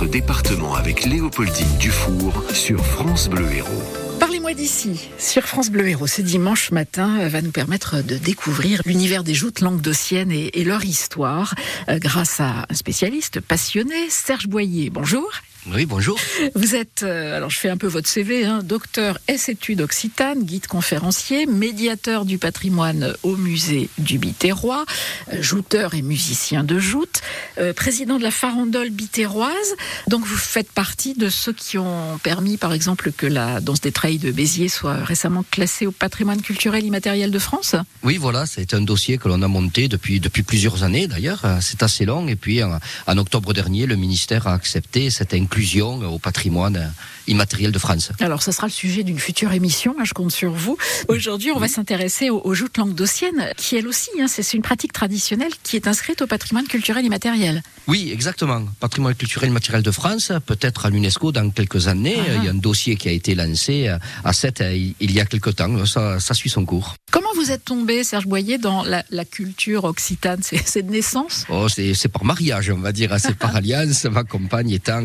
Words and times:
notre 0.00 0.12
département 0.12 0.74
avec 0.76 1.04
Léopoldine 1.04 1.76
Dufour 1.78 2.44
sur 2.54 2.84
France 2.86 3.28
Bleu 3.28 3.46
Héros. 3.52 3.82
Parlez-moi 4.18 4.54
d'ici, 4.54 5.10
sur 5.18 5.42
France 5.42 5.70
Bleu 5.70 5.88
Héros, 5.88 6.06
ce 6.06 6.22
dimanche 6.22 6.70
matin 6.70 7.28
va 7.28 7.42
nous 7.42 7.50
permettre 7.50 8.02
de 8.02 8.16
découvrir 8.16 8.80
l'univers 8.86 9.24
des 9.24 9.34
joutes 9.34 9.60
languedociennes 9.60 10.32
et, 10.32 10.58
et 10.58 10.64
leur 10.64 10.84
histoire 10.84 11.54
euh, 11.88 11.98
grâce 11.98 12.40
à 12.40 12.66
un 12.70 12.74
spécialiste 12.74 13.40
passionné, 13.40 14.08
Serge 14.08 14.46
Boyer. 14.46 14.88
Bonjour. 14.88 15.28
Oui, 15.66 15.84
bonjour. 15.84 16.18
Vous 16.54 16.74
êtes, 16.74 17.02
euh, 17.02 17.36
alors 17.36 17.50
je 17.50 17.58
fais 17.58 17.68
un 17.68 17.76
peu 17.76 17.86
votre 17.86 18.08
CV, 18.08 18.46
hein, 18.46 18.60
docteur 18.64 19.18
S 19.28 19.50
études 19.50 19.82
occitane, 19.82 20.42
guide 20.44 20.66
conférencier, 20.66 21.44
médiateur 21.44 22.24
du 22.24 22.38
patrimoine 22.38 23.12
au 23.22 23.36
musée 23.36 23.90
du 23.98 24.18
Biterrois, 24.18 24.86
euh, 25.32 25.42
jouteur 25.42 25.94
et 25.94 26.00
musicien 26.00 26.64
de 26.64 26.78
joute, 26.78 27.20
euh, 27.58 27.74
président 27.74 28.16
de 28.16 28.22
la 28.22 28.30
farandole 28.30 28.88
bitéroise. 28.88 29.76
Donc 30.08 30.24
vous 30.24 30.36
faites 30.36 30.72
partie 30.72 31.12
de 31.12 31.28
ceux 31.28 31.52
qui 31.52 31.76
ont 31.76 32.18
permis, 32.22 32.56
par 32.56 32.72
exemple, 32.72 33.12
que 33.12 33.26
la 33.26 33.60
danse 33.60 33.82
des 33.82 33.92
treilles 33.92 34.18
de 34.18 34.32
Béziers 34.32 34.68
soit 34.68 35.04
récemment 35.04 35.44
classée 35.50 35.86
au 35.86 35.92
patrimoine 35.92 36.40
culturel 36.40 36.84
immatériel 36.86 37.30
de 37.30 37.38
France? 37.38 37.76
Oui, 38.02 38.16
voilà, 38.16 38.46
c'est 38.46 38.72
un 38.72 38.80
dossier 38.80 39.18
que 39.18 39.28
l'on 39.28 39.42
a 39.42 39.48
monté 39.48 39.88
depuis, 39.88 40.20
depuis 40.20 40.42
plusieurs 40.42 40.84
années 40.84 41.06
d'ailleurs. 41.06 41.42
C'est 41.60 41.82
assez 41.82 42.06
long. 42.06 42.28
Et 42.28 42.36
puis 42.36 42.62
en, 42.62 42.78
en 43.06 43.18
octobre 43.18 43.52
dernier, 43.52 43.84
le 43.84 43.96
ministère 43.96 44.46
a 44.46 44.54
accepté 44.54 45.10
cette 45.10 45.34
inclusion 45.50 46.00
au 46.02 46.20
patrimoine 46.20 46.92
immatériel 47.26 47.72
de 47.72 47.78
France. 47.78 48.12
Alors, 48.20 48.42
ce 48.42 48.52
sera 48.52 48.68
le 48.68 48.72
sujet 48.72 49.02
d'une 49.02 49.18
future 49.18 49.52
émission. 49.52 49.96
Hein, 49.98 50.04
je 50.04 50.14
compte 50.14 50.30
sur 50.30 50.52
vous. 50.52 50.76
Aujourd'hui, 51.08 51.50
on 51.50 51.58
va 51.58 51.66
s'intéresser 51.66 52.30
aux, 52.30 52.40
aux 52.44 52.54
joutes 52.54 52.78
languedociennes, 52.78 53.52
qui 53.56 53.76
elle 53.76 53.88
aussi, 53.88 54.10
hein, 54.20 54.26
c'est 54.28 54.54
une 54.54 54.62
pratique 54.62 54.92
traditionnelle 54.92 55.50
qui 55.64 55.74
est 55.76 55.88
inscrite 55.88 56.22
au 56.22 56.28
patrimoine 56.28 56.66
culturel 56.66 57.04
immatériel. 57.04 57.62
Oui, 57.88 58.10
exactement. 58.12 58.62
Patrimoine 58.78 59.14
culturel 59.14 59.50
immatériel 59.50 59.82
de 59.82 59.90
France, 59.90 60.32
peut-être 60.46 60.86
à 60.86 60.90
l'UNESCO 60.90 61.32
dans 61.32 61.50
quelques 61.50 61.88
années. 61.88 62.16
Ah. 62.18 62.34
Il 62.38 62.44
y 62.44 62.48
a 62.48 62.52
un 62.52 62.54
dossier 62.54 62.94
qui 62.96 63.08
a 63.08 63.12
été 63.12 63.34
lancé 63.34 63.88
à 64.24 64.32
7 64.32 64.62
il 65.00 65.12
y 65.12 65.20
a 65.20 65.24
quelques 65.24 65.56
temps. 65.56 65.84
Ça, 65.86 66.20
ça 66.20 66.34
suit 66.34 66.50
son 66.50 66.64
cours. 66.64 66.94
Comment 67.10 67.28
vous 67.34 67.50
êtes 67.50 67.64
tombé, 67.64 68.04
Serge 68.04 68.26
Boyer, 68.26 68.58
dans 68.58 68.84
la, 68.84 69.04
la 69.10 69.24
culture 69.24 69.84
occitane? 69.84 70.40
C'est 70.42 70.82
de 70.82 70.90
naissance? 70.90 71.44
Oh, 71.48 71.66
c'est 71.68 72.08
par 72.08 72.24
mariage, 72.24 72.70
on 72.70 72.78
va 72.78 72.92
dire. 72.92 73.14
C'est 73.18 73.36
par 73.36 73.56
alliance. 73.60 74.04
Ma 74.04 74.24
compagne 74.24 74.70
étant 74.70 75.04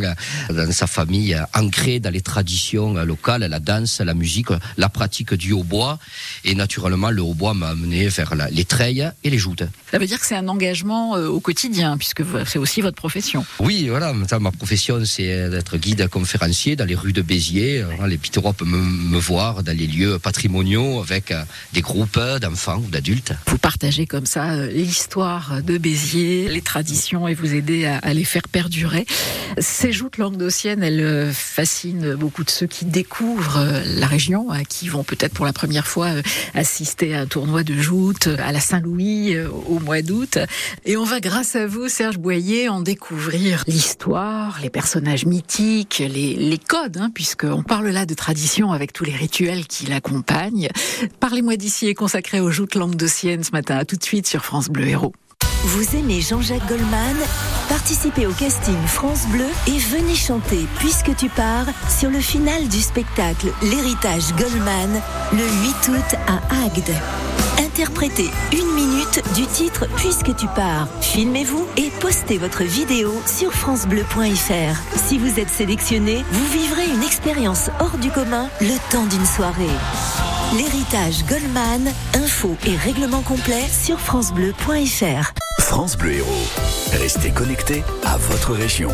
dans 0.49 0.71
sa 0.71 0.87
famille 0.87 1.37
ancrée 1.53 1.99
dans 1.99 2.09
les 2.09 2.21
traditions 2.21 2.93
locales, 2.93 3.41
la 3.41 3.59
danse, 3.59 4.01
la 4.01 4.13
musique, 4.13 4.49
la 4.77 4.89
pratique 4.89 5.33
du 5.33 5.53
hautbois. 5.53 5.99
Et 6.43 6.55
naturellement, 6.55 7.09
le 7.09 7.21
hautbois 7.21 7.53
m'a 7.53 7.69
amené 7.69 8.07
vers 8.07 8.35
la, 8.35 8.49
les 8.49 8.65
treilles 8.65 9.09
et 9.23 9.29
les 9.29 9.37
joutes. 9.37 9.63
Ça 9.91 9.97
veut 9.97 10.07
dire 10.07 10.19
que 10.19 10.25
c'est 10.25 10.35
un 10.35 10.47
engagement 10.47 11.15
euh, 11.15 11.27
au 11.27 11.39
quotidien, 11.39 11.97
puisque 11.97 12.23
c'est 12.45 12.59
aussi 12.59 12.81
votre 12.81 12.95
profession. 12.95 13.45
Oui, 13.59 13.87
voilà. 13.87 14.13
Ma 14.13 14.51
profession, 14.51 15.03
c'est 15.05 15.49
d'être 15.49 15.77
guide 15.77 16.07
conférencier 16.09 16.75
dans 16.75 16.85
les 16.85 16.95
rues 16.95 17.13
de 17.13 17.21
Béziers. 17.21 17.85
Les 18.07 18.17
Piterois 18.17 18.53
peuvent 18.53 18.67
me, 18.67 18.77
me, 18.77 19.19
voir 19.19 19.63
dans 19.63 19.75
les 19.75 19.87
lieux 19.87 20.19
patrimoniaux 20.19 20.99
avec 20.99 21.33
des 21.73 21.81
groupes 21.81 22.19
d'enfants 22.41 22.81
ou 22.85 22.89
d'adultes. 22.89 23.33
Vous 23.47 23.57
partagez 23.57 24.05
comme 24.05 24.25
ça 24.25 24.51
euh, 24.51 24.71
l'histoire 24.71 25.61
de 25.61 25.77
Béziers, 25.77 26.49
les 26.49 26.61
traditions 26.61 27.27
et 27.27 27.33
vous 27.33 27.53
aidez 27.53 27.85
à, 27.85 27.97
à 27.99 28.13
les 28.13 28.23
faire 28.23 28.47
perdurer. 28.47 29.05
Ces 29.57 29.91
joutes 29.91 30.17
languedociennes, 30.25 30.83
elles 30.83 31.01
euh, 31.01 31.31
fascinent 31.31 32.15
beaucoup 32.15 32.43
de 32.43 32.49
ceux 32.49 32.65
qui 32.65 32.85
découvrent 32.85 33.59
euh, 33.59 33.81
la 33.85 34.07
région, 34.07 34.47
qui 34.67 34.87
vont 34.87 35.03
peut-être 35.03 35.33
pour 35.33 35.45
la 35.45 35.53
première 35.53 35.87
fois 35.87 36.09
assister 36.53 37.15
à 37.15 37.21
un 37.21 37.25
tournoi 37.25 37.63
de 37.63 37.75
joutes 37.75 38.27
à 38.27 38.51
la 38.51 38.59
Saint-Louis 38.59 39.37
au 39.39 39.79
mois 39.79 40.01
d'août. 40.01 40.39
Et 40.85 40.97
on 40.97 41.03
va, 41.03 41.19
grâce 41.19 41.55
à 41.55 41.67
vous, 41.67 41.87
Serge 41.87 42.17
Boyer, 42.17 42.69
en 42.69 42.81
découvrir 42.81 43.63
l'histoire, 43.67 44.59
les 44.61 44.69
personnages 44.69 45.25
mythiques, 45.25 45.99
les, 45.99 46.35
les 46.35 46.57
codes, 46.57 46.97
hein, 46.97 47.11
puisqu'on 47.13 47.63
parle 47.63 47.89
là 47.89 48.05
de 48.05 48.13
tradition 48.13 48.71
avec 48.71 48.93
tous 48.93 49.03
les 49.03 49.15
rituels 49.15 49.67
qui 49.67 49.85
l'accompagnent. 49.85 50.69
Parlez-moi 51.19 51.55
d'ici 51.55 51.87
et 51.87 51.93
consacré 51.93 52.39
aux 52.39 52.51
joutes 52.51 52.75
languedociennes 52.75 53.43
ce 53.43 53.51
matin. 53.51 53.77
À 53.77 53.85
tout 53.85 53.95
de 53.95 54.03
suite 54.03 54.27
sur 54.27 54.43
France 54.43 54.69
Bleu 54.69 54.87
Héros. 54.87 55.13
Vous 55.65 55.95
aimez 55.95 56.21
Jean-Jacques 56.21 56.67
Goldman? 56.67 57.17
Participez 57.69 58.27
au 58.27 58.31
casting 58.33 58.77
France 58.85 59.25
Bleu 59.29 59.47
et 59.65 59.79
venez 59.79 60.13
chanter 60.13 60.67
Puisque 60.77 61.15
tu 61.15 61.27
pars 61.27 61.65
sur 61.89 62.11
le 62.11 62.19
final 62.19 62.67
du 62.67 62.79
spectacle 62.79 63.47
L'héritage 63.63 64.31
Goldman 64.37 65.01
le 65.33 65.43
8 65.43 65.87
août 65.89 66.15
à 66.27 66.65
Agde. 66.65 66.93
Interprétez 67.57 68.29
une 68.53 68.75
minute 68.75 69.23
du 69.33 69.47
titre 69.47 69.87
Puisque 69.95 70.35
tu 70.35 70.45
pars. 70.55 70.87
Filmez-vous 71.01 71.65
et 71.77 71.89
postez 71.99 72.37
votre 72.37 72.63
vidéo 72.63 73.11
sur 73.25 73.51
francebleu.fr. 73.51 74.97
Si 75.07 75.17
vous 75.17 75.39
êtes 75.39 75.49
sélectionné, 75.49 76.23
vous 76.31 76.45
vivrez 76.53 76.85
une 76.85 77.03
expérience 77.03 77.71
hors 77.79 77.97
du 77.97 78.11
commun 78.11 78.49
le 78.61 78.91
temps 78.91 79.07
d'une 79.07 79.25
soirée. 79.25 80.34
L'héritage 80.53 81.25
Goldman, 81.25 81.91
info 82.13 82.55
et 82.65 82.77
règlement 82.77 83.21
complet 83.21 83.63
sur 83.67 83.99
francebleu.fr. 83.99 85.33
France 85.59 85.97
Bleu 85.97 86.13
Héros. 86.13 86.47
Restez 86.93 87.31
connectés 87.31 87.83
à 88.05 88.15
votre 88.17 88.53
région. 88.53 88.91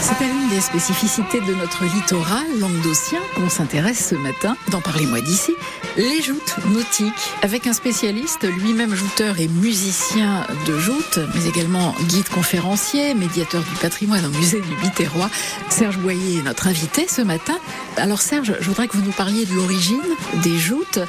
C'est 0.00 0.24
à 0.24 0.28
l'une 0.28 0.48
des 0.48 0.60
spécificités 0.60 1.40
de 1.40 1.54
notre 1.54 1.84
littoral 1.84 2.46
languedocien 2.58 3.18
qu'on 3.34 3.48
s'intéresse 3.48 4.08
ce 4.10 4.14
matin. 4.14 4.56
Dans 4.70 4.80
Parlez-moi 4.80 5.20
d'ici, 5.20 5.52
les 5.96 6.22
joutes 6.22 6.56
nautiques, 6.70 7.12
avec 7.42 7.66
un 7.66 7.72
spécialiste, 7.72 8.44
lui-même 8.44 8.94
jouteur 8.94 9.38
et 9.38 9.48
musicien 9.48 10.46
de 10.66 10.78
joutes, 10.78 11.18
mais 11.34 11.46
également 11.46 11.94
guide 12.08 12.28
conférencier, 12.28 13.14
médiateur 13.14 13.62
du 13.62 13.74
patrimoine 13.80 14.24
au 14.24 14.30
musée 14.30 14.60
du 14.60 14.74
Biterrois. 14.82 15.30
Serge 15.68 15.98
Boyer 15.98 16.38
est 16.38 16.42
notre 16.42 16.68
invité 16.68 17.06
ce 17.08 17.20
matin. 17.20 17.58
Alors 17.96 18.22
Serge, 18.22 18.54
je 18.60 18.66
voudrais 18.68 18.88
que 18.88 18.96
vous 18.96 19.04
nous 19.04 19.12
parliez 19.12 19.44
de 19.44 19.54
l'origine 19.54 20.00
des 20.42 20.56
joutes. 20.58 21.00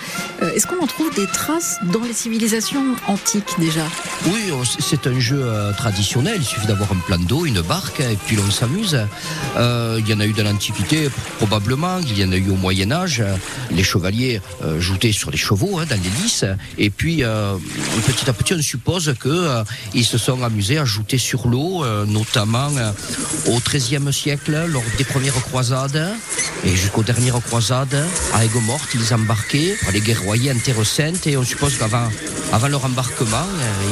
Euh, 0.42 0.52
Est-ce 0.54 0.68
qu'on 0.68 0.84
en 0.84 0.88
trouve 0.88 1.14
des 1.16 1.28
traces 1.28 1.78
dans 1.84 2.04
les 2.04 2.14
civilisations 2.14 2.96
antiques 3.08 3.56
déjà? 3.60 3.86
Oui, 4.26 4.52
c'est 4.80 5.08
un 5.08 5.20
jeu 5.20 5.40
euh, 5.42 5.72
traditionnel. 5.74 6.38
Il 6.40 6.46
suffit 6.46 6.68
d'avoir 6.68 6.92
un 6.92 7.00
plan 7.06 7.18
d'eau, 7.20 7.46
une 7.46 7.62
barque, 7.62 8.02
et 8.02 8.18
puis 8.26 8.36
l'on 8.36 8.50
s'amuse. 8.50 8.79
Euh, 9.58 10.00
il 10.00 10.08
y 10.08 10.14
en 10.14 10.20
a 10.20 10.26
eu 10.26 10.34
dans 10.34 10.44
l'Antiquité, 10.44 11.10
probablement. 11.38 12.00
Il 12.00 12.18
y 12.18 12.24
en 12.24 12.31
a 12.31 12.38
eu 12.38 12.50
au 12.50 12.56
Moyen 12.56 12.92
Âge. 12.92 13.24
Les 13.72 13.84
chevaliers 13.84 14.42
euh, 14.64 14.80
joutaient 14.80 15.12
sur 15.12 15.31
les 15.31 15.38
chevaux, 15.38 15.80
hein, 15.80 15.86
dans 15.90 16.02
les 16.02 16.10
lices. 16.24 16.46
Et 16.78 16.90
puis, 16.90 17.24
euh, 17.24 17.56
petit 18.06 18.30
à 18.30 18.34
petit, 18.34 18.54
on 18.54 18.62
suppose 18.62 19.14
que 19.20 19.64
ils 19.94 20.06
se 20.06 20.18
sont 20.18 20.44
amusés 20.44 20.78
à 20.78 20.86
jouter 20.86 21.18
sur 21.18 21.48
l'eau, 21.48 21.86
notamment 22.06 22.70
au 23.48 23.60
XIIIe 23.60 24.14
siècle, 24.14 24.66
lors 24.68 24.84
des 24.98 25.04
premières 25.04 25.34
croisades, 25.34 26.14
et 26.64 26.76
jusqu'aux 26.76 27.04
dernières 27.04 27.42
croisades. 27.42 28.06
À 28.34 28.46
Aigues-Mortes, 28.46 28.90
ils 28.94 29.14
embarquaient 29.14 29.76
les 29.94 30.02
guerroyer 30.02 30.52
en 30.52 30.58
Terre 30.58 30.86
Sainte. 30.86 31.28
Et 31.28 31.38
on 31.38 31.44
suppose 31.44 31.78
qu'avant 31.78 32.10
avant 32.52 32.68
leur 32.68 32.86
embarquement, 32.86 33.48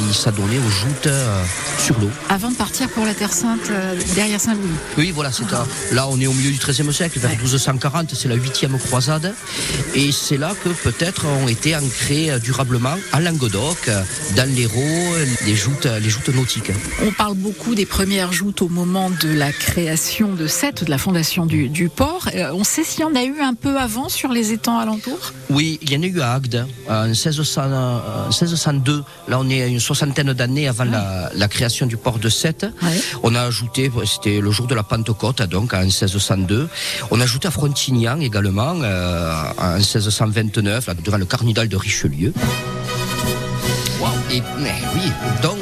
ils 0.08 0.14
s'adonnaient 0.14 0.58
aux 0.58 0.70
joutes 0.70 1.08
sur 1.78 1.98
l'eau. 2.00 2.10
Avant 2.28 2.50
de 2.50 2.56
partir 2.56 2.88
pour 2.90 3.04
la 3.04 3.14
Terre 3.14 3.32
Sainte, 3.32 3.70
derrière 4.14 4.40
Saint-Louis 4.40 4.77
oui, 4.96 5.12
voilà, 5.12 5.30
c'est 5.32 5.44
là, 5.92 6.08
on 6.08 6.20
est 6.20 6.26
au 6.26 6.32
milieu 6.32 6.50
du 6.50 6.58
XIIIe 6.58 6.92
siècle, 6.92 7.18
vers 7.18 7.30
1240, 7.30 8.14
c'est 8.14 8.28
la 8.28 8.34
huitième 8.34 8.78
croisade, 8.78 9.34
et 9.94 10.12
c'est 10.12 10.36
là 10.36 10.52
que 10.62 10.68
peut-être 10.68 11.26
ont 11.26 11.48
été 11.48 11.76
ancrés 11.76 12.30
durablement 12.40 12.96
à 13.12 13.20
Languedoc, 13.20 13.90
dans 14.36 14.54
l'Hérault, 14.54 15.14
les 15.46 15.54
joutes, 15.54 15.86
les 15.86 16.10
joutes 16.10 16.28
nautiques. 16.28 16.72
On 17.06 17.12
parle 17.12 17.34
beaucoup 17.34 17.74
des 17.74 17.86
premières 17.86 18.32
joutes 18.32 18.62
au 18.62 18.68
moment 18.68 19.10
de 19.10 19.28
la 19.28 19.52
création 19.52 20.32
de 20.34 20.46
Sète, 20.46 20.84
de 20.84 20.90
la 20.90 20.98
fondation 20.98 21.46
du, 21.46 21.68
du 21.68 21.88
port. 21.88 22.28
Euh, 22.34 22.52
on 22.54 22.64
sait 22.64 22.84
s'il 22.84 23.00
y 23.00 23.04
en 23.04 23.14
a 23.14 23.24
eu 23.24 23.40
un 23.40 23.54
peu 23.54 23.76
avant 23.78 24.08
sur 24.08 24.30
les 24.30 24.52
étangs 24.52 24.78
alentours? 24.78 25.32
Oui, 25.50 25.78
il 25.82 25.90
y 25.92 25.96
en 25.96 26.02
a 26.02 26.06
eu 26.06 26.20
à 26.20 26.34
Agde, 26.34 26.66
en 26.88 27.06
1600, 27.06 27.62
euh, 27.64 28.26
1602. 28.28 29.02
Là, 29.28 29.38
on 29.40 29.48
est 29.50 29.62
à 29.62 29.66
une 29.66 29.80
soixantaine 29.80 30.32
d'années 30.32 30.68
avant 30.68 30.84
la, 30.84 31.30
la, 31.34 31.48
création 31.48 31.86
du 31.86 31.96
port 31.96 32.18
de 32.18 32.28
Sète. 32.28 32.66
On 33.22 33.34
a 33.34 33.42
ajouté, 33.42 33.90
c'était 34.04 34.40
le 34.40 34.50
jour 34.50 34.66
de 34.68 34.74
la 34.74 34.82
Pentecôte, 34.82 35.42
donc 35.42 35.74
en 35.74 35.82
1602. 35.82 36.68
On 37.10 37.20
a 37.20 37.24
ajouté 37.24 37.48
à 37.48 37.50
Frontignan 37.50 38.20
également 38.20 38.76
euh, 38.82 39.32
en 39.58 39.76
1629, 39.76 40.86
là, 40.86 40.94
devant 40.94 41.16
le 41.16 41.24
cardinal 41.24 41.68
de 41.68 41.76
Richelieu. 41.76 42.32
Wow. 44.00 44.08
Et 44.30 44.42
oui, 44.94 45.12
donc 45.42 45.57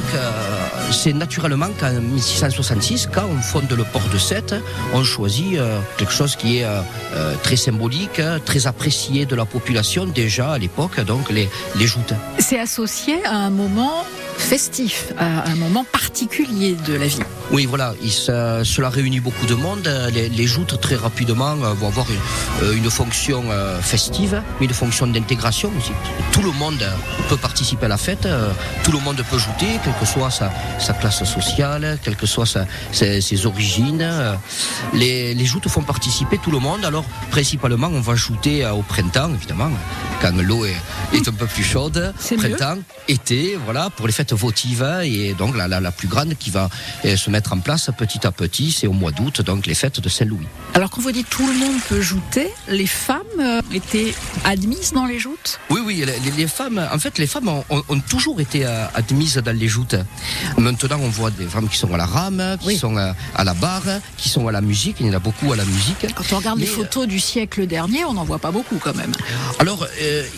c'est 0.91 1.13
naturellement 1.13 1.69
qu'en 1.79 1.91
1666, 1.91 3.09
quand 3.13 3.25
on 3.29 3.41
fonde 3.41 3.71
le 3.71 3.83
port 3.83 4.07
de 4.11 4.17
Sète, 4.17 4.55
on 4.93 5.03
choisit 5.03 5.57
euh, 5.57 5.79
quelque 5.97 6.13
chose 6.13 6.35
qui 6.35 6.59
est 6.59 6.65
euh, 6.65 7.33
très 7.43 7.55
symbolique, 7.55 8.21
très 8.45 8.67
apprécié 8.67 9.25
de 9.25 9.35
la 9.35 9.45
population 9.45 10.05
déjà 10.05 10.53
à 10.53 10.57
l'époque, 10.57 10.99
donc 11.01 11.29
les, 11.29 11.49
les 11.75 11.87
joutes. 11.87 12.13
C'est 12.39 12.59
associé 12.59 13.23
à 13.25 13.35
un 13.35 13.49
moment 13.49 14.05
festif, 14.37 15.11
à 15.17 15.49
un 15.49 15.55
moment 15.55 15.83
particulier 15.83 16.75
de 16.85 16.93
la 16.93 17.07
vie. 17.07 17.19
Oui, 17.51 17.65
voilà, 17.65 17.93
il, 18.03 18.11
cela 18.11 18.89
réunit 18.89 19.19
beaucoup 19.19 19.45
de 19.47 19.55
monde. 19.55 19.89
Les, 20.13 20.29
les 20.29 20.45
joutes, 20.45 20.79
très 20.79 20.95
rapidement, 20.95 21.55
vont 21.55 21.87
avoir 21.87 22.05
une, 22.11 22.77
une 22.77 22.89
fonction 22.89 23.45
festive, 23.81 24.41
mais 24.59 24.67
une 24.67 24.73
fonction 24.73 25.07
d'intégration 25.07 25.71
aussi. 25.77 25.91
Tout 26.31 26.43
le 26.43 26.51
monde 26.51 26.85
peut 27.29 27.37
participer 27.37 27.85
à 27.85 27.89
la 27.89 27.97
fête, 27.97 28.27
tout 28.83 28.91
le 28.91 28.99
monde 28.99 29.23
peut 29.29 29.39
jouer, 29.39 29.79
quelle 29.83 29.93
que 29.99 30.05
soit 30.05 30.29
sa, 30.29 30.51
sa 30.79 30.93
classe 30.93 31.23
sociale, 31.23 31.97
quelle 32.03 32.15
que 32.15 32.25
soit 32.25 32.45
ses, 32.91 33.45
origines. 33.45 34.07
Les, 34.93 35.33
les, 35.33 35.45
joutes 35.45 35.67
font 35.67 35.83
participer 35.83 36.37
tout 36.37 36.51
le 36.51 36.59
monde. 36.59 36.83
Alors, 36.85 37.05
principalement, 37.31 37.87
on 37.87 38.01
va 38.01 38.15
jouter 38.15 38.65
au 38.67 38.81
printemps, 38.81 39.33
évidemment, 39.33 39.69
quand 40.21 40.35
l'eau 40.41 40.65
est, 40.65 40.75
est, 41.13 41.27
un 41.27 41.33
peu 41.33 41.45
plus 41.45 41.63
chaude. 41.63 42.13
Printemps, 42.37 42.79
été, 43.07 43.57
voilà, 43.63 43.89
pour 43.89 44.07
les 44.07 44.13
fêtes 44.13 44.33
votives. 44.33 44.85
Et 45.03 45.33
donc, 45.33 45.55
la, 45.55 45.67
la, 45.67 45.79
la 45.79 45.91
plus 45.91 46.07
grande 46.07 46.35
qui 46.35 46.49
va 46.49 46.69
se 47.03 47.29
mettre 47.29 47.53
en 47.53 47.59
place 47.59 47.89
petit 47.97 48.25
à 48.25 48.31
petit, 48.31 48.71
c'est 48.71 48.87
au 48.87 48.93
mois 48.93 49.11
d'août, 49.11 49.41
donc 49.41 49.65
les 49.65 49.75
fêtes 49.75 49.99
de 49.99 50.09
Saint-Louis. 50.09 50.47
Alors, 50.73 50.89
quand 50.89 51.01
vous 51.01 51.11
dites 51.11 51.29
tout 51.29 51.45
le 51.47 51.53
monde 51.53 51.79
peut 51.89 52.01
jouter, 52.01 52.49
les 52.67 52.87
femmes 52.87 53.23
euh, 53.39 53.61
étaient 53.73 54.13
admises 54.43 54.93
dans 54.93 55.05
les 55.05 55.19
joutes? 55.19 55.59
Oui, 55.69 55.81
oui, 55.83 56.03
les, 56.37 56.47
femmes, 56.47 56.85
en 56.91 56.99
fait, 56.99 57.17
les 57.17 57.27
femmes 57.27 57.49
ont, 57.49 57.99
toujours 58.09 58.39
été 58.39 58.65
euh, 58.65 58.85
admises 58.93 59.37
dans 59.37 59.55
les 59.55 59.67
joutes. 59.67 59.95
Maintenant, 60.67 60.99
on 61.01 61.09
voit 61.09 61.31
des 61.31 61.45
femmes 61.45 61.67
qui 61.67 61.77
sont 61.77 61.93
à 61.93 61.97
la 61.97 62.05
rame, 62.05 62.57
qui 62.61 62.77
sont 62.77 62.97
euh, 62.97 63.11
à, 63.35 63.43
la 63.43 63.53
barre, 63.53 63.83
qui 64.17 64.29
sont 64.29 64.47
à 64.47 64.51
la 64.51 64.61
musique. 64.61 64.97
Il 64.99 65.07
y 65.07 65.09
en 65.09 65.13
a 65.13 65.19
beaucoup 65.19 65.51
à 65.51 65.55
la 65.55 65.65
musique. 65.65 66.07
Quand 66.15 66.23
on 66.33 66.37
regarde 66.37 66.59
les 66.59 66.65
photos 66.65 67.07
du 67.07 67.19
siècle 67.19 67.67
dernier, 67.67 68.05
on 68.05 68.13
n'en 68.13 68.23
voit 68.23 68.39
pas 68.39 68.51
beaucoup 68.51 68.77
quand 68.81 68.95
même. 68.95 69.11
Alors, 69.59 69.85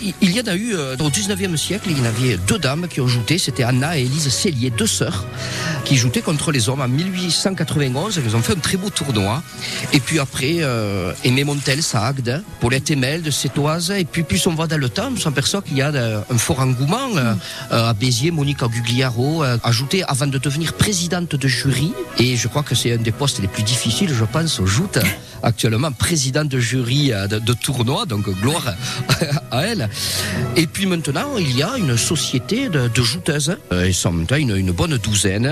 il 0.02 0.30
y 0.30 0.40
en 0.40 0.46
a 0.46 0.56
eu 0.56 0.74
au 0.74 1.10
19e 1.10 1.56
siècle, 1.56 1.88
il 1.90 1.98
y 1.98 2.00
en 2.00 2.04
avait 2.04 2.36
deux 2.36 2.58
dames 2.58 2.86
qui 2.88 3.00
ont 3.00 3.06
joué. 3.06 3.20
C'était 3.38 3.62
Anna 3.62 3.98
et 3.98 4.02
Élise 4.02 4.28
Cellier, 4.28 4.70
deux 4.70 4.86
sœurs, 4.86 5.24
qui 5.84 5.96
joutaient 5.96 6.22
contre 6.22 6.52
les 6.52 6.68
hommes 6.68 6.80
en 6.80 6.88
1891. 6.88 8.20
Ils 8.24 8.36
ont 8.36 8.40
fait 8.40 8.54
un 8.54 8.60
très 8.60 8.76
beau 8.76 8.90
tournoi. 8.90 9.42
Et 9.92 10.00
puis 10.00 10.18
après, 10.18 10.56
euh, 10.60 11.12
Aimé 11.24 11.44
Montel, 11.44 11.82
ça 11.82 12.04
Agde, 12.06 12.42
Paulette 12.60 12.90
Emel 12.90 13.22
de 13.22 13.30
Sétoise. 13.30 13.92
Et 13.92 14.04
puis 14.04 14.22
plus 14.22 14.46
on 14.46 14.54
va 14.54 14.66
dans 14.66 14.78
le 14.78 14.88
temps, 14.88 15.10
on 15.14 15.20
s'aperçoit 15.20 15.62
qu'il 15.62 15.76
y 15.76 15.82
a 15.82 15.94
euh, 15.94 16.20
un 16.30 16.38
fort 16.38 16.60
engouement 16.60 17.08
euh, 17.16 17.34
à 17.70 17.92
Béziers. 17.92 18.30
Monique 18.30 18.64
Gugliaro 18.64 19.42
ajouté 19.62 20.02
avant 20.20 20.30
de 20.30 20.36
devenir 20.36 20.74
présidente 20.74 21.34
de 21.34 21.48
jury. 21.48 21.94
Et 22.18 22.36
je 22.36 22.46
crois 22.46 22.62
que 22.62 22.74
c'est 22.74 22.92
un 22.92 22.98
des 22.98 23.12
postes 23.12 23.40
les 23.40 23.48
plus 23.48 23.62
difficiles, 23.62 24.12
je 24.12 24.24
pense, 24.24 24.60
au 24.60 24.66
joute 24.66 24.98
actuellement 25.42 25.92
présidente 25.92 26.48
de 26.48 26.58
jury 26.58 27.10
de, 27.10 27.52
tournoi, 27.52 28.06
donc 28.06 28.28
gloire 28.40 28.74
à 29.50 29.62
elle. 29.62 29.88
Et 30.56 30.66
puis 30.66 30.86
maintenant, 30.86 31.36
il 31.38 31.56
y 31.56 31.62
a 31.62 31.76
une 31.76 31.96
société 31.96 32.68
de, 32.68 32.88
de 32.88 33.02
jouteuses. 33.02 33.56
Ils 33.72 33.94
sont 33.94 34.12
une, 34.36 34.56
une 34.56 34.72
bonne 34.72 34.96
douzaine, 34.98 35.50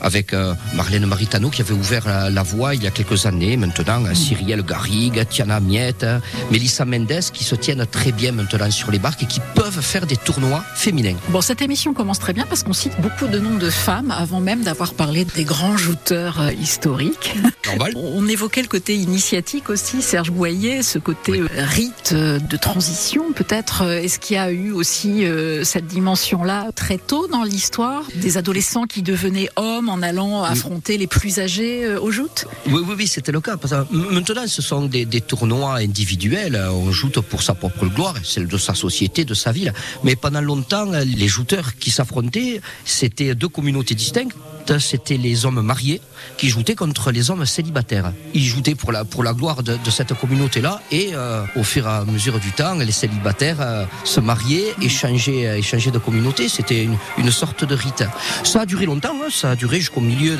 avec 0.00 0.34
Marlène 0.74 1.06
Maritano 1.06 1.50
qui 1.50 1.62
avait 1.62 1.74
ouvert 1.74 2.06
la, 2.30 2.42
voie 2.42 2.74
il 2.74 2.82
y 2.82 2.86
a 2.86 2.90
quelques 2.90 3.26
années, 3.26 3.56
maintenant, 3.56 4.02
Cyrielle 4.14 4.62
Garrigue, 4.62 5.26
Tiana 5.28 5.60
Miette, 5.60 6.06
Mélissa 6.50 6.84
Mendes, 6.84 7.20
qui 7.32 7.44
se 7.44 7.54
tiennent 7.54 7.86
très 7.86 8.12
bien 8.12 8.32
maintenant 8.32 8.70
sur 8.70 8.90
les 8.90 8.98
barques 8.98 9.22
et 9.22 9.26
qui 9.26 9.40
peuvent 9.54 9.80
faire 9.80 10.06
des 10.06 10.16
tournois 10.16 10.64
féminins. 10.74 11.16
Bon, 11.30 11.40
cette 11.40 11.62
émission 11.62 11.94
commence 11.94 12.18
très 12.18 12.32
bien 12.32 12.46
parce 12.46 12.62
qu'on 12.62 12.72
cite 12.72 13.00
beaucoup 13.00 13.26
de 13.26 13.38
noms 13.38 13.56
de 13.56 13.70
femmes 13.70 14.10
avant 14.10 14.40
même 14.40 14.62
d'avoir 14.62 14.94
parlé 14.94 15.24
des 15.24 15.44
grands 15.44 15.76
jouteurs 15.76 16.40
euh, 16.40 16.52
historiques. 16.52 17.36
On 17.96 18.26
évoquait 18.26 18.62
le 18.62 18.68
côté 18.68 18.94
initiatique 19.02 19.70
aussi, 19.70 20.02
Serge 20.02 20.30
Boyer, 20.30 20.82
ce 20.82 20.98
côté 20.98 21.40
euh, 21.40 21.48
rite 21.56 22.12
euh, 22.12 22.38
de 22.38 22.56
transition 22.56 23.32
peut-être. 23.32 23.82
Est-ce 23.82 24.18
qu'il 24.18 24.36
y 24.36 24.38
a 24.38 24.50
eu 24.50 24.72
aussi 24.72 25.24
cette 25.62 25.86
dimension-là 25.86 26.70
très 26.74 26.98
tôt 26.98 27.26
dans 27.28 27.42
l'histoire 27.42 28.04
Des 28.16 28.36
adolescents 28.36 28.84
qui 28.84 29.02
devenaient 29.02 29.48
hommes 29.56 29.88
en 29.88 30.02
allant 30.02 30.42
affronter 30.42 30.98
les 30.98 31.06
plus 31.06 31.38
âgés 31.38 31.96
aux 31.96 32.10
joutes? 32.10 32.46
Oui, 32.66 32.82
oui, 32.86 32.94
oui, 32.96 33.06
c'était 33.06 33.32
le 33.32 33.40
cas. 33.40 33.56
Maintenant, 33.90 34.46
ce 34.46 34.62
sont 34.62 34.86
des, 34.86 35.04
des, 35.04 35.20
tournois 35.20 35.76
individuels. 35.76 36.56
On 36.70 36.90
joue 36.90 37.08
pour 37.22 37.42
sa 37.42 37.54
propre 37.54 37.86
gloire, 37.86 38.14
celle 38.22 38.46
de 38.46 38.58
sa 38.58 38.74
société, 38.74 39.24
de 39.24 39.34
sa 39.34 39.52
ville. 39.52 39.72
Mais 40.04 40.16
pendant 40.16 40.40
longtemps, 40.40 40.86
les 41.04 41.28
jouteurs 41.28 41.76
qui 41.76 41.90
s'affrontaient, 41.90 42.60
c'était 42.84 43.34
deux 43.34 43.48
communautés 43.48 43.94
distinctes 43.94 44.36
c'était 44.78 45.16
les 45.16 45.46
hommes 45.46 45.62
mariés 45.62 46.00
qui 46.36 46.48
joutaient 46.48 46.74
contre 46.74 47.10
les 47.10 47.30
hommes 47.30 47.46
célibataires. 47.46 48.12
Ils 48.34 48.44
joutaient 48.44 48.74
pour 48.74 48.92
la, 48.92 49.04
pour 49.04 49.22
la 49.22 49.32
gloire 49.32 49.62
de, 49.62 49.78
cette 49.90 50.12
communauté-là 50.14 50.82
et 50.90 51.10
euh, 51.14 51.42
au 51.56 51.62
fur 51.62 51.86
et 51.86 51.90
à 51.90 52.04
mesure 52.04 52.38
du 52.38 52.52
temps, 52.52 52.74
les 52.74 52.92
célibataires 52.92 53.60
euh, 53.60 53.84
se 54.04 54.20
mariaient 54.20 54.74
et 54.82 54.88
changeaient, 54.88 55.46
euh, 55.46 55.90
de 55.90 55.98
communauté. 55.98 56.48
C'était 56.48 56.84
une, 56.84 57.30
sorte 57.30 57.64
de 57.64 57.74
rite. 57.74 58.04
Ça 58.44 58.62
a 58.62 58.66
duré 58.66 58.86
longtemps, 58.86 59.14
hein. 59.22 59.28
ça 59.30 59.50
a 59.50 59.56
duré 59.56 59.78
jusqu'au 59.78 60.00
milieu 60.00 60.36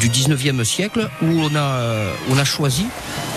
du 0.00 0.08
19e 0.08 0.64
siècle 0.64 1.08
où 1.22 1.26
on 1.26 1.54
a, 1.54 1.80
on 2.30 2.38
a 2.38 2.44
choisi 2.44 2.86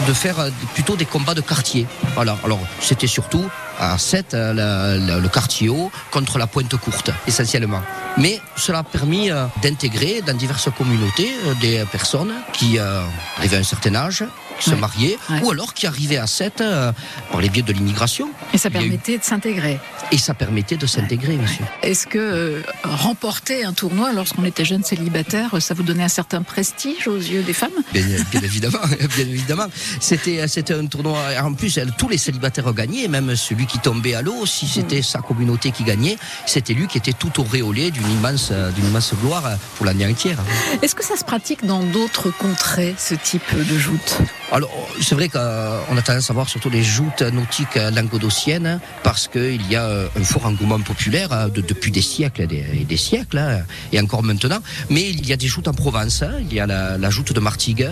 de 0.07 0.13
faire 0.13 0.47
plutôt 0.73 0.95
des 0.95 1.05
combats 1.05 1.33
de 1.33 1.41
quartier. 1.41 1.85
Voilà. 2.15 2.37
Alors, 2.43 2.59
c'était 2.79 3.07
surtout 3.07 3.43
à 3.79 3.97
7, 3.97 4.33
le 4.33 5.27
quartier 5.27 5.69
haut, 5.69 5.91
contre 6.11 6.37
la 6.37 6.47
pointe 6.47 6.75
courte, 6.77 7.11
essentiellement. 7.27 7.81
Mais 8.17 8.39
cela 8.55 8.79
a 8.79 8.83
permis 8.83 9.29
d'intégrer 9.61 10.21
dans 10.21 10.35
diverses 10.37 10.69
communautés 10.77 11.31
euh, 11.45 11.53
des 11.61 11.83
personnes 11.91 12.33
qui 12.53 12.77
euh, 12.77 13.01
arrivaient 13.37 13.57
à 13.57 13.59
un 13.59 13.63
certain 13.63 13.95
âge, 13.95 14.23
qui 14.59 14.69
se 14.69 14.75
mariaient, 14.75 15.17
ou 15.43 15.51
alors 15.51 15.73
qui 15.73 15.87
arrivaient 15.87 16.17
à 16.17 16.27
7 16.27 16.61
euh, 16.61 16.91
par 17.31 17.41
les 17.41 17.49
biais 17.49 17.61
de 17.61 17.73
l'immigration. 17.73 18.29
Et 18.53 18.57
ça 18.57 18.69
permettait 18.69 19.17
de 19.17 19.23
s'intégrer. 19.23 19.79
Et 20.11 20.17
ça 20.17 20.33
permettait 20.33 20.77
de 20.77 20.85
s'intégrer, 20.85 21.35
monsieur. 21.35 21.65
Est-ce 21.81 22.07
que 22.07 22.61
remporter 22.83 23.63
un 23.63 23.73
tournoi 23.73 24.13
lorsqu'on 24.13 24.45
était 24.45 24.65
jeune 24.65 24.83
célibataire, 24.83 25.61
ça 25.61 25.73
vous 25.73 25.83
donnait 25.83 26.03
un 26.03 26.09
certain 26.09 26.43
prestige 26.43 27.07
aux 27.07 27.17
yeux 27.17 27.43
des 27.43 27.53
femmes? 27.53 27.71
Bien, 27.91 28.03
évidemment, 28.43 28.79
bien 29.15 29.25
évidemment. 29.25 29.67
C'était, 29.99 30.47
c'était 30.47 30.73
un 30.73 30.85
tournoi. 30.85 31.19
En 31.41 31.53
plus, 31.53 31.79
tous 31.97 32.09
les 32.09 32.17
célibataires 32.17 32.71
gagnaient, 32.73 33.07
même 33.07 33.35
celui 33.35 33.65
qui 33.65 33.79
tombait 33.79 34.15
à 34.15 34.21
l'eau, 34.21 34.45
si 34.45 34.67
c'était 34.67 34.99
mm. 34.99 35.03
sa 35.03 35.19
communauté 35.19 35.71
qui 35.71 35.83
gagnait, 35.83 36.17
c'était 36.45 36.73
lui 36.73 36.87
qui 36.87 36.97
était 36.97 37.13
tout 37.13 37.39
auréolé 37.39 37.91
d'une 37.91 38.09
immense, 38.11 38.51
d'une 38.75 38.85
immense 38.85 39.13
gloire 39.21 39.43
pour 39.75 39.85
l'année 39.85 40.05
entière. 40.05 40.37
Est-ce 40.81 40.95
que 40.95 41.03
ça 41.03 41.15
se 41.15 41.23
pratique 41.23 41.65
dans 41.65 41.83
d'autres 41.83 42.29
contrées, 42.29 42.95
ce 42.97 43.15
type 43.15 43.55
de 43.55 43.77
joute? 43.77 44.17
Alors, 44.53 44.69
c'est 45.01 45.15
vrai 45.15 45.29
qu'on 45.29 45.39
a 45.39 46.01
tendance 46.05 46.29
à 46.29 46.33
voir 46.33 46.47
surtout 46.47 46.69
les 46.69 46.83
joutes 46.83 47.23
nautiques 47.23 47.73
languedociennes 47.73 48.79
parce 49.01 49.27
qu'il 49.27 49.67
y 49.67 49.75
a 49.75 49.89
un 50.15 50.23
fort 50.23 50.45
engouement 50.45 50.79
populaire 50.79 51.33
hein, 51.33 51.47
depuis 51.49 51.91
des 51.91 52.03
siècles 52.03 52.43
et 52.43 52.85
des, 52.85 52.97
siècles, 52.97 53.39
hein, 53.39 53.63
et 53.91 53.99
encore 53.99 54.21
maintenant. 54.21 54.59
Mais 54.91 55.09
il 55.09 55.27
y 55.27 55.33
a 55.33 55.37
des 55.37 55.47
joutes 55.47 55.67
en 55.67 55.73
Provence, 55.73 56.21
hein. 56.21 56.33
il 56.39 56.53
y 56.53 56.59
a 56.59 56.67
la, 56.67 56.99
la 56.99 57.09
joute 57.09 57.33
de 57.33 57.39
Martigues, 57.39 57.89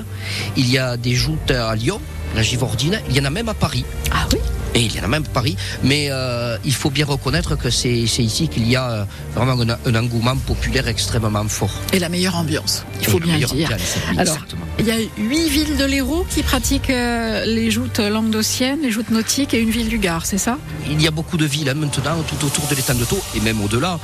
il 0.56 0.70
y 0.70 0.78
a 0.78 0.98
des 0.98 1.16
joutes 1.16 1.50
à 1.50 1.74
Lyon, 1.74 2.00
la 2.36 2.42
Givordine, 2.42 3.02
il 3.10 3.16
y 3.16 3.20
en 3.20 3.26
a 3.26 3.30
même 3.30 3.50
à 3.50 3.54
Paris. 3.54 3.86
Ah 4.12 4.28
oui 4.32 4.40
et 4.74 4.82
il 4.82 4.96
y 4.96 5.00
en 5.00 5.04
a 5.04 5.08
même 5.08 5.24
Paris, 5.24 5.58
mais 5.84 6.08
euh, 6.10 6.58
il 6.64 6.74
faut 6.74 6.90
bien 6.90 7.06
reconnaître 7.06 7.56
que 7.56 7.70
c'est 7.70 7.90
ici 7.90 8.48
qu'il 8.48 8.70
y 8.70 8.76
a 8.76 8.90
euh, 8.90 9.06
vraiment 9.36 9.62
un, 9.86 9.96
engouement 9.96 10.36
populaire 10.38 10.88
extrêmement 10.88 11.48
fort. 11.48 11.74
Et 11.94 12.00
la 12.00 12.10
meilleure 12.10 12.36
ambiance, 12.38 12.86
il 13.02 13.08
faut 13.08 13.20
bien 13.20 13.38
le 13.38 13.46
dire. 13.46 13.70
Alors, 14.18 14.38
il 14.80 14.86
y 14.86 14.92
a 14.92 14.96
huit 15.18 15.50
villes 15.50 15.78
de 15.78 15.86
l'Hérault 15.86 16.26
qui 16.30 16.42
pratiquent 16.44 16.90
euh, 16.90 17.46
les 17.46 17.70
joutes 17.70 18.00
languedociennes, 18.00 18.82
les 18.82 18.92
joutes 18.92 19.12
nautiques 19.12 19.54
et 19.54 19.60
une 19.60 19.70
ville 19.70 19.90
du 19.90 19.98
Gard, 19.98 20.26
c'est 20.26 20.38
ça? 20.38 20.58
Il 20.90 21.02
y 21.02 21.08
a 21.08 21.12
beaucoup 21.12 21.38
de 21.38 21.46
villes 21.46 21.70
hein, 21.70 21.74
maintenant 21.74 22.24
tout 22.28 22.46
autour 22.46 22.66
de 22.68 22.76
l'étang 22.76 22.96
de 22.96 23.06
Taux 23.06 23.22
et 23.36 23.42
même 23.42 23.62
au-delà. 23.62 24.00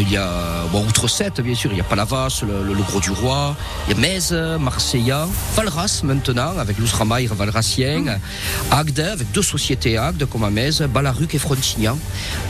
il 0.00 0.10
y 0.10 0.16
a, 0.16 0.66
bon, 0.70 0.86
outre 0.86 1.08
sept 1.08 1.40
bien 1.40 1.54
sûr, 1.54 1.72
il 1.72 1.78
y 1.78 1.80
a 1.80 1.84
Palavas, 1.84 2.42
le, 2.46 2.74
Gros 2.84 3.00
du 3.00 3.10
Roi, 3.10 3.56
il 3.88 3.94
y 3.94 3.96
a 3.96 4.00
Metz, 4.00 4.32
Marseilla, 4.60 5.26
Valras 5.56 6.02
maintenant 6.04 6.58
avec 6.58 6.78
l'Ousramaïr 6.78 7.34
Valracien, 7.54 8.00
mmh. 8.00 8.18
Agde 8.72 9.00
avec 9.00 9.30
deux 9.30 9.42
sociétés 9.42 9.96
de 10.18 10.24
Comamèze, 10.24 10.82
Balaruc 10.82 11.36
et 11.36 11.38
Frontignan. 11.38 11.96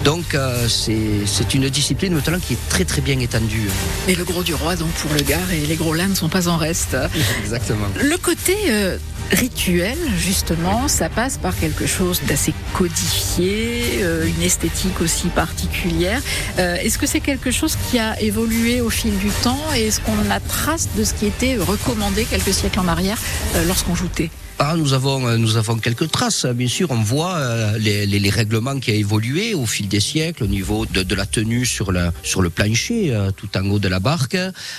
Donc 0.03 0.35
euh, 0.35 0.67
c'est 0.67 1.55
une 1.55 1.69
discipline 1.69 2.15
maintenant 2.15 2.39
qui 2.39 2.55
est 2.55 2.69
très 2.71 2.87
très 2.87 3.03
bien 3.03 3.19
étendue. 3.21 3.69
Et 4.09 4.15
le 4.15 4.25
gros 4.25 4.43
du 4.43 4.55
roi 4.55 4.77
donc 4.77 4.89
pour 4.93 5.13
le 5.13 5.21
Gard 5.21 5.53
et 5.53 5.67
les 5.67 5.77
gros 5.77 5.93
lains 5.93 6.09
ne 6.09 6.15
sont 6.15 6.31
pas 6.31 6.49
en 6.49 6.57
reste. 6.57 6.97
Exactement. 7.43 7.87
Le 8.03 8.17
côté 8.17 8.57
euh, 8.69 8.97
rituel, 9.31 9.99
justement, 10.19 10.89
ça 10.89 11.11
passe 11.11 11.37
par 11.37 11.55
quelque 11.55 11.87
chose 11.87 12.23
d'assez 12.27 12.55
codifié, 12.73 13.99
euh, 14.01 14.27
une 14.27 14.43
esthétique 14.43 15.03
aussi 15.03 15.29
particulière. 15.29 16.23
est-ce 16.57 16.97
que 16.97 17.07
c'est 17.07 17.21
quelque 17.21 17.51
chose 17.51 17.77
qui 17.91 17.99
a 17.99 18.19
évolué 18.23 18.81
au 18.81 18.91
fil 18.91 19.17
du 19.19 19.29
temps 19.43 19.61
et 19.77 19.89
est-ce 19.89 20.01
qu'on 20.01 20.31
a 20.31 20.41
trace 20.41 20.89
de 20.97 21.05
ce 21.05 21.13
qui 21.13 21.27
était 21.27 21.57
recommandé 21.57 22.25
quelques 22.25 22.55
siècles 22.55 22.81
en 22.81 22.89
arrière 22.89 23.19
lorsqu'on 23.67 23.95
joutait? 23.95 24.31
Ah, 24.61 24.75
nous 24.77 24.93
avons, 24.93 25.27
euh, 25.27 25.37
nous 25.37 25.57
avons 25.57 25.79
quelques 25.79 26.11
traces. 26.11 26.47
Bien 26.47 26.69
sûr, 26.69 26.91
on 26.91 27.03
voit 27.03 27.35
euh, 27.37 27.79
les, 27.79 28.31
règlements 28.31 28.79
qui 28.79 28.93
ont 28.93 28.95
évolué 28.95 29.53
au 29.53 29.67
fil 29.67 29.89
des 29.89 30.01
siècles 30.01 30.45
au 30.45 30.47
niveau 30.47 30.87
de, 30.87 31.15
la 31.15 31.27
tenue 31.27 31.67
sur 31.67 31.91
le 31.93 32.51
plancher, 32.51 33.13
euh, 33.13 33.31
tout 33.33 33.49
en 33.57 33.65
haut 33.71 33.79
de 33.79 33.89
la 33.89 33.99
barque, 33.99 34.37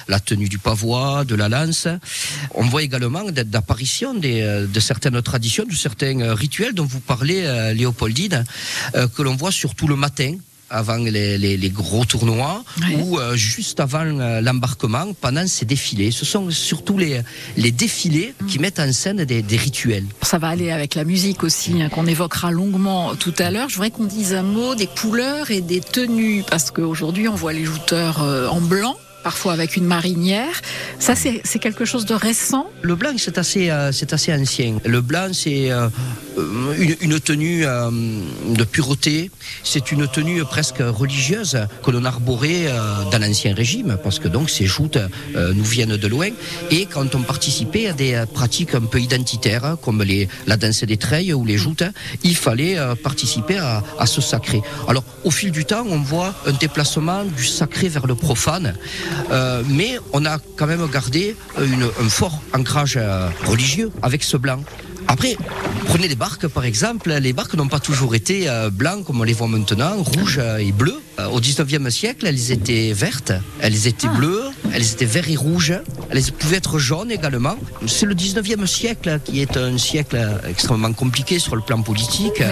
la 0.07 0.19
tenue 0.19 0.47
du 0.47 0.59
pavois, 0.59 1.25
de 1.25 1.35
la 1.35 1.49
lance. 1.49 1.87
On 2.53 2.63
voit 2.63 2.83
également 2.83 3.23
d'apparition 3.31 4.13
de 4.13 4.79
certaines 4.79 5.21
traditions, 5.21 5.65
de 5.65 5.75
certains 5.75 6.33
rituels 6.33 6.73
dont 6.73 6.85
vous 6.85 7.01
parlez, 7.01 7.73
Léopoldine, 7.73 8.43
que 8.93 9.21
l'on 9.21 9.35
voit 9.35 9.51
surtout 9.51 9.87
le 9.87 9.95
matin 9.95 10.35
avant 10.75 10.97
les, 10.97 11.37
les, 11.37 11.57
les, 11.57 11.69
gros 11.69 12.05
tournois 12.05 12.63
ou 12.99 13.17
euh, 13.17 13.35
juste 13.35 13.79
avant 13.79 14.05
euh, 14.05 14.41
l'embarquement 14.41 15.13
pendant 15.19 15.47
ces 15.47 15.65
défilés. 15.65 16.11
Ce 16.11 16.25
sont 16.25 16.49
surtout 16.51 16.97
les, 16.97 17.21
les 17.57 17.71
défilés 17.71 18.33
qui 18.47 18.59
mettent 18.59 18.79
en 18.79 18.91
scène 18.91 19.23
des, 19.23 19.41
des 19.41 19.57
rituels. 19.57 20.05
Ça 20.21 20.37
va 20.37 20.49
aller 20.49 20.71
avec 20.71 20.95
la 20.95 21.03
musique 21.03 21.43
aussi, 21.43 21.81
hein, 21.81 21.89
qu'on 21.89 22.05
évoquera 22.05 22.51
longuement 22.51 23.15
tout 23.15 23.33
à 23.39 23.51
l'heure. 23.51 23.69
Je 23.69 23.75
voudrais 23.75 23.91
qu'on 23.91 24.05
dise 24.05 24.33
un 24.33 24.43
mot 24.43 24.75
des 24.75 24.87
couleurs 24.87 25.51
et 25.51 25.61
des 25.61 25.81
tenues, 25.81 26.43
parce 26.49 26.71
qu'aujourd'hui 26.71 27.27
on 27.27 27.35
voit 27.35 27.53
les 27.53 27.65
jouteurs 27.65 28.21
euh, 28.21 28.47
en 28.47 28.61
blanc 28.61 28.97
parfois 29.25 29.53
avec 29.53 29.75
une 29.75 29.85
marinière. 29.85 30.61
Ça, 30.99 31.15
c'est 31.15 31.59
quelque 31.59 31.83
chose 31.83 32.05
de 32.05 32.13
récent? 32.13 32.67
Le 32.83 32.95
blanc, 32.95 33.15
c'est 33.17 33.39
assez, 33.39 33.71
euh, 33.71 33.91
assez 34.11 34.31
ancien. 34.31 34.77
Le 34.85 35.01
blanc, 35.01 35.29
c'est 35.33 35.71
euh, 35.71 35.89
une, 36.77 36.95
une, 37.01 37.19
tenue 37.19 37.65
euh, 37.65 37.89
de 38.59 38.63
pureté. 38.63 39.31
C'est 39.63 39.91
une 39.91 40.07
tenue 40.07 40.43
presque 40.43 40.83
religieuse 41.01 41.57
que 41.83 41.89
l'on 41.89 42.05
arborait 42.05 42.67
dans 43.11 43.17
l'Ancien 43.19 43.55
Régime, 43.55 43.97
parce 44.03 44.19
que 44.19 44.27
donc 44.27 44.49
ces 44.51 44.67
joutes 44.67 44.99
nous 45.33 45.63
viennent 45.63 45.97
de 45.97 46.07
loin. 46.07 46.29
Et 46.69 46.85
quand 46.85 47.15
on 47.15 47.21
participait 47.21 47.87
à 47.87 47.93
des 47.93 48.23
pratiques 48.31 48.75
un 48.75 48.81
peu 48.81 48.99
identitaires, 48.99 49.77
comme 49.81 50.03
les, 50.03 50.27
la 50.45 50.57
danse 50.57 50.83
des 50.83 50.97
treilles 50.97 51.33
ou 51.33 51.45
les 51.45 51.57
joutes, 51.57 51.83
il 52.23 52.35
fallait 52.35 52.77
participer 53.03 53.57
à 53.57 54.05
ce 54.05 54.21
sacré. 54.21 54.61
Alors, 54.87 55.03
au 55.23 55.31
fil 55.31 55.51
du 55.51 55.65
temps, 55.65 55.85
on 55.87 55.99
voit 55.99 56.33
un 56.45 56.53
déplacement 56.53 57.23
du 57.23 57.45
sacré 57.45 57.89
vers 57.89 58.07
le 58.07 58.15
profane, 58.15 58.75
euh, 59.31 59.63
mais 59.67 59.97
on 60.13 60.25
a 60.25 60.37
quand 60.55 60.67
même 60.67 60.85
gardé 60.87 61.35
un 61.57 62.09
fort 62.09 62.41
ancrage 62.53 62.97
euh, 62.97 63.29
religieux 63.45 63.91
avec 64.01 64.23
ce 64.23 64.37
blanc. 64.37 64.61
Après, 65.07 65.37
prenez 65.87 66.07
les 66.07 66.15
barques 66.15 66.47
par 66.47 66.65
exemple, 66.65 67.11
les 67.11 67.33
barques 67.33 67.53
n'ont 67.55 67.67
pas 67.67 67.79
toujours 67.79 68.15
été 68.15 68.49
euh, 68.49 68.69
blancs 68.69 69.05
comme 69.05 69.21
on 69.21 69.23
les 69.23 69.33
voit 69.33 69.47
maintenant, 69.47 69.95
rouges 69.97 70.39
euh, 70.39 70.57
et 70.57 70.71
bleus. 70.71 71.01
Euh, 71.19 71.27
au 71.27 71.39
19e 71.39 71.89
siècle, 71.89 72.25
elles 72.27 72.51
étaient 72.51 72.91
vertes, 72.93 73.31
elles 73.59 73.87
étaient 73.87 74.07
ah. 74.09 74.17
bleues, 74.17 74.43
elles 74.73 74.91
étaient 74.91 75.05
vertes 75.05 75.29
et 75.29 75.35
rouges, 75.35 75.73
elles 76.09 76.23
pouvaient 76.33 76.57
être 76.57 76.79
jaunes 76.79 77.11
également. 77.11 77.55
C'est 77.87 78.05
le 78.05 78.15
19e 78.15 78.65
siècle 78.65 79.19
qui 79.23 79.41
est 79.41 79.57
un 79.57 79.77
siècle 79.77 80.17
extrêmement 80.49 80.91
compliqué 80.93 81.39
sur 81.39 81.55
le 81.55 81.61
plan 81.61 81.81
politique, 81.81 82.43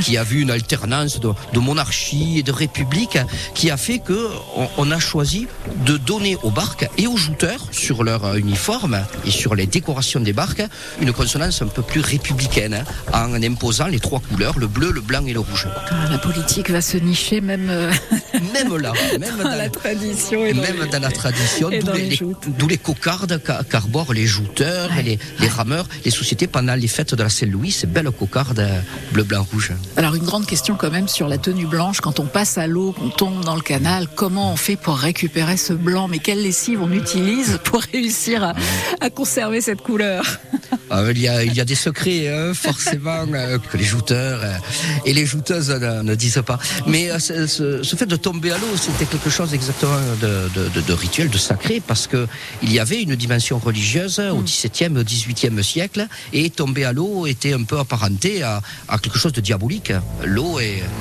qui 0.00 0.16
a 0.16 0.22
vu 0.22 0.42
une 0.42 0.50
alternance 0.50 1.18
de, 1.20 1.30
de, 1.52 1.58
monarchie 1.58 2.38
et 2.38 2.42
de 2.42 2.52
république, 2.52 3.18
qui 3.54 3.70
a 3.70 3.76
fait 3.76 3.98
que 3.98 4.28
on, 4.56 4.68
on, 4.78 4.90
a 4.90 4.98
choisi 4.98 5.46
de 5.86 5.96
donner 5.96 6.36
aux 6.42 6.50
barques 6.50 6.88
et 6.98 7.06
aux 7.06 7.16
jouteurs 7.16 7.66
sur 7.72 8.04
leur 8.04 8.36
uniforme 8.36 9.00
et 9.26 9.30
sur 9.30 9.54
les 9.54 9.66
décorations 9.66 10.20
des 10.20 10.32
barques 10.32 10.62
une 11.00 11.12
consonance 11.12 11.62
un 11.62 11.66
peu 11.66 11.82
plus 11.82 12.00
républicaine 12.12 12.84
hein, 13.12 13.28
en 13.30 13.42
imposant 13.42 13.86
les 13.86 14.00
trois 14.00 14.20
couleurs, 14.20 14.58
le 14.58 14.66
bleu, 14.66 14.90
le 14.92 15.00
blanc 15.00 15.24
et 15.26 15.32
le 15.32 15.40
rouge. 15.40 15.66
Ah, 15.90 16.08
la 16.10 16.18
politique 16.18 16.70
va 16.70 16.80
se 16.80 16.96
nicher 16.96 17.40
même, 17.40 17.68
euh, 17.70 17.90
même 18.52 18.76
là, 18.76 18.92
même 19.18 19.36
dans, 19.42 19.48
la 19.48 19.68
tradition 19.68 20.44
et 20.44 20.52
dans 20.52 20.62
même 20.62 20.86
dans 20.90 21.00
la 21.00 21.10
tradition, 21.10 21.70
d'où 22.58 22.68
les, 22.68 22.78
cocardes 22.78 23.40
qu'arborent 23.70 24.12
les 24.12 24.26
jouteurs 24.26 24.90
et 24.98 25.02
les, 25.02 25.18
les, 25.40 25.48
rameurs, 25.48 25.86
les 26.04 26.10
sociétés 26.10 26.46
pendant 26.46 26.74
les 26.74 26.88
fêtes 26.88 27.14
de 27.14 27.22
la 27.22 27.28
Saint-Louis, 27.28 27.70
ces 27.70 27.86
belles 27.86 28.10
cocardes 28.10 28.60
euh, 28.60 28.80
bleu, 29.12 29.24
blanc, 29.24 29.46
rouge. 29.52 29.72
Alors 29.96 30.14
une 30.14 30.24
grande 30.24 30.46
question 30.46 30.76
quand 30.76 30.90
même 30.90 31.08
sur 31.08 31.28
la 31.28 31.38
tenue 31.38 31.66
blanche, 31.66 32.00
quand 32.00 32.20
on 32.20 32.26
passe 32.26 32.58
à 32.58 32.66
l'eau, 32.66 32.92
qu'on 32.92 33.08
tombe 33.08 33.44
dans 33.44 33.56
le 33.56 33.62
canal, 33.62 34.06
comment 34.14 34.52
on 34.52 34.56
fait 34.56 34.76
pour 34.76 34.96
récupérer 34.98 35.56
ce 35.56 35.72
blanc? 35.72 36.08
Mais 36.08 36.18
quelle 36.18 36.42
lessive 36.42 36.82
on 36.82 36.92
utilise 36.92 37.58
pour 37.64 37.80
réussir 37.80 38.44
à, 38.44 38.54
à 39.00 39.10
conserver 39.10 39.60
cette 39.60 39.80
couleur? 39.80 40.24
Il, 40.90 41.18
y 41.18 41.28
a, 41.28 41.42
il 41.42 41.54
y 41.54 41.60
a 41.60 41.64
des 41.64 41.74
secrets, 41.92 42.28
hein, 42.28 42.54
forcément, 42.54 43.26
euh, 43.34 43.58
que 43.58 43.76
les 43.76 43.84
jouteurs 43.84 44.40
euh, 44.42 44.56
et 45.04 45.12
les 45.12 45.26
jouteuses 45.26 45.70
ne, 45.70 46.14
disent 46.14 46.42
pas. 46.44 46.58
Mais 46.86 47.10
euh, 47.10 47.18
ce, 47.18 47.82
ce, 47.82 47.96
fait 47.96 48.06
de 48.06 48.16
tomber 48.16 48.50
à 48.50 48.58
l'eau, 48.58 48.76
c'était 48.76 49.04
quelque 49.04 49.30
chose 49.30 49.52
exactement 49.52 49.98
de, 50.20 50.48
de, 50.54 50.80
de, 50.80 50.92
rituel, 50.92 51.28
de 51.28 51.38
sacré, 51.38 51.82
parce 51.86 52.06
que 52.06 52.26
il 52.62 52.72
y 52.72 52.78
avait 52.78 53.02
une 53.02 53.14
dimension 53.14 53.58
religieuse 53.58 54.20
au. 54.20 54.42
XVIIe 54.42 54.98
au 54.98 55.04
XVIIIe 55.04 55.62
siècle, 55.62 56.06
et 56.32 56.50
tomber 56.50 56.84
à 56.84 56.92
l'eau 56.92 57.26
était 57.26 57.52
un 57.52 57.62
peu 57.62 57.78
apparenté 57.78 58.42
à, 58.42 58.60
à 58.88 58.98
quelque 58.98 59.18
chose 59.18 59.32
de 59.32 59.40
diabolique. 59.40 59.92
L'eau, 60.24 60.58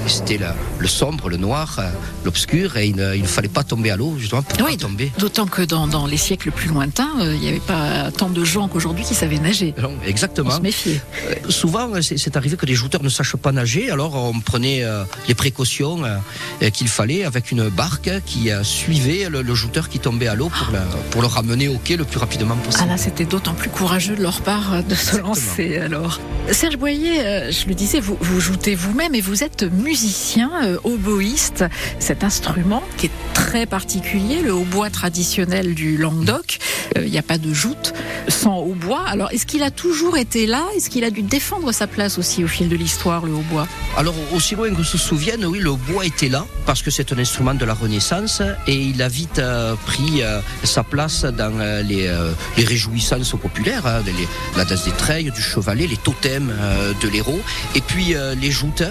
c'était 0.07 0.39
le 0.79 0.87
sombre, 0.87 1.29
le 1.29 1.37
noir, 1.37 1.79
l'obscur, 2.23 2.77
et 2.77 2.87
il 2.87 2.95
ne, 2.95 3.15
il 3.15 3.23
ne, 3.23 3.27
fallait 3.27 3.47
pas 3.47 3.63
tomber 3.63 3.91
à 3.91 3.97
l'eau, 3.97 4.15
justement, 4.17 4.41
pour 4.41 4.65
oui, 4.65 4.77
pas 4.77 4.83
tomber. 4.83 5.11
D'autant 5.17 5.47
que 5.47 5.61
dans, 5.61 5.87
dans, 5.87 6.05
les 6.05 6.17
siècles 6.17 6.51
plus 6.51 6.69
lointains, 6.69 7.11
il 7.21 7.39
n'y 7.39 7.49
avait 7.49 7.59
pas 7.59 8.11
tant 8.11 8.29
de 8.29 8.43
gens 8.43 8.67
qu'aujourd'hui 8.67 9.03
qui 9.03 9.15
savaient 9.15 9.39
nager. 9.39 9.73
Non, 9.81 9.93
exactement. 10.05 10.59
Se 10.81 11.51
souvent, 11.51 11.89
c'est 12.01 12.37
arrivé 12.37 12.57
que 12.57 12.65
les 12.65 12.73
jouteurs 12.73 13.03
ne 13.03 13.09
sachent 13.09 13.35
pas 13.35 13.51
nager, 13.51 13.91
alors 13.91 14.15
on 14.15 14.39
prenait 14.39 14.83
euh, 14.83 15.03
les 15.27 15.35
précautions 15.35 16.03
euh, 16.03 16.69
qu'il 16.71 16.87
fallait 16.87 17.23
avec 17.23 17.51
une 17.51 17.69
barque 17.69 18.09
qui 18.25 18.49
euh, 18.49 18.63
suivait 18.63 19.29
le, 19.29 19.41
le, 19.41 19.55
jouteur 19.55 19.89
qui 19.89 19.99
tombait 19.99 20.27
à 20.27 20.35
l'eau 20.35 20.49
pour, 20.49 20.67
pour, 21.11 21.21
le 21.21 21.27
ramener 21.27 21.67
au 21.67 21.77
quai 21.77 21.97
le 21.97 22.03
plus 22.03 22.17
rapidement 22.17 22.55
possible. 22.55 22.83
Ah 22.83 22.91
là, 22.91 22.97
c'était 22.97 23.25
d'autant 23.25 23.53
plus 23.53 23.69
courageux 23.69 24.15
de 24.15 24.23
leur 24.23 24.41
part 24.41 24.83
de 24.83 24.95
se 24.95 25.17
lancer 25.17 25.77
alors. 25.77 26.19
Serge 26.51 26.77
Boyer, 26.77 27.51
je 27.51 27.67
le 27.67 27.75
disais, 27.75 27.99
vous, 27.99 28.17
vous 28.19 28.39
joutez 28.39 28.73
vous-même 28.73 29.13
et 29.13 29.21
vous 29.21 29.43
êtes 29.43 29.63
musicien, 29.63 30.49
oboïste, 30.83 31.65
cet 31.99 32.23
instrument 32.23 32.83
qui 32.97 33.07
est 33.07 33.11
très 33.33 33.65
particulier, 33.65 34.41
le 34.41 34.53
hautbois 34.53 34.89
traditionnel 34.89 35.75
du 35.75 35.97
Languedoc. 35.97 36.57
Il 36.95 37.09
n'y 37.09 37.17
a 37.17 37.23
pas 37.23 37.37
de 37.37 37.53
joute 37.53 37.93
sans 38.27 38.59
hautbois. 38.59 39.03
Alors, 39.07 39.31
est-ce 39.31 39.45
qu'il 39.45 39.63
a 39.63 39.71
toujours 39.71 40.17
été 40.17 40.45
là 40.45 40.63
Est-ce 40.75 40.89
qu'il 40.89 41.03
a 41.03 41.11
dû 41.11 41.21
défendre 41.21 41.71
sa 41.73 41.85
place 41.85 42.17
aussi 42.17 42.43
au 42.43 42.47
fil 42.47 42.69
de 42.69 42.75
l'histoire, 42.75 43.25
le 43.25 43.33
hautbois 43.33 43.67
Alors, 43.97 44.15
aussi 44.33 44.55
loin 44.55 44.73
que 44.73 44.83
se 44.83 44.97
souvienne, 44.97 45.45
oui, 45.45 45.59
le 45.59 45.69
hautbois 45.69 46.05
était 46.05 46.29
là 46.29 46.45
parce 46.65 46.81
que 46.81 46.91
c'est 46.91 47.11
un 47.11 47.17
instrument 47.17 47.53
de 47.53 47.65
la 47.65 47.73
Renaissance 47.73 48.41
et 48.67 48.75
il 48.75 49.01
a 49.01 49.09
vite 49.09 49.39
euh, 49.39 49.75
pris 49.85 50.21
euh, 50.21 50.39
sa 50.63 50.83
place 50.83 51.25
dans 51.25 51.59
euh, 51.59 51.81
les, 51.81 52.09
les, 52.57 52.63
réjouissances 52.63 53.31
populaires, 53.31 53.85
hein, 53.85 54.01
les, 54.05 54.27
la 54.55 54.63
danse 54.63 54.85
des 54.85 54.91
treilles, 54.91 55.31
du 55.31 55.41
chevalet, 55.41 55.87
les 55.87 55.97
totems 55.97 56.53
de 57.01 57.07
l'héros 57.09 57.41
et 57.75 57.81
puis 57.81 58.15
les 58.39 58.51
joutes 58.51 58.83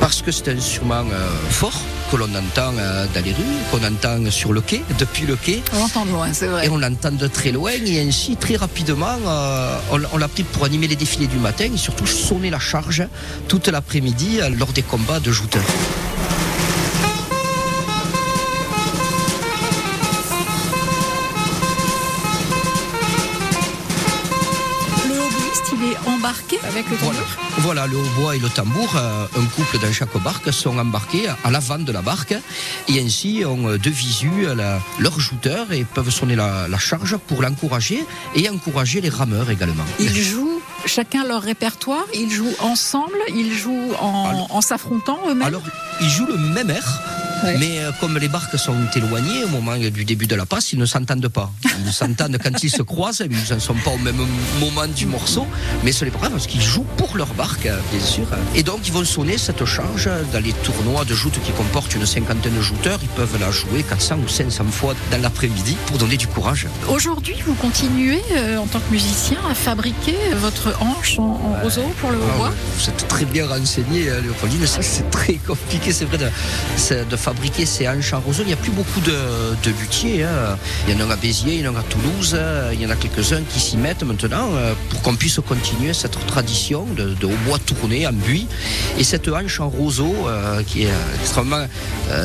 parce 0.00 0.22
que 0.22 0.30
c'est 0.30 0.48
un 0.48 0.56
instrument 0.56 1.04
fort 1.50 1.80
que 2.10 2.16
l'on 2.16 2.26
entend 2.34 2.72
dans 2.72 3.24
les 3.24 3.32
rues, 3.32 3.42
qu'on 3.70 3.84
entend 3.84 4.30
sur 4.30 4.52
le 4.52 4.60
quai, 4.60 4.82
depuis 4.98 5.26
le 5.26 5.36
quai. 5.36 5.62
On 5.74 5.80
l'entend 5.80 6.06
de 6.06 6.10
loin, 6.10 6.32
c'est 6.32 6.46
vrai. 6.46 6.66
Et 6.66 6.68
on 6.68 6.78
l'entend 6.78 7.12
de 7.12 7.26
très 7.26 7.50
loin 7.50 7.72
et 7.72 8.00
ainsi 8.00 8.36
très 8.36 8.56
rapidement 8.56 9.16
on, 9.90 10.18
l'a 10.18 10.28
pris 10.28 10.44
pour 10.44 10.64
animer 10.64 10.85
les 10.86 10.96
défilés 10.96 11.26
du 11.26 11.38
matin 11.38 11.68
et 11.72 11.76
surtout 11.76 12.06
sonner 12.06 12.50
la 12.50 12.58
charge 12.58 13.06
toute 13.48 13.68
l'après-midi 13.68 14.40
euh, 14.40 14.50
lors 14.50 14.72
des 14.72 14.82
combats 14.82 15.20
de 15.20 15.32
jouteurs. 15.32 15.62
Avec 26.76 26.90
le 26.90 26.96
tambour 26.98 27.46
voilà, 27.60 27.86
le 27.86 27.96
hautbois 27.96 28.36
et 28.36 28.38
le 28.38 28.50
tambour, 28.50 28.94
euh, 28.96 29.26
un 29.34 29.44
couple 29.46 29.78
dans 29.78 29.90
chaque 29.90 30.14
barque, 30.22 30.52
sont 30.52 30.76
embarqués 30.78 31.26
à 31.42 31.50
l'avant 31.50 31.78
de 31.78 31.90
la 31.90 32.02
barque. 32.02 32.34
Et 32.88 33.00
ainsi 33.00 33.44
ont 33.46 33.68
euh, 33.68 33.78
de 33.78 33.88
visu 33.88 34.30
leur 34.98 35.18
jouteur 35.18 35.72
et 35.72 35.84
peuvent 35.84 36.10
sonner 36.10 36.36
la, 36.36 36.68
charge 36.78 37.16
pour 37.16 37.42
l'encourager 37.42 38.04
et 38.34 38.50
encourager 38.50 39.00
les 39.00 39.08
rameurs 39.08 39.50
également. 39.50 39.84
Ils 39.98 40.22
jouent 40.22 40.60
chacun 40.84 41.24
leur 41.24 41.42
répertoire, 41.42 42.04
ils 42.14 42.30
jouent 42.30 42.56
ensemble, 42.60 43.18
ils 43.34 43.54
jouent 43.54 43.94
en, 43.98 44.46
en 44.50 44.60
s'affrontant 44.60 45.18
eux-mêmes. 45.26 45.46
Alors, 45.46 45.62
ils 46.02 46.10
jouent 46.10 46.26
le 46.26 46.36
même 46.36 46.68
air 46.68 47.25
mais 47.44 47.80
euh, 47.80 47.92
comme 48.00 48.18
les 48.18 48.28
barques 48.28 48.58
sont 48.58 48.76
éloignées 48.94 49.44
au 49.44 49.48
moment 49.48 49.76
du 49.76 50.04
début 50.04 50.26
de 50.26 50.34
la 50.34 50.46
passe, 50.46 50.72
ils 50.72 50.78
ne 50.78 50.86
s'entendent 50.86 51.28
pas. 51.28 51.50
Ils 51.84 51.92
s'entendent 51.92 52.38
quand 52.42 52.62
ils 52.62 52.70
se 52.70 52.82
croisent, 52.92 53.22
ils 53.30 53.54
ne 53.54 53.60
sont 53.60 53.74
pas 53.74 53.90
au 53.90 53.98
même 53.98 54.20
moment 54.60 54.86
du 54.86 55.06
morceau. 55.06 55.46
Mais 55.84 55.92
ce 55.92 56.04
n'est 56.04 56.10
pas 56.10 56.18
grave 56.20 56.32
parce 56.32 56.46
qu'ils 56.46 56.62
jouent 56.62 56.86
pour 56.96 57.16
leur 57.16 57.32
barque, 57.34 57.68
bien 57.92 58.00
sûr. 58.00 58.26
Et 58.54 58.62
donc 58.62 58.80
ils 58.86 58.92
vont 58.92 59.04
sonner 59.04 59.38
cette 59.38 59.64
charge 59.64 60.08
dans 60.32 60.42
les 60.42 60.52
tournois 60.52 61.04
de 61.04 61.14
joutes 61.14 61.40
qui 61.44 61.52
comportent 61.52 61.94
une 61.94 62.06
cinquantaine 62.06 62.54
de 62.54 62.62
jouteurs. 62.62 62.98
Ils 63.02 63.08
peuvent 63.08 63.38
la 63.40 63.50
jouer 63.50 63.82
400 63.82 64.18
ou 64.24 64.28
500 64.28 64.64
fois 64.70 64.94
dans 65.10 65.20
l'après-midi 65.20 65.76
pour 65.86 65.98
donner 65.98 66.16
du 66.16 66.26
courage. 66.26 66.66
Aujourd'hui, 66.88 67.36
vous 67.46 67.54
continuez 67.54 68.22
euh, 68.32 68.58
en 68.58 68.66
tant 68.66 68.80
que 68.80 68.90
musicien 68.90 69.38
à 69.50 69.54
fabriquer 69.54 70.16
votre 70.36 70.74
hanche 70.80 71.18
en, 71.18 71.38
roseau 71.62 71.82
pour 72.00 72.10
le 72.10 72.18
hautbois 72.18 72.52
Vous 72.78 72.88
êtes 72.88 73.08
très 73.08 73.24
bien 73.24 73.46
renseigné, 73.46 74.08
euh, 74.08 74.20
Léopoldine. 74.20 74.66
C'est 74.66 75.10
très 75.10 75.34
compliqué, 75.34 75.92
c'est 75.92 76.04
vrai, 76.04 76.18
de, 76.18 77.04
de 77.04 77.16
fabriquer 77.26 77.66
ces 77.66 77.88
hanches 77.88 78.12
en 78.12 78.20
roseau. 78.20 78.44
Il 78.44 78.46
n'y 78.46 78.52
a 78.52 78.56
plus 78.56 78.70
beaucoup 78.70 79.00
de, 79.00 79.10
de 79.64 79.70
luthiers. 79.80 80.22
Hein. 80.22 80.56
Il 80.86 80.94
y 80.94 81.02
en 81.02 81.10
a 81.10 81.12
à 81.12 81.16
Béziers, 81.16 81.56
il 81.56 81.64
y 81.64 81.68
en 81.68 81.74
a 81.74 81.80
à 81.80 81.82
Toulouse, 81.82 82.38
il 82.72 82.80
y 82.80 82.86
en 82.86 82.90
a 82.90 82.94
quelques-uns 82.94 83.42
qui 83.52 83.58
s'y 83.58 83.76
mettent 83.76 84.04
maintenant 84.04 84.48
euh, 84.54 84.74
pour 84.90 85.02
qu'on 85.02 85.16
puisse 85.16 85.40
continuer 85.40 85.92
cette 85.92 86.24
tradition 86.28 86.84
de, 86.96 87.14
de 87.14 87.26
bois 87.44 87.58
tourné 87.58 88.06
en 88.06 88.12
buis. 88.12 88.46
Et 88.96 89.02
cette 89.02 89.26
hanche 89.26 89.58
en 89.58 89.68
roseau 89.68 90.14
euh, 90.28 90.62
qui 90.62 90.84
est 90.84 90.86
euh, 90.90 91.20
extrêmement 91.20 91.66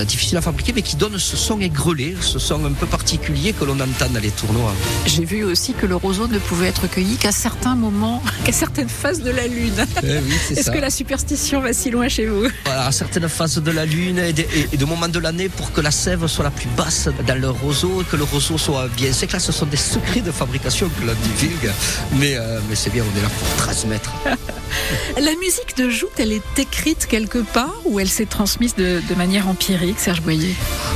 difficile 0.05 0.37
à 0.37 0.41
fabriquer 0.41 0.73
mais 0.73 0.83
qui 0.83 0.95
donne 0.95 1.17
ce 1.17 1.35
son 1.35 1.59
aigrelé, 1.59 2.15
ce 2.21 2.37
son 2.37 2.63
un 2.65 2.73
peu 2.73 2.85
particulier 2.85 3.53
que 3.53 3.65
l'on 3.65 3.79
entend 3.79 4.09
dans 4.13 4.19
les 4.19 4.29
tournois. 4.29 4.73
J'ai 5.07 5.25
vu 5.25 5.43
aussi 5.43 5.73
que 5.73 5.87
le 5.87 5.95
roseau 5.95 6.27
ne 6.27 6.37
pouvait 6.37 6.67
être 6.67 6.85
cueilli 6.87 7.15
qu'à 7.17 7.31
certains 7.31 7.75
moments, 7.75 8.21
qu'à 8.45 8.51
certaines 8.51 8.89
phases 8.89 9.23
de 9.23 9.31
la 9.31 9.47
lune. 9.47 9.83
Eh 10.03 10.53
Est-ce 10.53 10.69
que 10.69 10.77
la 10.77 10.91
superstition 10.91 11.59
va 11.61 11.73
si 11.73 11.89
loin 11.89 12.07
chez 12.07 12.27
vous? 12.27 12.45
À 12.65 12.91
certaines 12.91 13.29
phases 13.29 13.57
de 13.57 13.71
la 13.71 13.85
lune 13.85 14.19
et 14.19 14.33
de, 14.33 14.43
et 14.71 14.77
de 14.77 14.85
moment 14.91 15.07
de 15.07 15.19
l'année 15.19 15.47
pour 15.47 15.71
que 15.71 15.79
la 15.79 15.89
sève 15.89 16.27
soit 16.27 16.43
la 16.43 16.51
plus 16.51 16.67
basse 16.75 17.07
dans 17.25 17.39
le 17.39 17.49
roseau, 17.49 18.03
que 18.11 18.17
le 18.17 18.25
roseau 18.25 18.57
soit 18.57 18.89
bien 18.97 19.13
sec. 19.13 19.31
Là, 19.31 19.39
ce 19.39 19.53
sont 19.53 19.65
des 19.65 19.77
secrets 19.77 20.19
de 20.19 20.31
fabrication 20.31 20.89
que 20.89 21.05
l'on 21.05 21.13
divulgue, 21.13 21.71
mais, 22.17 22.35
euh, 22.35 22.59
mais 22.67 22.75
c'est 22.75 22.89
bien, 22.89 23.03
on 23.03 23.17
est 23.17 23.21
là 23.21 23.29
pour 23.29 23.55
transmettre. 23.55 24.11
la 25.15 25.31
musique 25.39 25.77
de 25.77 25.89
joute, 25.89 26.11
elle 26.17 26.33
est 26.33 26.59
écrite 26.59 27.05
quelque 27.05 27.37
part 27.37 27.73
ou 27.85 28.01
elle 28.01 28.09
s'est 28.09 28.25
transmise 28.25 28.75
de, 28.75 29.01
manière 29.15 29.47
empirique, 29.47 29.97
Serge 29.97 30.21
Boyer? 30.21 30.53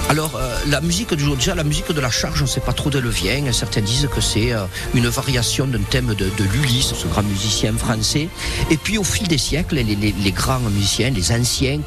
Alors, 0.10 0.36
euh, 0.36 0.58
la 0.68 0.82
musique 0.82 1.14
du 1.14 1.24
joute, 1.24 1.38
déjà 1.38 1.56
la 1.56 1.64
musique 1.64 1.92
de 1.92 2.02
la 2.02 2.12
charge, 2.12 2.42
on 2.42 2.46
ne 2.46 2.50
sait 2.50 2.60
pas 2.60 2.74
trop 2.74 2.90
d'où 2.90 2.98
elle 2.98 3.08
vient. 3.08 3.52
Certains 3.54 3.82
disent 3.82 4.10
que 4.14 4.20
c'est 4.20 4.52
euh, 4.52 4.66
une 4.94 5.08
variation 5.08 5.68
d'un 5.68 5.84
thème 5.90 6.14
de, 6.16 6.26
de 6.26 6.44
l'Ulysse, 6.54 6.94
ce 6.94 7.08
grand 7.08 7.24
musicien 7.24 7.74
français. 7.78 8.28
Et 8.70 8.78
puis, 8.78 8.98
au 8.98 9.06
fil 9.06 9.28
des 9.30 9.38
siècles, 9.38 9.76
les, 9.76 9.96
les, 9.96 10.32
grands 10.32 10.60
musiciens, 10.60 11.12
les 11.12 11.32
anciens, 11.32 11.80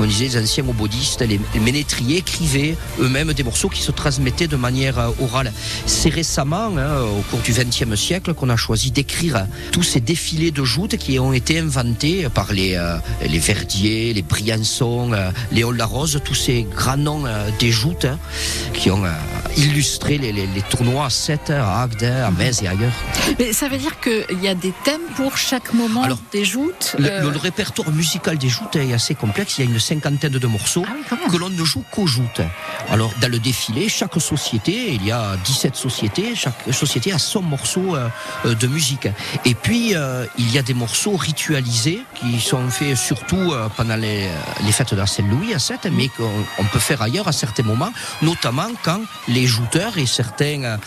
on 0.00 0.06
disait, 0.06 0.28
les 0.28 0.38
anciens 0.38 0.64
obodistes, 0.68 1.20
les, 1.20 1.26
les 1.26 1.40
ménétriers 1.60 2.18
écrivaient 2.18 2.76
eux-mêmes 3.00 3.32
des 3.32 3.42
morceaux 3.42 3.68
qui 3.68 3.82
se 3.82 3.92
transmettaient 3.92 4.48
de 4.48 4.56
manière 4.56 4.98
euh, 4.98 5.10
orale. 5.20 5.52
C'est 5.86 6.08
récemment, 6.08 6.76
hein, 6.76 7.00
au 7.00 7.22
cours 7.30 7.40
du 7.40 7.52
XXe 7.52 7.94
siècle, 7.94 8.34
qu'on 8.34 8.48
a 8.48 8.56
choisi 8.56 8.90
d'écrire 8.90 9.46
tous 9.70 9.82
ces 9.82 10.00
défilés 10.00 10.50
de 10.50 10.64
joutes 10.64 10.96
qui 10.96 11.18
ont 11.18 11.32
été 11.32 11.58
inventés 11.58 12.28
par 12.32 12.52
les, 12.52 12.74
euh, 12.74 12.96
les 13.26 13.38
Verdier, 13.38 14.12
les 14.12 14.22
Briançon, 14.22 15.12
euh, 15.12 15.30
Léon 15.50 15.70
Larose, 15.70 16.20
tous 16.24 16.34
ces 16.34 16.62
grands 16.62 16.96
noms 16.96 17.24
des 17.58 17.70
joutes 17.70 18.04
hein, 18.04 18.18
qui 18.72 18.90
ont 18.90 19.04
illustré 19.56 20.18
les, 20.18 20.32
les, 20.32 20.62
tournois 20.70 21.06
à 21.06 21.10
Sète, 21.10 21.50
à 21.50 21.82
Agde, 21.82 22.04
à 22.04 22.30
Metz 22.30 22.62
et 22.62 22.68
ailleurs. 22.68 22.92
Mais 23.38 23.52
ça 23.52 23.68
veut 23.68 23.78
dire 23.78 23.98
qu'il 24.00 24.42
y 24.42 24.48
a 24.48 24.54
des 24.54 24.72
thèmes 24.84 25.00
pour 25.16 25.36
chaque 25.36 25.74
moment 25.74 26.06
des 26.32 26.44
joutes 26.44 26.96
le, 26.98 27.38
répertoire 27.38 27.90
musical 27.90 28.38
des 28.38 28.48
joutes 28.48 28.76
est 28.76 28.92
assez 28.92 29.14
complexe. 29.14 29.58
Il 29.58 29.64
y 29.64 29.68
a 29.68 29.70
une 29.70 29.80
cinquantaine 29.80 30.32
de 30.32 30.46
morceaux 30.46 30.84
ah 30.86 31.16
que 31.30 31.36
l'on 31.36 31.50
ne 31.50 31.64
joue 31.64 31.84
qu'aux 31.90 32.06
joutes. 32.06 32.40
Alors, 32.90 33.12
dans 33.20 33.30
le 33.30 33.38
défilé, 33.38 33.88
chaque 33.88 34.20
société, 34.20 34.92
il 34.92 35.04
y 35.04 35.12
a 35.12 35.36
17 35.44 35.76
sociétés, 35.76 36.34
chaque 36.34 36.72
société 36.72 37.12
a 37.12 37.18
son 37.18 37.42
morceau 37.42 37.96
euh, 37.96 38.54
de 38.54 38.66
musique. 38.66 39.08
Et 39.44 39.54
puis, 39.54 39.94
euh, 39.94 40.26
il 40.38 40.52
y 40.52 40.58
a 40.58 40.62
des 40.62 40.74
morceaux 40.74 41.16
ritualisés 41.16 42.00
qui 42.14 42.40
sont 42.40 42.68
faits 42.68 42.96
surtout 42.96 43.52
euh, 43.52 43.68
pendant 43.76 43.96
les, 43.96 44.28
fêtes 44.72 44.94
de 44.94 44.98
la 44.98 45.06
Saint-Louis 45.06 45.54
à 45.54 45.58
7, 45.58 45.88
mais 45.92 46.08
qu'on 46.08 46.64
peut 46.72 46.78
faire 46.78 47.02
ailleurs 47.02 47.28
à 47.28 47.32
certains 47.32 47.62
moments, 47.62 47.92
notamment 48.22 48.68
quand 48.82 49.00
les 49.28 49.41
jouteurs 49.46 49.98
et 49.98 50.06
certains 50.06 50.78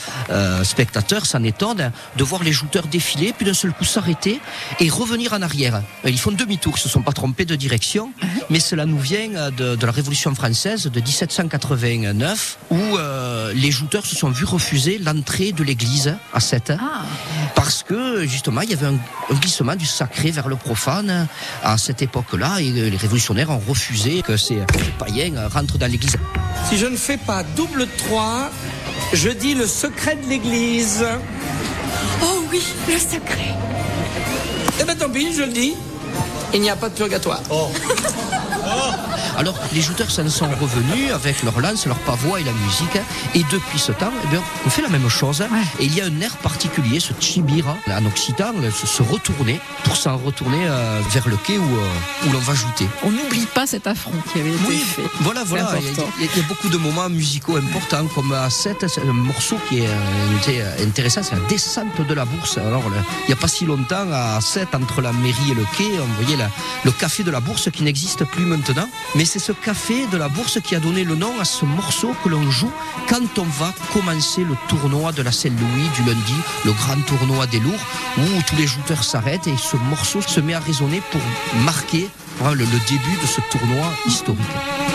spectateurs 0.63 1.26
s'en 1.26 1.44
étonnent 1.44 1.91
de 2.15 2.24
voir 2.24 2.44
les 2.44 2.52
jouteurs 2.52 2.88
défiler, 2.88 3.34
puis 3.34 3.46
d'un 3.46 3.54
seul 3.54 3.72
coup 3.72 3.86
s'arrêter 3.86 4.39
et 4.80 4.89
revenir 4.89 5.34
en 5.34 5.41
arrière. 5.41 5.82
Ils 6.06 6.20
font 6.20 6.32
demi-tour, 6.32 6.76
ils 6.78 6.82
se 6.82 6.89
sont 6.89 7.02
pas 7.02 7.13
trompés 7.13 7.46
de 7.46 7.56
direction, 7.56 8.12
mais 8.50 8.60
cela 8.60 8.86
nous 8.86 9.00
vient 9.00 9.52
de, 9.52 9.76
de 9.76 9.86
la 9.86 9.91
Révolution 9.91 10.34
française 10.36 10.86
de 10.88 11.00
1789 11.00 12.58
où 12.70 12.76
euh, 12.76 13.54
les 13.54 13.72
jouteurs 13.72 14.06
se 14.06 14.15
sont 14.15 14.30
vus 14.30 14.46
refuser 14.46 14.98
l'entrée 14.98 15.52
de 15.52 15.63
l'église 15.63 16.15
à 16.34 16.39
7 16.39 16.74
ah. 16.80 17.04
parce 17.56 17.84
que 17.84 18.26
justement 18.26 18.62
il 18.62 18.72
y 18.72 18.74
avait 18.74 18.88
un, 18.88 19.00
glissement 19.36 19.76
du 19.76 19.86
sacré 19.86 20.32
vers 20.32 20.48
le 20.48 20.56
profane 20.56 21.28
à 21.63 21.78
cette 21.78 22.02
époque-là 22.02 22.60
et 22.60 22.72
les 22.72 22.98
révolutionnaires 22.98 23.50
ont 23.50 23.62
refusé 23.68 24.22
que 24.22 24.38
ces 24.38 24.60
païens 25.00 25.48
rentrent 25.50 25.78
dans 25.78 25.91
l'église. 25.91 26.15
Si 26.70 26.78
je 26.78 26.86
ne 26.86 26.96
fais 26.96 27.18
pas 27.18 27.44
double 27.56 27.88
3, 27.98 28.44
je 29.13 29.29
dis 29.29 29.53
le 29.53 29.67
secret 29.67 30.15
de 30.15 30.27
l'église. 30.29 31.05
Oh 32.23 32.43
oui, 32.51 32.63
le 32.88 32.97
secret. 32.97 33.53
Eh 34.79 34.84
ben 34.84 34.95
tant 34.97 35.10
pis, 35.10 35.34
je 35.34 35.43
le 35.43 35.51
dis. 35.51 35.75
Il 36.53 36.62
n'y 36.62 36.69
a 36.69 36.75
pas 36.75 36.89
de 36.89 36.95
purgatoire. 36.95 37.41
Oh. 37.49 37.69
Alors, 39.38 39.56
les 39.73 39.82
jouteurs 39.82 40.10
s'en 40.10 40.30
sont 40.30 40.49
revenus 40.62 41.12
avec 41.12 41.43
leur 41.43 41.60
lance, 41.60 41.86
leur 41.86 41.97
pavois 41.99 42.39
et 42.39 42.43
la 42.43 42.54
musique. 42.54 42.97
Et 43.34 43.43
depuis 43.51 43.80
ce 43.80 43.91
temps, 43.91 44.12
eh 44.23 44.28
bien, 44.28 44.41
on 44.65 44.69
fait 44.69 44.82
la 44.82 44.89
même 44.89 45.10
chose. 45.10 45.43
Et 45.80 45.86
il 45.86 45.95
y 45.95 46.01
a 46.01 46.06
un 46.06 46.21
air 46.21 46.36
particulier, 46.38 46.99
ce 46.99 47.13
chibira, 47.19 47.75
en 47.89 48.06
occitan, 48.06 48.54
se 48.71 49.04
retourner 49.04 49.60
pour 49.84 49.97
s'en 49.97 50.17
retourner 50.17 50.67
euh, 50.67 51.01
vers 51.12 51.28
le 51.28 51.38
quai 51.38 51.58
où, 51.58 51.63
euh, 51.63 52.28
où 52.28 52.32
l'on 52.32 52.39
va 52.39 52.54
jouter. 52.54 52.88
On 53.04 53.12
n'oublie 53.12 53.45
pas 53.45 53.67
cet 53.67 53.88
affront 53.88 54.13
qui 54.32 54.39
avait 54.39 54.54
été 54.54 54.78
fait. 54.78 55.04
Voilà, 55.21 55.43
voilà. 55.43 55.69
Il 56.19 56.25
y, 56.25 56.39
a, 56.39 56.43
beaucoup 56.47 56.69
de 56.69 56.78
moments 56.78 57.10
musicaux 57.10 57.58
importants, 57.58 58.06
comme 58.13 58.32
à 58.32 58.49
7, 58.49 58.86
un 59.04 59.13
morceau 59.13 59.58
qui 59.67 59.80
est 59.80 59.88
euh, 59.88 60.86
intéressant, 60.86 61.21
c'est 61.23 61.36
la 61.36 61.47
descente 61.47 62.01
de 62.08 62.13
la 62.13 62.25
bourse. 62.25 62.58
Alors, 62.58 62.84
il 63.23 63.28
n'y 63.28 63.34
a 63.34 63.38
pas 63.38 63.47
si 63.47 63.65
longtemps, 63.65 64.08
à 64.12 64.39
7, 64.39 64.75
entre 64.75 65.01
la 65.01 65.12
mairie 65.12 65.51
et 65.51 65.56
le 65.56 65.65
quai, 65.78 65.99
on 65.99 66.21
voyait 66.21 66.38
le 66.84 66.91
café 66.91 67.23
de 67.23 67.32
la 67.32 67.39
bourse 67.39 67.69
qui 67.71 67.84
n'existe 67.84 68.23
plus 68.25 68.45
Mais 69.15 69.26
c'est 69.26 69.39
ce 69.39 69.52
café 69.52 70.06
de 70.08 70.18
la 70.18 70.30
bourse 70.30 70.60
qui 70.62 70.76
a 70.76 70.80
donné 70.80 71.04
le 71.04 71.15
nom 71.15 71.39
à 71.39 71.46
ce 71.46 71.65
morceau 71.65 72.15
que 72.24 72.30
l'on 72.30 72.50
joue 72.50 72.72
quand 73.10 73.39
on 73.39 73.44
va 73.44 73.74
commencer 73.94 74.44
le 74.44 74.56
tournoi 74.68 75.12
de 75.12 75.22
la 75.22 75.32
Saint-Louis 75.32 75.89
du 75.96 76.04
lundi, 76.04 76.36
le 76.63 76.72
grand 76.72 77.00
tournoi 77.06 77.48
des 77.48 77.60
lourds, 77.60 77.86
où 78.18 78.41
tous 78.48 78.56
les 78.56 78.68
jouteurs 78.68 79.04
s'arrêtent 79.04 79.48
et 79.48 79.58
ce 79.58 79.78
morceau 79.78 80.22
se 80.22 80.39
met 80.39 80.54
à 80.54 80.60
résonner 80.60 81.02
pour 81.12 81.22
marquer 81.63 82.10
le, 82.44 82.54
le 82.54 82.65
début 82.65 83.18
de 83.22 83.28
ce 83.28 83.41
tournoi 83.50 83.88
historique. 84.08 84.94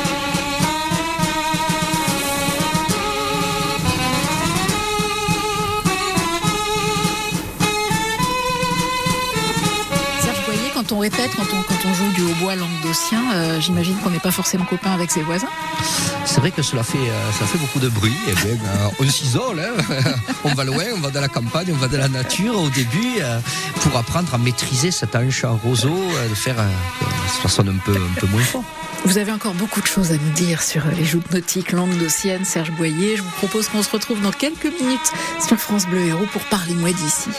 Répète, 11.00 11.30
quand 11.36 11.46
on, 11.52 11.62
quand 11.62 11.88
on 11.88 11.94
joue 11.94 12.12
du 12.12 12.22
hautbois 12.22 12.56
languedocien, 12.56 13.22
euh, 13.34 13.60
j'imagine 13.60 13.96
qu'on 13.98 14.10
n'est 14.10 14.18
pas 14.18 14.30
forcément 14.30 14.64
copain 14.64 14.92
avec 14.92 15.10
ses 15.10 15.22
voisins. 15.22 15.48
C'est 16.24 16.40
vrai 16.40 16.50
que 16.50 16.62
cela 16.62 16.82
fait, 16.82 16.98
euh, 16.98 17.32
ça 17.38 17.46
fait 17.46 17.58
beaucoup 17.58 17.80
de 17.80 17.88
bruit. 17.88 18.14
Et 18.28 18.32
eh 18.32 18.34
bien, 18.34 18.54
euh, 18.54 18.88
on 19.00 19.08
s'isole, 19.08 19.60
hein. 19.60 19.96
on 20.44 20.54
va 20.54 20.64
loin, 20.64 20.84
on 20.94 21.00
va 21.00 21.10
dans 21.10 21.20
la 21.20 21.28
campagne, 21.28 21.68
on 21.72 21.76
va 21.76 21.88
dans 21.88 21.98
la 21.98 22.08
nature 22.08 22.58
au 22.60 22.68
début 22.70 23.18
pour 23.80 23.96
apprendre 23.96 24.34
à 24.34 24.38
maîtriser 24.38 24.90
cet 24.90 25.16
anche 25.16 25.44
en 25.44 25.56
roseau, 25.56 25.96
de 26.28 26.34
faire 26.34 26.56
ça 27.42 27.48
sonne 27.48 27.68
un 27.68 27.78
peu, 27.84 27.92
un 27.92 28.20
peu 28.20 28.26
moins 28.26 28.42
fort. 28.42 28.64
Vous 29.04 29.18
avez 29.18 29.32
encore 29.32 29.54
beaucoup 29.54 29.80
de 29.80 29.86
choses 29.86 30.12
à 30.12 30.16
nous 30.16 30.32
dire 30.32 30.62
sur 30.62 30.82
les 30.96 31.04
joutes 31.04 31.32
nautiques 31.32 31.72
languedociennes, 31.72 32.44
Serge 32.44 32.70
Boyer. 32.72 33.16
Je 33.16 33.22
vous 33.22 33.30
propose 33.30 33.68
qu'on 33.68 33.82
se 33.82 33.90
retrouve 33.90 34.20
dans 34.20 34.32
quelques 34.32 34.66
minutes 34.80 35.12
sur 35.46 35.56
France 35.56 35.86
Bleu 35.86 36.00
Héros 36.00 36.26
pour 36.32 36.42
parler 36.42 36.74
moi 36.74 36.92
d'ici. 36.92 37.30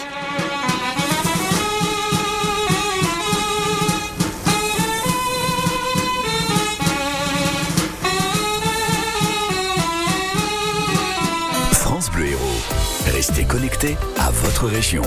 Restez 13.31 13.45
connectés 13.45 13.97
à 14.19 14.29
votre 14.29 14.67
région. 14.67 15.03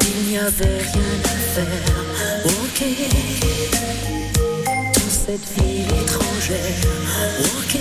il 0.00 0.28
n'y 0.28 0.38
avait 0.38 0.78
rien 0.78 1.02
à 1.24 1.38
faire. 1.54 2.02
Ok 2.44 3.71
cette 5.32 5.48
fille 5.64 5.86
étrangère. 6.02 6.58
Ok, 7.56 7.74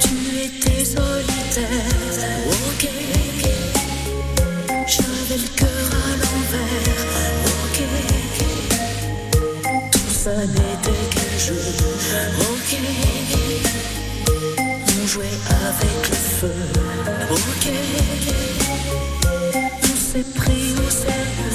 tu 0.00 0.14
étais 0.46 0.84
solitaire. 0.84 1.66
Ok, 2.66 2.88
j'avais 4.86 5.40
le 5.42 5.48
cœur 5.56 5.88
à 5.92 6.16
l'envers. 6.22 7.00
Ok, 7.64 7.78
tout 9.92 10.14
ça 10.24 10.36
n'était 10.46 11.04
qu'un 11.12 11.34
jeu. 11.38 11.62
Ok, 12.40 12.70
on 15.02 15.06
jouait 15.06 15.38
avec 15.50 16.00
le 16.08 16.16
feu. 16.40 16.56
Ok, 17.30 17.66
on 19.82 19.96
s'est 20.12 20.28
pris 20.34 20.68
au 20.72 20.90
sérieux. 20.90 21.53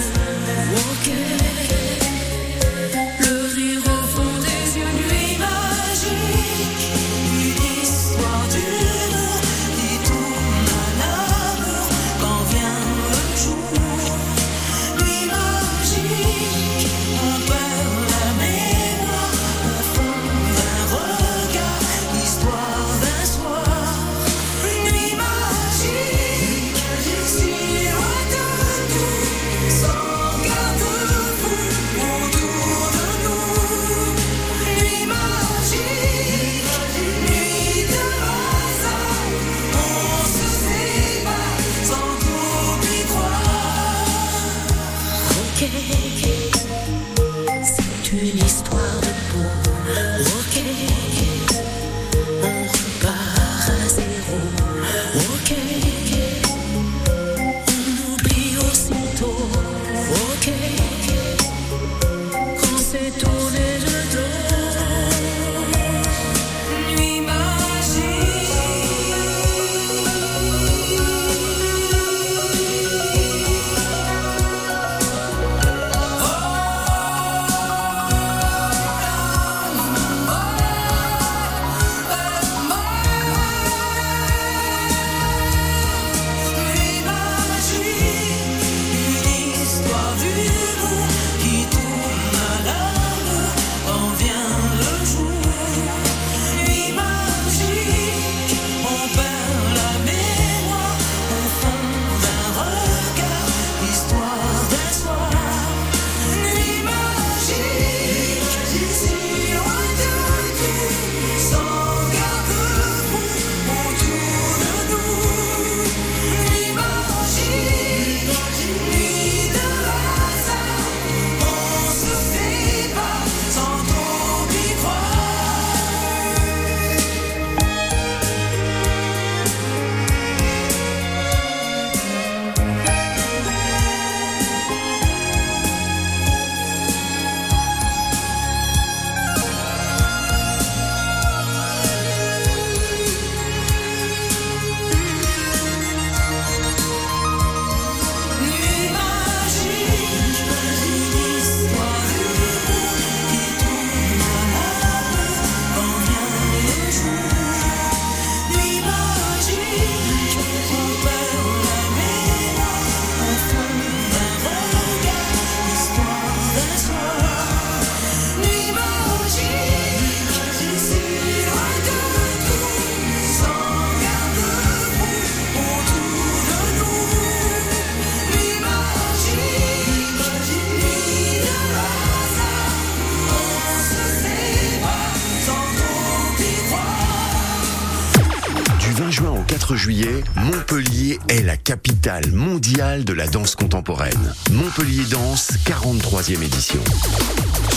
Montpellier 190.35 191.17
est 191.29 191.41
la 191.41 191.57
capitale 191.57 192.31
mondiale 192.31 193.05
de 193.05 193.13
la 193.13 193.25
danse 193.25 193.55
contemporaine. 193.55 194.35
Montpellier 194.51 195.03
Danse, 195.09 195.53
43e 195.65 196.43
édition. 196.43 196.79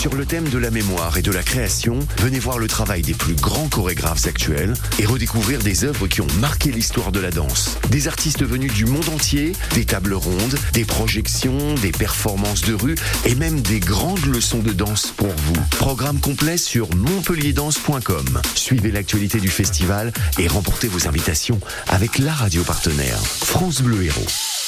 Sur 0.03 0.17
le 0.17 0.27
thème 0.27 0.49
de 0.49 0.59
la 0.59 0.73
mémoire 0.73 1.17
et 1.17 1.23
de 1.23 1.31
la 1.31 1.45
création, 1.45 1.97
venez 2.19 2.41
voir 2.41 2.59
le 2.59 2.67
travail 2.67 3.03
des 3.03 3.15
plus 3.15 3.35
grands 3.35 3.69
chorégraphes 3.69 4.27
actuels 4.27 4.75
et 4.99 5.07
redécouvrir 5.07 5.61
des 5.61 5.85
œuvres 5.85 6.09
qui 6.09 6.21
ont 6.21 6.27
marqué 6.41 6.73
l'histoire 6.73 7.13
de 7.13 7.21
la 7.21 7.31
danse. 7.31 7.79
Des 7.89 8.09
artistes 8.09 8.45
venus 8.45 8.73
du 8.73 8.85
monde 8.85 9.09
entier, 9.11 9.53
des 9.77 9.85
tables 9.85 10.15
rondes, 10.15 10.59
des 10.73 10.85
projections, 10.85 11.77
des 11.77 11.93
performances 11.93 12.63
de 12.63 12.75
rue 12.75 12.97
et 13.27 13.37
même 13.37 13.61
des 13.61 13.79
grandes 13.79 14.27
leçons 14.27 14.59
de 14.59 14.73
danse 14.73 15.15
pour 15.17 15.29
vous. 15.29 15.63
Programme 15.79 16.19
complet 16.19 16.57
sur 16.57 16.93
montpellierdanse.com. 16.97 18.43
Suivez 18.57 18.91
l'actualité 18.91 19.39
du 19.39 19.51
festival 19.51 20.13
et 20.37 20.49
remportez 20.49 20.89
vos 20.89 21.07
invitations 21.07 21.61
avec 21.87 22.19
la 22.19 22.33
radio 22.33 22.65
partenaire 22.65 23.21
France 23.21 23.83
Bleu 23.83 24.03
Héros. 24.03 24.62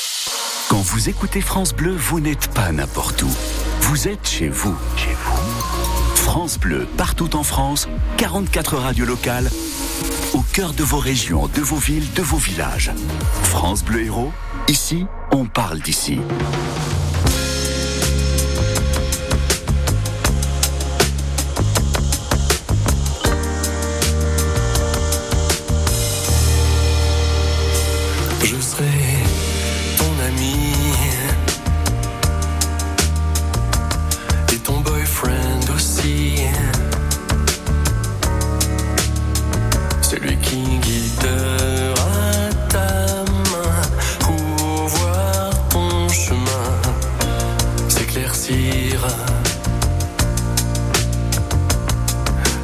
Quand 0.69 0.81
vous 0.81 1.09
écoutez 1.09 1.41
France 1.41 1.75
Bleu, 1.75 1.95
vous 1.95 2.21
n'êtes 2.21 2.49
pas 2.49 2.73
n'importe 2.73 3.23
où. 3.23 3.31
Vous 3.83 4.09
êtes 4.09 4.27
chez 4.27 4.49
vous. 4.49 4.75
France 6.15 6.59
Bleu, 6.59 6.87
partout 6.97 7.37
en 7.37 7.43
France, 7.43 7.87
44 8.17 8.77
radios 8.79 9.05
locales, 9.05 9.51
au 10.33 10.41
cœur 10.41 10.73
de 10.73 10.83
vos 10.83 10.99
régions, 10.99 11.49
de 11.49 11.61
vos 11.61 11.77
villes, 11.77 12.11
de 12.15 12.23
vos 12.23 12.39
villages. 12.39 12.93
France 13.43 13.85
Bleu 13.85 14.05
Héros, 14.05 14.33
ici, 14.69 15.07
on 15.33 15.45
parle 15.45 15.81
d'ici. 15.81 16.19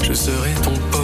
Je 0.03 0.13
serai 0.13 0.53
ton 0.63 0.75
pote. 0.91 1.00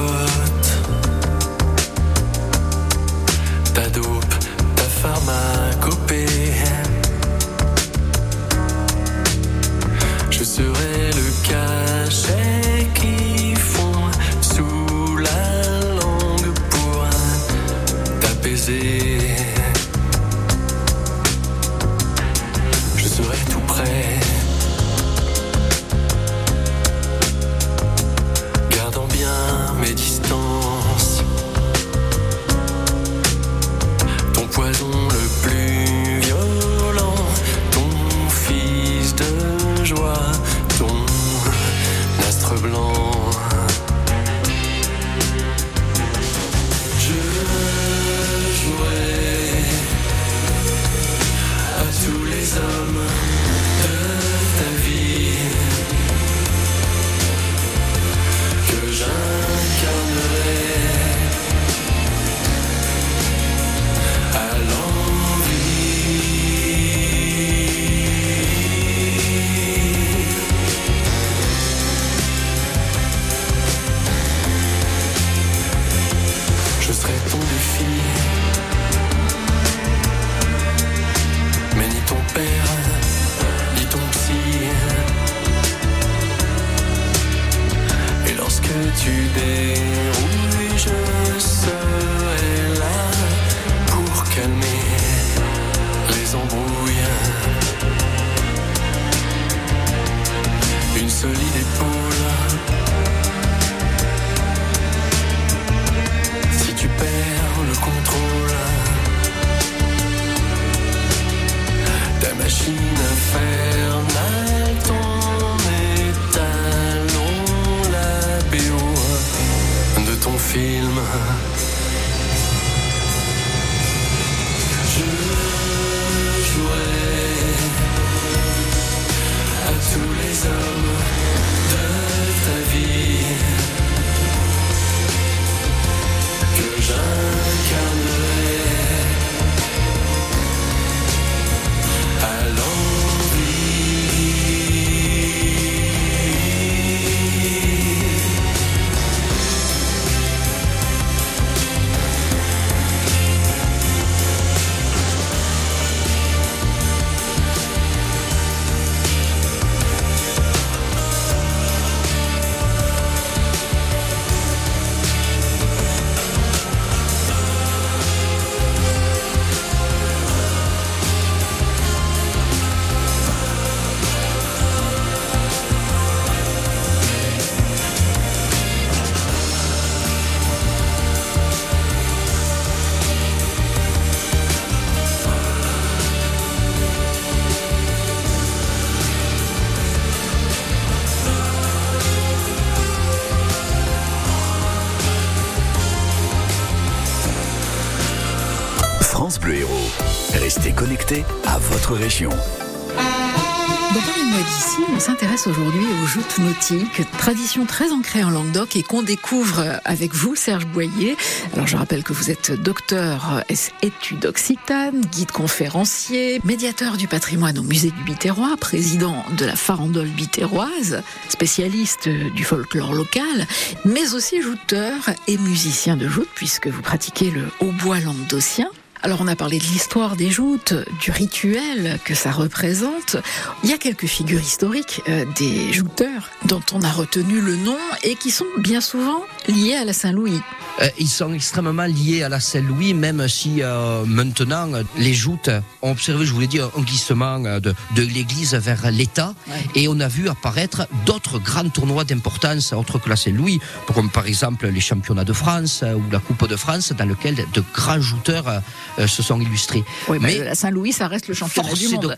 France 199.17 199.41
Bleu 199.41 199.55
Héros. 199.55 199.91
Restez 200.35 200.73
connectés 200.73 201.25
à 201.47 201.57
votre 201.57 201.95
région. 201.95 202.29
Dans 202.29 204.01
Parlez-moi 204.03 204.41
d'ici, 204.41 204.83
on 204.95 205.01
s'intéresse 205.01 205.47
aujourd'hui 205.47 205.87
aux 206.03 206.07
joutes 206.07 206.39
nautiques, 206.39 207.01
tradition 207.17 207.65
très 207.65 207.93
ancrée 207.93 208.23
en 208.23 208.29
Languedoc 208.29 208.77
et 208.77 208.83
qu'on 208.83 209.03
découvre 209.03 209.81
avec 209.87 210.15
vous, 210.15 210.37
Serge 210.37 210.67
Boyer. 210.67 211.17
Alors 211.55 211.67
je 211.67 211.79
rappelle 211.79 212.05
que 212.05 212.13
vous 212.13 212.31
êtes 212.31 212.53
docteur 212.53 213.43
études 213.81 214.27
occitanes, 214.27 215.01
guide 215.01 215.33
conférencier, 215.33 216.43
médiateur 216.45 216.99
du 216.99 217.09
patrimoine 217.09 217.59
au 217.59 217.63
musée 217.63 217.93
du 217.93 218.05
Biterrois, 218.05 218.55
président 218.61 219.25
de 219.39 219.47
la 219.47 219.57
farandole 219.57 220.09
bitéroise, 220.09 221.03
spécialiste 221.31 222.11
du 222.11 222.45
folklore 222.45 222.93
local, 222.93 223.47
mais 223.87 224.13
aussi 224.13 224.43
jouteur 224.43 224.93
et 225.27 225.39
musicien 225.39 225.97
de 225.97 226.07
joute 226.07 226.29
puisque 226.35 226.67
vous 226.67 226.83
pratiquez 226.83 227.31
le 227.31 227.49
hautbois 227.61 228.01
languedocien. 228.01 228.69
Alors 229.03 229.21
on 229.21 229.29
a 229.29 229.37
parlé 229.37 229.59
de 229.59 229.65
l'histoire 229.65 230.17
des 230.17 230.31
joutes, 230.31 230.75
du 231.01 231.11
rituel 231.11 231.99
que 232.05 232.15
ça 232.15 232.31
représente. 232.33 233.17
Il 233.63 233.71
y 233.71 233.73
a 233.73 233.79
quelques 233.79 234.07
figures 234.07 234.41
historiques 234.41 235.03
euh, 235.09 235.25
des 235.37 235.73
jouteurs 235.73 236.31
dont 236.47 236.63
on 236.73 236.83
a 236.83 236.91
retenu 236.91 237.41
le 237.41 237.57
nom 237.57 237.77
et 238.03 238.17
qui 238.17 238.31
sont 238.31 238.47
bien 238.59 238.81
souvent 238.81 239.23
liés 239.49 239.75
à 239.75 239.85
la 239.85 239.93
Saint-Louis. 239.93 240.41
Euh, 240.83 240.89
ils 240.99 241.09
sont 241.09 241.33
extrêmement 241.33 241.85
liés 241.85 242.23
à 242.23 242.29
la 242.29 242.41
Saint-Louis, 242.41 242.95
même 242.95 243.29
si 243.29 243.63
euh, 243.63 244.05
maintenant 244.07 244.69
les 244.99 245.15
joutes 245.15 245.51
ont 245.83 245.93
observé, 245.93 246.27
je 246.27 246.33
vous 246.33 246.41
l'ai 246.41 246.47
dit, 246.47 246.61
un 246.61 246.81
glissement 246.83 247.39
de, 247.39 247.61
de 247.95 248.03
l'Église 248.03 248.55
vers 248.55 248.91
l'État, 248.91 249.35
Ouais. 249.49 249.55
et 249.75 249.89
on 249.89 250.01
a 250.01 250.09
vu 250.09 250.29
apparaître 250.29 250.87
d'autres 251.07 251.39
grands 251.39 251.69
tournois 251.69 252.05
d'importance 252.05 252.73
autres 252.73 252.99
que 252.99 253.09
la 253.09 253.17
Saint-Louis, 253.17 253.61
comme 253.95 254.11
par 254.11 254.27
exemple 254.27 254.67
les 254.67 254.81
championnats 254.81 255.25
de 255.25 255.33
France 255.33 255.83
ou 255.85 256.03
la 256.11 256.19
Coupe 256.19 256.49
de 256.49 256.57
France, 256.57 256.93
dans 256.93 257.05
lesquels 257.07 257.37
de 257.53 257.63
grands 257.75 258.01
jouteurs 258.01 258.61
se 259.07 259.23
sont 259.23 259.41
illustrés. 259.41 259.85
Oui, 260.09 260.19
mais 260.21 260.39
Mais- 260.39 260.45
la 260.45 260.55
Saint-Louis, 260.55 260.93
ça 260.93 261.09
reste 261.09 261.29
le 261.29 261.35
championnat 261.35 261.73
du 261.75 261.89
monde. 261.89 262.03
de- 262.03 262.17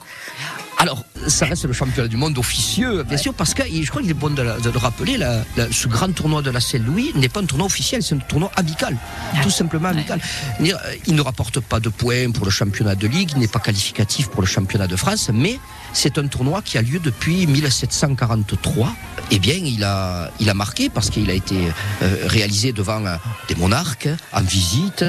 Alors, 0.81 1.05
ça 1.27 1.47
reste 1.47 1.65
le 1.65 1.73
championnat 1.73 2.07
du 2.07 2.17
monde 2.17 2.39
officieux, 2.39 3.03
bien 3.03 3.17
sûr, 3.19 3.35
parce 3.35 3.53
que 3.53 3.63
je 3.65 3.89
crois 3.91 4.01
qu'il 4.01 4.11
est 4.13 4.15
bon 4.15 4.31
de, 4.31 4.43
le- 4.43 4.61
de 4.61 4.71
le 4.71 4.79
rappeler, 4.79 5.17
la- 5.17 5.43
la- 5.57 5.73
ce 5.73 5.89
grand 5.89 6.13
tournoi 6.15 6.41
de 6.41 6.51
la 6.51 6.61
Saint-Louis 6.61 7.11
n'est 7.17 7.29
pas 7.29 7.41
un 7.41 7.47
tournoi 7.47 7.67
officiel, 7.67 8.01
c'est 8.03 8.15
un 8.15 8.19
tournoi 8.19 8.51
amical, 8.55 8.97
tout 9.43 9.51
simplement 9.51 9.89
amical. 9.89 10.21
Euh, 10.61 10.73
Il 11.07 11.15
ne 11.17 11.21
rapporte 11.23 11.59
pas 11.61 11.81
de 11.81 11.89
points 11.89 12.31
pour 12.31 12.45
le 12.45 12.51
championnat 12.53 12.95
de 12.95 13.09
ligue, 13.09 13.31
il 13.35 13.39
n'est 13.41 13.49
pas 13.49 13.59
qualificatif 13.59 14.29
pour 14.29 14.41
le 14.43 14.47
championnat 14.47 14.87
de 14.87 14.95
France, 14.97 15.31
mais 15.33 15.59
c'est 15.93 16.19
un 16.19 16.27
tournoi 16.27 16.63
qui 16.63 16.79
a 16.79 16.83
lieu 16.83 16.99
depuis 16.99 17.47
1743. 17.47 18.93
Eh 19.31 19.39
bien, 19.39 19.55
il 19.55 19.85
a, 19.85 20.31
il 20.41 20.49
a 20.49 20.55
marqué 20.55 20.89
parce 20.89 21.11
qu'il 21.11 21.29
a 21.31 21.35
été 21.35 21.69
euh, 22.03 22.17
réalisé 22.27 22.73
devant 22.73 23.05
euh, 23.05 23.17
des 23.49 23.55
monarques, 23.57 24.09
en 24.33 24.41
visite, 24.41 25.05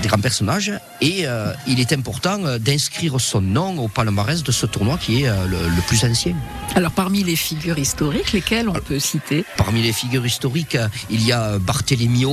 des 0.00 0.08
grands 0.08 0.20
personnages, 0.20 0.72
et 1.00 1.26
euh, 1.26 1.52
il 1.66 1.80
est 1.80 1.92
important 1.92 2.38
d'inscrire 2.58 3.20
son 3.20 3.40
nom 3.40 3.78
au 3.78 3.88
palmarès 3.88 4.42
de 4.42 4.52
ce 4.52 4.66
tournoi 4.66 4.96
qui 4.98 5.22
est 5.22 5.28
le, 5.28 5.68
le 5.68 5.82
plus 5.88 6.04
ancien. 6.04 6.34
Alors 6.76 6.92
parmi 6.92 7.22
les 7.24 7.36
figures 7.36 7.78
historiques, 7.78 8.32
lesquelles 8.32 8.68
on 8.68 8.74
peut 8.74 8.98
citer? 8.98 9.44
Parmi 9.56 9.82
les 9.82 9.92
figures 9.92 10.26
historiques, 10.26 10.78
il 11.10 11.24
y 11.24 11.32
a 11.32 11.58
Barthélemy 11.58 12.24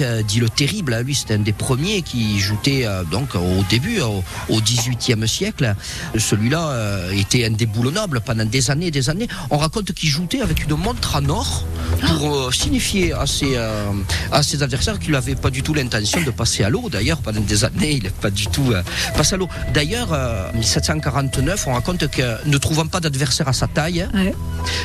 euh, 0.00 0.22
dit 0.22 0.40
le 0.40 0.48
Terrible. 0.48 1.00
Lui, 1.04 1.14
c'était 1.14 1.34
un 1.34 1.38
des 1.38 1.52
premiers 1.52 2.02
qui 2.02 2.38
jouait 2.38 2.86
euh, 2.86 3.04
donc 3.04 3.34
au 3.34 3.62
début, 3.68 4.00
au, 4.00 4.22
au 4.48 4.60
18e 4.60 5.26
siècle. 5.26 5.74
Celui-là 6.16 7.10
était 7.12 7.49
indéboulonnable 7.50 8.20
pendant 8.20 8.44
des 8.44 8.70
années 8.70 8.86
et 8.86 8.90
des 8.90 9.10
années. 9.10 9.28
On 9.50 9.58
raconte 9.58 9.92
qu'il 9.92 10.08
jouait 10.08 10.40
avec 10.42 10.64
une 10.64 10.76
montre 10.76 11.16
en 11.16 11.28
or 11.28 11.66
pour 12.06 12.34
euh, 12.34 12.50
signifier 12.52 13.12
à 13.12 13.26
ses, 13.26 13.52
euh, 13.56 13.90
à 14.32 14.42
ses 14.42 14.62
adversaires 14.62 14.98
qu'il 14.98 15.12
n'avait 15.12 15.34
pas 15.34 15.50
du 15.50 15.62
tout 15.62 15.74
l'intention 15.74 16.20
de 16.22 16.30
passer 16.30 16.62
à 16.64 16.70
l'eau. 16.70 16.88
D'ailleurs, 16.90 17.18
pendant 17.18 17.40
des 17.40 17.64
années, 17.64 17.92
il 17.92 18.04
n'a 18.04 18.10
pas 18.10 18.30
du 18.30 18.46
tout 18.46 18.72
euh, 18.72 18.82
passé 19.16 19.34
à 19.34 19.38
l'eau. 19.38 19.48
D'ailleurs, 19.74 20.12
en 20.12 20.56
1749, 20.56 21.66
on 21.66 21.74
raconte 21.74 22.08
que 22.08 22.46
ne 22.48 22.58
trouvant 22.58 22.86
pas 22.86 23.00
d'adversaire 23.00 23.48
à 23.48 23.52
sa 23.52 23.66
taille, 23.66 24.06
Ouais. 24.14 24.34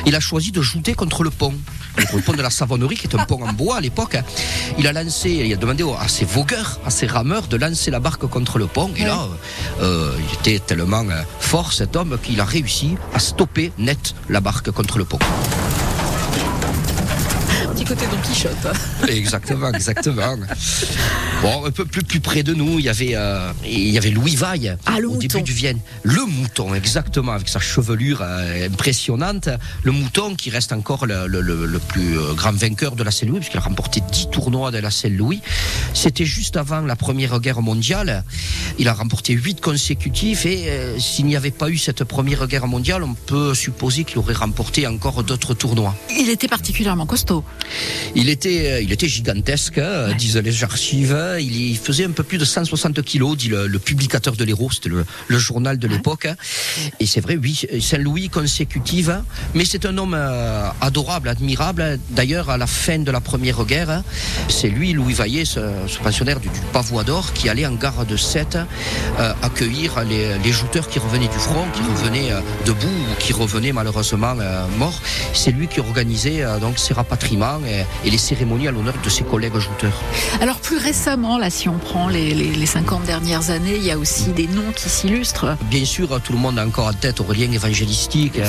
il 0.06 0.14
a 0.14 0.20
choisi 0.20 0.52
de 0.52 0.62
jouer 0.62 0.94
contre 0.94 1.22
le 1.22 1.30
pont. 1.30 1.54
Le 1.98 2.20
pont 2.20 2.32
de 2.32 2.42
la 2.42 2.50
Savonnerie, 2.50 2.96
qui 2.96 3.06
est 3.06 3.14
un 3.16 3.24
pont 3.24 3.42
en 3.42 3.52
bois 3.52 3.76
à 3.76 3.80
l'époque. 3.80 4.16
Il 4.78 4.86
a 4.86 4.92
lancé, 4.92 5.30
il 5.30 5.52
a 5.52 5.56
demandé 5.56 5.84
à 5.98 6.08
ses 6.08 6.24
vogueurs, 6.24 6.78
à 6.84 6.90
ses 6.90 7.06
rameurs, 7.06 7.46
de 7.48 7.56
lancer 7.56 7.90
la 7.90 8.00
barque 8.00 8.26
contre 8.26 8.58
le 8.58 8.66
pont. 8.66 8.90
Et 8.96 9.02
Ouais. 9.02 9.06
là, 9.06 9.26
euh, 9.80 10.12
il 10.28 10.34
était 10.38 10.58
tellement 10.64 11.04
euh, 11.10 11.22
fort, 11.40 11.72
cet 11.72 11.96
homme, 11.96 12.18
qu'il 12.22 12.40
a 12.40 12.44
réussi 12.44 12.96
à 13.14 13.18
stopper 13.18 13.72
net 13.78 14.14
la 14.28 14.40
barque 14.40 14.70
contre 14.70 14.98
le 14.98 15.04
pont. 15.04 15.18
Côté 17.86 18.06
Don 18.06 18.16
Quichotte. 18.22 19.08
Exactement, 19.08 19.72
exactement. 19.72 20.36
Bon, 21.42 21.66
un 21.66 21.70
peu 21.70 21.84
plus, 21.84 22.02
plus 22.02 22.18
près 22.20 22.42
de 22.42 22.52
nous, 22.52 22.78
il 22.80 22.84
y 22.84 22.88
avait, 22.88 23.12
euh, 23.14 23.52
il 23.64 23.90
y 23.90 23.98
avait 23.98 24.10
Louis 24.10 24.34
Vaille 24.34 24.74
Ah, 24.86 24.96
au 24.98 25.02
mouton. 25.12 25.18
début 25.18 25.42
du 25.42 25.52
Vienne. 25.52 25.78
Le 26.02 26.24
mouton, 26.24 26.74
exactement, 26.74 27.32
avec 27.32 27.48
sa 27.48 27.60
chevelure 27.60 28.20
euh, 28.22 28.66
impressionnante. 28.66 29.48
Le 29.84 29.92
mouton 29.92 30.34
qui 30.34 30.50
reste 30.50 30.72
encore 30.72 31.06
le, 31.06 31.26
le- 31.28 31.40
le- 31.40 31.66
le 31.66 31.78
plus 31.78 32.18
euh, 32.18 32.32
grand 32.34 32.52
vainqueur 32.56 32.96
de 32.96 33.02
la 33.04 33.10
Saint-Louis, 33.10 33.38
puisqu'il 33.38 33.58
a 33.58 33.60
remporté 33.60 34.00
10 34.10 34.30
tournois 34.30 34.70
de 34.72 34.78
la 34.78 34.90
Saint-Louis. 34.90 35.40
C'était 35.94 36.24
juste 36.24 36.56
avant 36.56 36.80
la 36.80 36.96
Première 36.96 37.38
Guerre 37.38 37.60
mondiale. 37.62 38.24
Il 38.78 38.88
a 38.88 38.94
remporté 38.94 39.32
8 39.34 39.60
consécutifs 39.60 40.44
et 40.46 40.64
euh, 40.68 40.98
s'il 40.98 41.26
n'y 41.26 41.36
avait 41.36 41.50
pas 41.52 41.68
eu 41.70 41.78
cette 41.78 42.02
Première 42.04 42.46
Guerre 42.48 42.66
mondiale, 42.66 43.04
on 43.04 43.14
peut 43.14 43.54
supposer 43.54 44.02
qu'il 44.04 44.18
aurait 44.18 44.34
remporté 44.34 44.86
encore 44.86 45.22
d'autres 45.22 45.54
tournois. 45.54 45.94
Il 46.18 46.28
était 46.30 46.48
particulièrement 46.48 47.06
costaud. 47.06 47.44
Il 48.14 48.28
était, 48.28 48.82
il 48.82 48.92
était 48.92 49.08
gigantesque, 49.08 49.78
hein, 49.78 50.14
disent 50.16 50.36
les 50.36 50.64
archives. 50.64 51.16
Il, 51.38 51.76
faisait 51.76 52.04
un 52.04 52.10
peu 52.10 52.22
plus 52.22 52.38
de 52.38 52.44
160 52.44 53.02
kilos, 53.02 53.36
dit 53.36 53.48
le, 53.48 53.78
publicateur 53.78 54.34
de 54.36 54.44
l'Hérault, 54.44 54.70
c'était 54.70 54.88
le, 54.88 55.38
journal 55.38 55.78
de 55.78 55.86
l'époque. 55.86 56.26
Et 56.98 57.06
c'est 57.06 57.20
vrai, 57.20 57.36
oui, 57.36 57.62
Saint-Louis 57.80 58.28
consécutive. 58.28 59.20
Mais 59.54 59.64
c'est 59.64 59.84
un 59.86 59.98
homme 59.98 60.14
euh, 60.14 60.68
adorable, 60.80 61.28
admirable. 61.28 61.98
D'ailleurs, 62.10 62.50
à 62.50 62.56
la 62.56 62.66
fin 62.66 62.98
de 62.98 63.10
la 63.10 63.20
Première 63.20 63.64
Guerre, 63.64 64.02
c'est 64.48 64.68
lui, 64.68 64.92
Louis 64.92 65.14
Vaillet, 65.14 65.44
ce, 65.44 65.60
pensionnaire 66.02 66.40
du, 66.40 66.48
du 66.48 66.60
Pavois 66.72 67.04
d'Or, 67.04 67.32
qui 67.32 67.48
allait 67.48 67.66
en 67.66 67.74
gare 67.74 68.06
de 68.06 68.16
Sète 68.16 68.56
euh, 69.18 69.32
accueillir 69.42 70.04
les, 70.04 70.38
les, 70.38 70.52
jouteurs 70.52 70.88
qui 70.88 70.98
revenaient 70.98 71.28
du 71.28 71.38
front, 71.38 71.66
qui 71.74 71.82
revenaient 71.82 72.32
euh, 72.32 72.40
debout 72.64 72.86
ou 72.86 73.14
qui 73.18 73.32
revenaient 73.32 73.72
malheureusement 73.72 74.34
morts. 74.78 75.00
C'est 75.32 75.50
lui 75.50 75.68
qui 75.68 75.80
organisait 75.80 76.44
donc 76.60 76.78
ces 76.78 76.94
rapatriements 76.94 77.60
et, 77.66 78.10
les 78.10 78.18
cérémonies 78.18 78.68
à 78.68 78.70
l'honneur 78.70 78.94
de 79.02 79.10
ses 79.10 79.24
collègues 79.24 79.58
jouteurs. 79.58 80.00
Alors 80.40 80.58
plus 80.58 80.78
récemment, 80.78 81.38
là, 81.38 81.50
si 81.50 81.68
on 81.68 81.78
prend 81.78 82.08
les, 82.08 82.34
les, 82.34 82.66
50 82.66 83.04
dernières 83.04 83.50
années, 83.50 83.76
il 83.76 83.84
y 83.84 83.90
a 83.90 83.98
aussi 83.98 84.30
des 84.30 84.46
noms 84.48 84.72
qui 84.74 84.88
s'illustrent. 84.88 85.56
Bien 85.70 85.84
sûr, 85.84 86.20
tout 86.22 86.32
le 86.32 86.38
monde 86.38 86.58
a 86.58 86.66
encore 86.66 86.86
en 86.86 86.92
tête 86.92 87.20
Aurélien 87.20 87.50
Évangélistique, 87.52 88.40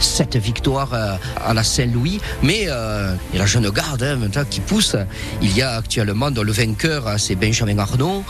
sept 0.00 0.36
victoires 0.36 0.92
à 0.94 1.54
la 1.54 1.62
Saint-Louis, 1.62 2.20
mais 2.42 2.64
euh, 2.68 3.14
il 3.32 3.36
y 3.36 3.38
a 3.38 3.42
la 3.42 3.46
jeune 3.46 3.68
garde 3.70 4.02
hein, 4.02 4.16
maintenant 4.16 4.44
qui 4.48 4.60
pousse. 4.60 4.96
Il 5.42 5.56
y 5.56 5.62
a 5.62 5.76
actuellement 5.76 6.30
dans 6.30 6.42
le 6.42 6.52
vainqueur, 6.52 7.08
hein, 7.08 7.18
c'est 7.18 7.34
Benjamin 7.34 7.78
Arnaud, 7.78 8.24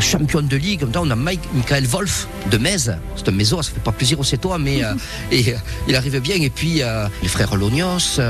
champion 0.00 0.42
de 0.42 0.56
ligue. 0.56 0.82
Maintenant, 0.82 1.02
on 1.06 1.10
a 1.10 1.16
Mike, 1.16 1.40
Michael 1.54 1.86
Wolf 1.86 2.26
de 2.50 2.58
Metz. 2.58 2.90
C'est 3.16 3.28
un 3.28 3.32
maison, 3.32 3.62
ça 3.62 3.72
fait 3.72 3.80
pas 3.80 3.92
plaisir 3.92 4.18
au 4.20 4.24
toi, 4.24 4.58
mais 4.58 4.84
euh, 4.84 4.94
et, 5.30 5.52
euh, 5.52 5.56
il 5.86 5.96
arrive 5.96 6.20
bien. 6.20 6.36
Et 6.36 6.50
puis 6.50 6.82
les 7.22 7.28
frères 7.28 7.56
Lognos, 7.56 8.20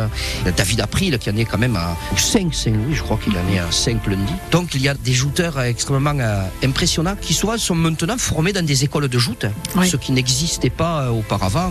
David 0.56 0.80
April 0.80 1.18
qui 1.18 1.30
en 1.30 1.36
est 1.36 1.44
quand 1.50 1.58
même 1.58 1.76
à 1.76 1.96
5 2.16 2.54
Saint-Louis, 2.54 2.94
je 2.94 3.02
crois 3.02 3.18
qu'il 3.22 3.32
en 3.36 3.52
est 3.52 3.58
à 3.58 3.70
5 3.70 4.06
lundi. 4.06 4.32
Donc 4.50 4.74
il 4.74 4.82
y 4.82 4.88
a 4.88 4.94
des 4.94 5.12
jouteurs 5.12 5.60
extrêmement 5.60 6.14
impressionnants 6.62 7.16
qui 7.20 7.34
souvent 7.34 7.58
sont 7.58 7.74
maintenant 7.74 8.18
formés 8.18 8.52
dans 8.52 8.64
des 8.64 8.84
écoles 8.84 9.08
de 9.08 9.18
joute, 9.18 9.46
ce 9.84 9.96
qui 9.96 10.12
n'existait 10.12 10.70
pas 10.70 11.10
auparavant 11.10 11.70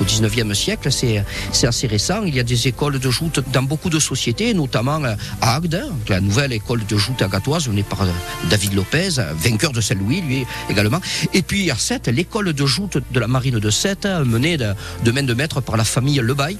au 0.00 0.04
19e 0.04 0.54
siècle. 0.54 0.90
C'est 0.90 1.66
assez 1.66 1.86
récent. 1.86 2.22
Il 2.24 2.34
y 2.34 2.40
a 2.40 2.42
des 2.42 2.68
écoles 2.68 2.98
de 2.98 3.10
joute 3.10 3.40
dans 3.52 3.62
beaucoup 3.62 3.90
de 3.90 3.98
sociétés, 3.98 4.54
notamment 4.54 5.02
euh, 5.04 5.14
à 5.40 5.56
Agde, 5.56 5.82
la 6.08 6.20
nouvelle 6.20 6.52
école 6.52 6.84
de 6.86 6.96
joute 6.96 7.22
agatoise 7.22 7.68
menée 7.68 7.82
par 7.82 8.02
euh, 8.02 8.06
David 8.50 8.74
Lopez, 8.74 9.10
vainqueur 9.36 9.72
de 9.72 9.80
Saint-Louis, 9.80 10.20
lui 10.20 10.44
également. 10.70 11.00
Et 11.32 11.42
puis 11.42 11.70
à 11.70 11.76
Sète, 11.76 12.08
l'école 12.08 12.52
de 12.52 12.66
joute 12.66 12.98
de 13.10 13.20
la 13.20 13.26
marine 13.26 13.58
de 13.58 13.70
Sète, 13.70 14.06
menée 14.06 14.56
de, 14.56 15.10
main 15.10 15.22
de 15.22 15.34
maître 15.34 15.60
par 15.60 15.76
la 15.76 15.84
famille 15.84 16.20
Lebaille. 16.22 16.58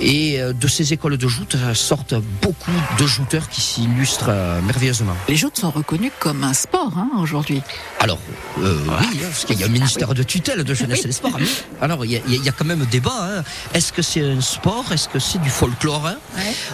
Et 0.00 0.40
euh, 0.40 0.52
de 0.52 0.68
ces 0.68 0.92
écoles 0.92 1.16
de 1.16 1.28
joute 1.28 1.56
sortent 1.74 1.95
beaucoup 2.42 2.70
de 2.98 3.06
jouteurs 3.06 3.48
qui 3.48 3.60
s'illustrent 3.60 4.30
merveilleusement. 4.64 5.14
Les 5.28 5.36
joutes 5.36 5.58
sont 5.58 5.70
reconnues 5.70 6.12
comme 6.18 6.44
un 6.44 6.54
sport 6.54 6.92
hein, 6.96 7.10
aujourd'hui. 7.20 7.62
Alors, 8.00 8.18
oui, 8.58 8.64
hein, 8.66 9.02
parce 9.22 9.44
qu'il 9.44 9.58
y 9.58 9.62
a 9.62 9.66
un 9.66 9.70
ministère 9.70 10.14
de 10.14 10.22
tutelle 10.22 10.64
de 10.64 10.74
jeunesse 10.74 11.00
et 11.04 11.08
des 11.08 11.12
sports. 11.12 11.38
Alors, 11.80 12.04
il 12.04 12.12
y, 12.12 12.48
a, 12.48 12.52
quand 12.52 12.64
même 12.64 12.84
débat. 12.86 13.38
Hein. 13.38 13.44
Est-ce 13.74 13.92
que 13.92 14.02
c'est 14.02 14.22
un 14.22 14.40
sport? 14.40 14.84
Est-ce 14.92 15.08
que 15.08 15.18
c'est 15.18 15.40
du 15.40 15.50
folklore 15.50 16.06
hein? 16.06 16.16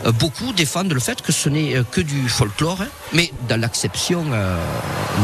Euh, 0.07 0.13
Beaucoup 0.13 0.53
défendent 0.53 0.93
le 0.93 1.01
fait 1.01 1.23
que 1.23 1.33
ce 1.33 1.49
n'est 1.49 1.77
euh, 1.77 1.85
que 1.91 2.01
du 2.01 2.29
folklore, 2.29 2.85
mais 3.13 3.33
dans 3.49 3.61
l'acception 3.61 4.25
euh, 4.33 4.57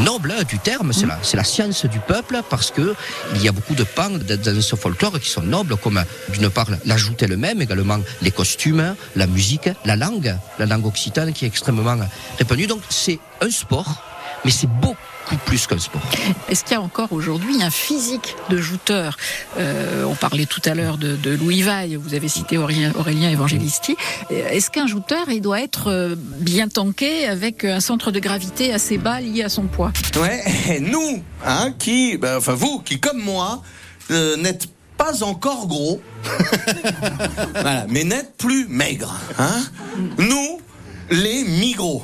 noble 0.03 0.33
du 0.47 0.59
terme, 0.59 0.93
c'est 0.93 1.05
mm. 1.05 1.09
la, 1.09 1.19
la, 1.33 1.43
science 1.43 1.85
du 1.85 1.99
peuple, 1.99 2.41
parce 2.49 2.71
que 2.71 2.95
il 3.35 3.43
y 3.43 3.47
a 3.47 3.51
beaucoup 3.51 3.75
de 3.75 3.83
pans 3.83 4.09
dans 4.09 4.61
ce 4.61 4.75
folklore 4.75 5.19
qui 5.19 5.29
sont 5.29 5.41
nobles, 5.41 5.77
comme 5.77 6.03
d'une 6.29 6.49
part 6.49 6.67
la 6.85 6.97
joute 6.97 7.21
elle-même, 7.23 7.61
également 7.61 7.99
les 8.21 8.31
costumes, 8.31 8.95
la 9.15 9.27
musique, 9.27 9.69
la 9.89 9.95
langue, 9.95 10.35
la 10.59 10.67
langue 10.67 10.85
occitane 10.85 11.33
qui 11.33 11.45
est 11.45 11.47
extrêmement 11.47 11.97
répandue. 12.37 12.67
Donc 12.67 12.81
c'est 12.89 13.17
un 13.41 13.49
sport, 13.49 14.03
mais 14.45 14.51
c'est 14.51 14.69
beaucoup 14.69 14.95
plus 15.45 15.65
qu'un 15.65 15.79
sport. 15.79 16.01
Est-ce 16.47 16.63
qu'il 16.63 16.73
y 16.73 16.75
a 16.75 16.81
encore 16.81 17.11
aujourd'hui 17.11 17.63
un 17.63 17.71
physique 17.71 18.35
de 18.51 18.57
jouteur 18.57 19.17
euh, 19.57 20.03
On 20.03 20.13
parlait 20.13 20.45
tout 20.45 20.61
à 20.65 20.75
l'heure 20.75 20.99
de, 20.99 21.17
Louis 21.41 21.63
Vaille, 21.63 21.95
vous 21.95 22.13
avez 22.13 22.27
cité 22.27 22.59
Aurélien, 22.59 22.91
Aurélien 22.99 23.33
Evangelisti. 23.33 23.95
Est-ce 24.29 24.69
qu'un 24.69 24.85
jouteur, 24.85 25.29
il 25.29 25.41
doit 25.41 25.59
être 25.59 25.87
euh, 25.87 26.15
bien 26.15 26.67
tanké 26.67 27.25
avec 27.25 27.65
un 27.65 27.79
centre 27.79 28.11
de 28.11 28.19
gravité 28.19 28.71
assez 28.71 28.99
bas 28.99 29.19
lié 29.21 29.43
à 29.43 29.49
son 29.49 29.63
poids? 29.63 29.91
Ouais, 30.21 30.79
nous, 30.81 31.23
hein, 31.43 31.73
qui, 31.79 32.17
ben, 32.17 32.37
enfin 32.37 32.53
vous, 32.53 32.79
qui 32.85 32.99
comme 32.99 33.19
moi, 33.19 33.63
euh, 34.11 34.37
n'êtes 34.37 34.67
pas 34.67 34.78
encore 35.21 35.67
gros, 35.67 36.01
mais 37.89 38.03
n'êtes 38.03 38.35
plus 38.37 38.67
maigre. 38.67 39.15
Hein 39.37 39.61
nous, 40.17 40.59
les 41.11 41.43
migros. 41.43 42.03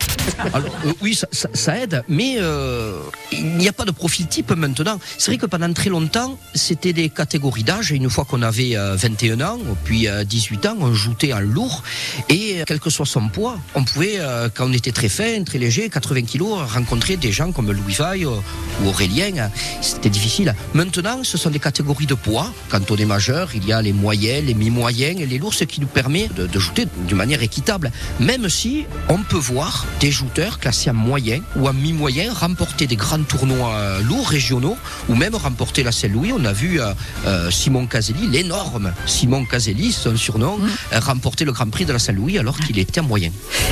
Alors, 0.53 0.70
euh, 0.86 0.93
oui, 1.01 1.18
ça, 1.32 1.78
aide, 1.78 2.03
mais 2.08 2.36
euh, 2.39 2.99
il 3.32 3.58
n'y 3.58 3.68
a 3.68 3.74
pas 3.74 3.86
de 3.86 3.91
profil 3.91 4.28
type 4.28 4.51
maintenant. 4.51 4.99
C'est 5.18 5.32
vrai 5.32 5.38
que 5.38 5.45
pendant 5.45 5.72
très 5.74 5.89
longtemps, 5.89 6.38
c'était 6.53 6.93
des 6.93 7.10
catégories 7.10 7.64
d'âge. 7.64 7.91
Une 7.91 8.10
fois 8.10 8.26
qu'on 8.26 8.41
avait 8.41 8.76
21 8.76 9.39
euh, 9.39 9.45
ans, 9.45 9.60
puis 9.84 10.08
18 10.26 10.66
ans, 10.68 10.78
on 10.80 10.93
joutait 10.93 11.34
en 11.34 11.39
lourd. 11.39 11.84
Et 12.30 12.64
quel 12.66 12.80
que 12.80 12.89
soit 12.89 13.06
son 13.06 13.28
poids, 13.30 13.58
on 13.76 13.84
pouvait, 13.84 14.20
quand 14.53 14.68
on 14.68 14.74
était 14.74 14.91
très 14.91 15.10
fin, 15.10 15.43
très 15.43 15.58
léger, 15.58 15.89
80 15.89 16.24
kilos, 16.24 16.60
rencontrer 16.74 17.18
des 17.18 17.32
gens 17.32 17.51
comme 17.51 17.72
Louis 17.72 17.93
Vaille 17.93 18.26
ou 18.26 18.41
Aurélien. 18.86 19.49
C'était 19.82 20.10
difficile. 20.10 20.56
Maintenant, 20.74 21.24
ce 21.24 21.38
sont 21.38 21.49
des 21.49 21.60
catégories 21.60 22.06
de 22.06 22.16
poids. 22.16 22.51
Quand 22.70 22.89
on 22.91 22.95
est 22.95 23.06
majeur, 23.06 23.49
il 23.56 23.66
y 23.66 23.74
a 23.74 23.82
les 23.82 23.93
moyens, 23.93 24.45
les 24.45 24.53
mi-moyens 24.53 25.20
et 25.20 25.26
les 25.26 25.38
lourds, 25.38 25.53
ce 25.53 25.64
qui 25.64 25.82
nous 25.82 25.88
permet 25.88 26.30
de, 26.36 26.47
de 26.47 26.60
jouer 26.60 26.88
d'une 27.08 27.18
manière 27.18 27.41
équitable. 27.41 27.91
Même 28.20 28.49
si 28.49 28.86
on 29.10 29.20
peut 29.20 29.38
voir 29.38 29.86
des 30.00 30.12
jouteurs 30.12 30.60
classés 30.60 30.89
en 30.89 30.93
moyen 30.93 31.41
ou 31.56 31.68
en 31.68 31.74
mi-moyen 31.74 32.34
remporter 32.34 32.88
des 32.88 32.96
grands 32.96 33.22
tournois 33.24 33.74
euh, 33.76 34.02
lourds 34.02 34.28
régionaux 34.28 34.78
ou 35.10 35.16
même 35.16 35.36
remporter 35.36 35.84
la 35.84 35.91
Saint-Louis. 35.91 36.32
On 36.34 36.43
a 36.46 36.54
vu 36.54 36.82
euh, 36.82 36.93
euh, 37.26 37.52
Simon 37.52 37.86
Caselli, 37.86 38.28
l'énorme 38.28 38.93
Simon 39.06 39.46
Caselli, 39.46 39.91
son 39.91 40.16
surnom, 40.16 40.60
remporter 40.91 41.46
le 41.46 41.52
Grand 41.52 41.70
Prix 41.70 41.86
de 41.86 41.93
la 41.93 42.00
Saint-Louis 42.00 42.38
alors 42.38 42.58
qu'il 42.60 42.80
était 42.80 43.00
en 43.00 43.04
moyen. 43.04 43.32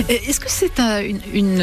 Est-ce 0.09 0.39
que 0.39 0.49
c'est 0.49 0.80
une, 1.34 1.61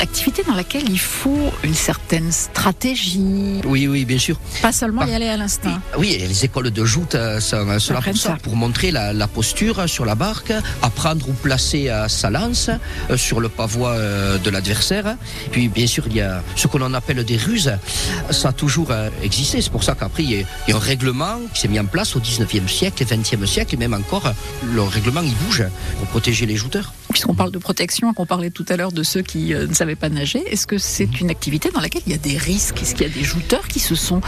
activité 0.00 0.42
dans 0.46 0.54
laquelle 0.54 0.88
il 0.88 0.98
faut 0.98 1.52
une 1.62 1.74
certaine 1.74 2.32
stratégie? 2.32 3.60
Oui, 3.64 3.86
oui, 3.86 4.04
bien 4.04 4.18
sûr. 4.18 4.38
Pas 4.62 4.72
seulement 4.72 5.04
y 5.04 5.14
aller 5.14 5.28
à 5.28 5.36
l'instinct. 5.36 5.80
Oui, 5.98 6.16
les 6.18 6.44
écoles 6.44 6.70
de 6.70 6.84
joute 6.84 7.16
sont, 7.40 7.66
là 7.66 8.00
pour 8.02 8.16
ça, 8.16 8.36
pour 8.42 8.56
montrer 8.56 8.90
la, 8.90 9.12
la, 9.12 9.28
posture 9.28 9.88
sur 9.88 10.04
la 10.04 10.14
barque, 10.14 10.52
apprendre 10.82 11.28
où 11.28 11.32
placer 11.32 11.90
sa 12.08 12.30
lance, 12.30 12.70
sur 13.16 13.40
le 13.40 13.48
pavois 13.48 13.90
euh, 13.92 14.38
de 14.38 14.50
l'adversaire. 14.50 15.16
Puis 15.50 15.68
bien 15.68 15.86
sûr, 15.86 16.04
il 16.06 16.16
y 16.16 16.20
a 16.20 16.42
ce 16.56 16.66
qu'on 16.66 16.82
en 16.82 16.94
appelle 16.94 17.24
des 17.24 17.36
ruses. 17.36 17.72
Ça 18.30 18.48
a 18.48 18.52
toujours 18.52 18.90
euh, 18.90 19.08
existé. 19.22 19.60
C'est 19.60 19.70
pour 19.70 19.84
ça 19.84 19.94
qu'après, 19.94 20.22
il 20.22 20.30
y, 20.30 20.72
a 20.72 20.76
un 20.76 20.78
règlement 20.78 21.38
qui 21.52 21.60
s'est 21.60 21.68
mis 21.68 21.80
en 21.80 21.84
place 21.84 22.16
au 22.16 22.20
19e 22.20 22.68
siècle, 22.68 23.02
et 23.02 23.06
20e 23.06 23.46
siècle, 23.46 23.74
et 23.74 23.78
même 23.78 23.94
encore, 23.94 24.32
le 24.72 24.82
règlement, 24.82 25.20
il 25.22 25.34
bouge 25.46 25.64
pour 25.98 26.08
protéger 26.08 26.46
les 26.46 26.56
jouteurs. 26.56 26.92
Puisqu'on 27.10 27.34
parle 27.34 27.52
de 27.52 27.58
protection, 27.58 28.12
qu'on 28.12 28.26
parlait 28.26 28.50
tout 28.50 28.64
à 28.68 28.76
l'heure 28.76 28.92
de 28.92 29.02
ceux 29.02 29.22
qui 29.22 29.54
ne 29.54 29.72
savaient 29.72 29.94
pas 29.94 30.08
nager, 30.08 30.42
est-ce 30.50 30.66
que 30.66 30.78
c'est 30.78 31.06
mhm. 31.06 31.18
une 31.22 31.30
activité 31.30 31.70
dans 31.70 31.80
laquelle 31.80 32.02
il 32.06 32.12
y 32.12 32.14
a 32.14 32.18
des 32.18 32.36
risques? 32.36 32.82
Est-ce 32.82 32.94
qu'il 32.94 33.06
y 33.06 33.10
a 33.10 33.12
des 33.12 33.24
jouteurs 33.24 33.68
qui 33.68 33.80
se 33.80 33.94
sont 33.94 34.20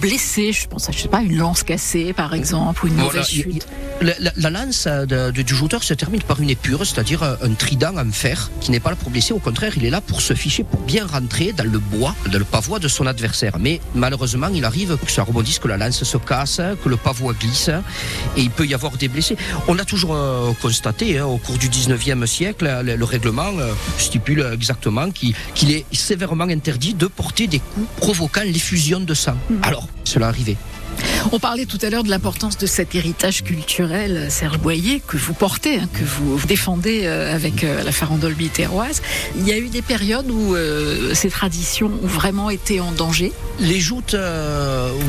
blessés? 0.00 0.52
Je 0.52 0.66
pense 0.68 0.88
à, 0.88 0.92
je 0.92 1.00
sais 1.00 1.08
pas, 1.08 1.20
une 1.20 1.36
lance 1.36 1.62
cassée, 1.62 2.12
par 2.12 2.34
exemple, 2.34 2.84
ou 2.84 2.88
une 2.88 2.96
mauvaise 2.96 3.26
chute. 3.26 3.66
La, 4.00 4.50
lance 4.50 4.88
du 5.32 5.54
jouteur 5.54 5.82
se 5.82 5.94
termine 5.94 6.22
par 6.22 6.40
une 6.40 6.50
épure, 6.50 6.86
c'est-à-dire 6.86 7.22
un 7.22 7.54
trident 7.54 7.85
en 7.94 8.10
fer 8.10 8.50
qui 8.60 8.70
n'est 8.70 8.80
pas 8.80 8.90
là 8.90 8.96
pour 8.96 9.10
blesser, 9.10 9.32
au 9.32 9.38
contraire, 9.38 9.72
il 9.76 9.84
est 9.84 9.90
là 9.90 10.00
pour 10.00 10.20
se 10.20 10.34
ficher, 10.34 10.64
pour 10.64 10.80
bien 10.80 11.06
rentrer 11.06 11.52
dans 11.52 11.64
le 11.64 11.78
bois, 11.78 12.14
dans 12.30 12.38
le 12.38 12.44
pavois 12.44 12.78
de 12.78 12.88
son 12.88 13.06
adversaire. 13.06 13.58
Mais 13.58 13.80
malheureusement, 13.94 14.48
il 14.52 14.64
arrive 14.64 14.96
que 14.96 15.10
ça 15.10 15.22
rebondisse, 15.22 15.58
que 15.58 15.68
la 15.68 15.76
lance 15.76 16.02
se 16.04 16.16
casse, 16.16 16.60
que 16.82 16.88
le 16.88 16.96
pavois 16.96 17.34
glisse, 17.34 17.70
et 18.36 18.42
il 18.42 18.50
peut 18.50 18.66
y 18.66 18.74
avoir 18.74 18.96
des 18.96 19.08
blessés. 19.08 19.36
On 19.68 19.78
a 19.78 19.84
toujours 19.84 20.14
euh, 20.14 20.52
constaté, 20.60 21.18
hein, 21.18 21.26
au 21.26 21.38
cours 21.38 21.58
du 21.58 21.68
19e 21.68 22.26
siècle, 22.26 22.82
le, 22.82 23.04
règlement 23.04 23.52
euh, 23.58 23.72
stipule 23.98 24.44
exactement 24.52 25.10
qu'il 25.10 25.34
est 25.70 25.84
sévèrement 25.94 26.44
interdit 26.44 26.94
de 26.94 27.06
porter 27.06 27.46
des 27.46 27.60
coups 27.60 27.86
provoquant 27.96 28.42
l'effusion 28.42 29.00
de 29.00 29.14
sang. 29.14 29.36
Mmh. 29.50 29.54
Alors, 29.62 29.88
cela 30.04 30.28
arrivait. 30.28 30.56
On 31.32 31.40
parlait 31.40 31.66
tout 31.66 31.78
à 31.82 31.90
l'heure 31.90 32.04
de 32.04 32.08
l'importance 32.08 32.56
de 32.56 32.66
cet 32.66 32.94
héritage 32.94 33.42
culturel, 33.42 34.28
Serge 34.30 34.58
Boyer, 34.58 35.02
que 35.04 35.16
vous 35.16 35.34
portez, 35.34 35.80
hein, 35.80 35.88
que 35.92 36.04
vous 36.04 36.38
défendez 36.46 37.02
euh, 37.04 37.34
avec 37.34 37.64
euh, 37.64 37.82
la 37.82 37.90
farandole 37.90 38.34
biterroise. 38.34 39.02
Il 39.36 39.46
y 39.46 39.52
a 39.52 39.58
eu 39.58 39.68
des 39.68 39.82
périodes 39.82 40.30
où 40.30 40.54
euh, 40.54 41.14
ces 41.14 41.28
traditions 41.28 41.90
ont 42.02 42.06
vraiment 42.06 42.48
été 42.48 42.80
en 42.80 42.92
danger? 42.92 43.32
Les 43.58 43.80
joutes, 43.80 44.16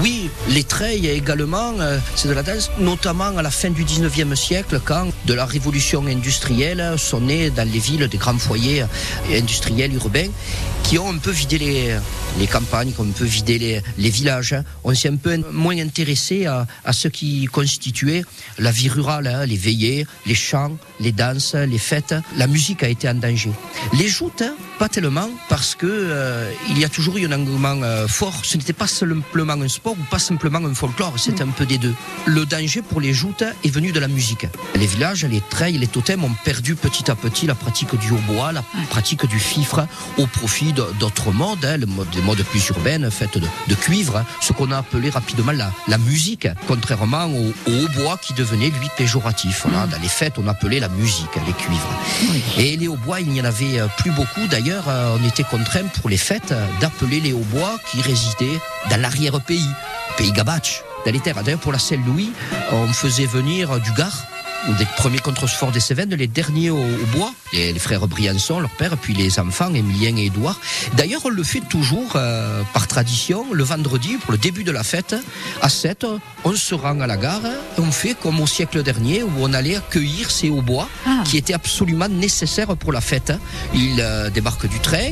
oui. 0.01 0.29
Les 0.49 0.63
treilles 0.63 1.07
également, 1.07 1.73
c'est 2.15 2.29
de 2.29 2.33
la 2.33 2.43
danse, 2.43 2.71
notamment 2.79 3.37
à 3.37 3.41
la 3.41 3.51
fin 3.51 3.69
du 3.69 3.83
19e 3.83 4.35
siècle, 4.35 4.79
quand 4.83 5.07
de 5.25 5.33
la 5.33 5.45
révolution 5.45 6.05
industrielle 6.07 6.95
sont 6.97 7.21
nés 7.21 7.49
dans 7.49 7.69
les 7.69 7.79
villes 7.79 8.07
des 8.07 8.17
grands 8.17 8.37
foyers 8.37 8.85
industriels 9.29 9.93
urbains 9.95 10.29
qui 10.87 10.97
ont 10.97 11.09
un 11.09 11.17
peu 11.17 11.31
vidé 11.31 11.57
les, 11.57 12.47
campagnes, 12.47 12.93
qui 12.93 13.01
ont 13.01 13.03
un 13.03 13.11
peu 13.11 13.25
vidé 13.25 13.83
les, 13.97 14.09
villages. 14.09 14.55
On 14.85 14.95
s'est 14.95 15.09
un 15.09 15.17
peu 15.17 15.37
moins 15.51 15.77
intéressé 15.77 16.06
à, 16.45 16.65
à 16.85 16.93
ce 16.93 17.07
qui 17.07 17.45
constituait 17.45 18.23
la 18.57 18.71
vie 18.71 18.89
rurale, 18.89 19.27
hein, 19.27 19.45
les 19.45 19.57
veillées, 19.57 20.05
les 20.25 20.35
chants, 20.35 20.77
les 20.99 21.11
danses, 21.11 21.55
les 21.55 21.77
fêtes. 21.77 22.15
La 22.35 22.47
musique 22.47 22.83
a 22.83 22.89
été 22.89 23.09
en 23.09 23.15
danger. 23.15 23.51
Les 23.93 24.07
joutes, 24.07 24.41
hein, 24.41 24.55
pas 24.79 24.89
tellement, 24.89 25.29
parce 25.49 25.75
que 25.75 25.87
euh, 25.87 26.51
il 26.69 26.79
y 26.79 26.85
a 26.85 26.89
toujours 26.89 27.17
eu 27.17 27.25
un 27.27 27.31
engouement 27.31 27.81
euh, 27.83 28.07
fort. 28.07 28.41
Ce 28.43 28.57
n'était 28.57 28.73
pas 28.73 28.87
simplement 28.87 29.53
un 29.53 29.67
sport 29.67 29.93
ou 29.93 30.03
pas 30.09 30.19
simplement 30.19 30.59
un 30.59 30.73
folklore, 30.73 31.13
c'était 31.17 31.43
un 31.43 31.47
peu 31.49 31.65
des 31.65 31.77
deux. 31.77 31.93
Le 32.25 32.45
danger 32.45 32.81
pour 32.81 33.01
les 33.01 33.13
joutes 33.13 33.43
est 33.63 33.69
venu 33.69 33.91
de 33.91 33.99
la 33.99 34.07
musique. 34.07 34.47
Les 34.75 34.87
villages, 34.87 35.25
les 35.25 35.41
trails, 35.41 35.77
les 35.77 35.87
totems 35.87 36.23
ont 36.23 36.35
perdu 36.43 36.75
petit 36.75 37.09
à 37.09 37.15
petit 37.15 37.47
la 37.47 37.55
pratique 37.55 37.97
du 37.99 38.11
hautbois, 38.11 38.51
la 38.51 38.63
pratique 38.89 39.25
du 39.27 39.39
fifre, 39.39 39.87
au 40.17 40.27
profit 40.27 40.73
d'autres 40.73 41.31
modes, 41.31 41.65
hein, 41.65 41.77
des 41.77 42.21
modes 42.21 42.43
plus 42.43 42.67
urbaines, 42.69 43.09
faites 43.11 43.37
de, 43.37 43.47
de 43.67 43.75
cuivre, 43.75 44.17
hein, 44.17 44.25
ce 44.41 44.53
qu'on 44.53 44.71
a 44.71 44.77
appelé 44.77 45.09
rapidement 45.09 45.51
la, 45.51 45.71
la 45.87 45.97
musique, 45.97 46.47
contrairement 46.67 47.25
au, 47.25 47.53
au 47.69 47.83
hautbois 47.85 48.17
qui 48.21 48.33
devenait 48.33 48.69
lui 48.69 48.87
péjoratif. 48.97 49.65
Voilà, 49.65 49.87
Dans 49.87 49.99
les 50.01 50.07
fêtes, 50.07 50.37
on 50.37 50.47
appelait 50.47 50.79
la 50.79 50.89
musique, 50.89 51.29
les 51.45 51.53
cuivres. 51.53 51.89
Et 52.57 52.75
les 52.77 52.87
hautbois, 52.87 53.21
il 53.21 53.29
n'y 53.29 53.41
en 53.41 53.45
avait 53.45 53.79
euh, 53.79 53.87
plus 53.97 54.11
beaucoup. 54.11 54.45
D'ailleurs, 54.49 54.85
euh, 54.87 55.17
on 55.19 55.27
était 55.27 55.43
contraint 55.43 55.87
pour 55.99 56.09
les 56.09 56.17
fêtes 56.17 56.51
euh, 56.51 56.65
d'appeler 56.81 57.19
les 57.19 57.33
hautbois 57.33 57.77
qui 57.89 58.01
résidaient 58.01 58.59
dans 58.89 58.99
l'arrière-pays, 59.01 59.69
pays 60.17 60.31
Gabache, 60.31 60.83
dans 61.05 61.11
les 61.11 61.19
terres. 61.19 61.41
D'ailleurs, 61.43 61.59
pour 61.59 61.71
la 61.71 61.79
Selle-Louis, 61.79 62.31
on 62.71 62.87
faisait 62.87 63.25
venir 63.25 63.79
du 63.79 63.91
Gard, 63.93 64.25
des 64.79 64.85
premiers 64.97 65.19
contreforts 65.19 65.71
des 65.71 65.79
Cévennes, 65.79 66.13
les 66.15 66.27
derniers 66.27 66.69
au, 66.69 66.77
au 66.77 67.05
bois, 67.17 67.31
les, 67.53 67.71
les 67.73 67.79
frères 67.79 68.07
Briançon, 68.07 68.59
leur 68.59 68.69
père, 68.71 68.97
puis 68.97 69.13
les 69.13 69.39
enfants, 69.39 69.73
Émilien 69.73 70.15
et 70.17 70.25
Édouard. 70.25 70.59
D'ailleurs, 70.95 71.21
on 71.25 71.29
le 71.29 71.43
fait 71.43 71.61
toujours 71.61 72.13
euh, 72.15 72.63
par 72.73 72.87
tradition, 72.87 73.45
le 73.53 73.63
vendredi, 73.63 74.17
pour 74.17 74.31
le 74.31 74.37
début 74.37 74.63
de 74.63 74.71
la 74.71 74.83
fête, 74.83 75.15
à 75.61 75.69
7, 75.69 76.05
on 76.43 76.53
se 76.53 76.75
rend 76.75 76.99
à 76.99 77.07
la 77.07 77.17
gare, 77.17 77.41
on 77.77 77.91
fait 77.91 78.15
comme 78.21 78.39
au 78.39 78.47
siècle 78.47 78.83
dernier, 78.83 79.23
où 79.23 79.31
on 79.39 79.53
allait 79.53 79.75
accueillir 79.77 80.31
ces 80.31 80.49
hautbois, 80.49 80.89
Ah. 81.05 81.23
qui 81.25 81.37
étaient 81.37 81.53
absolument 81.53 82.09
nécessaires 82.09 82.75
pour 82.75 82.91
la 82.91 83.01
fête. 83.01 83.31
Ils 83.73 83.99
euh, 84.01 84.29
débarquent 84.29 84.67
du 84.67 84.79
train, 84.79 85.11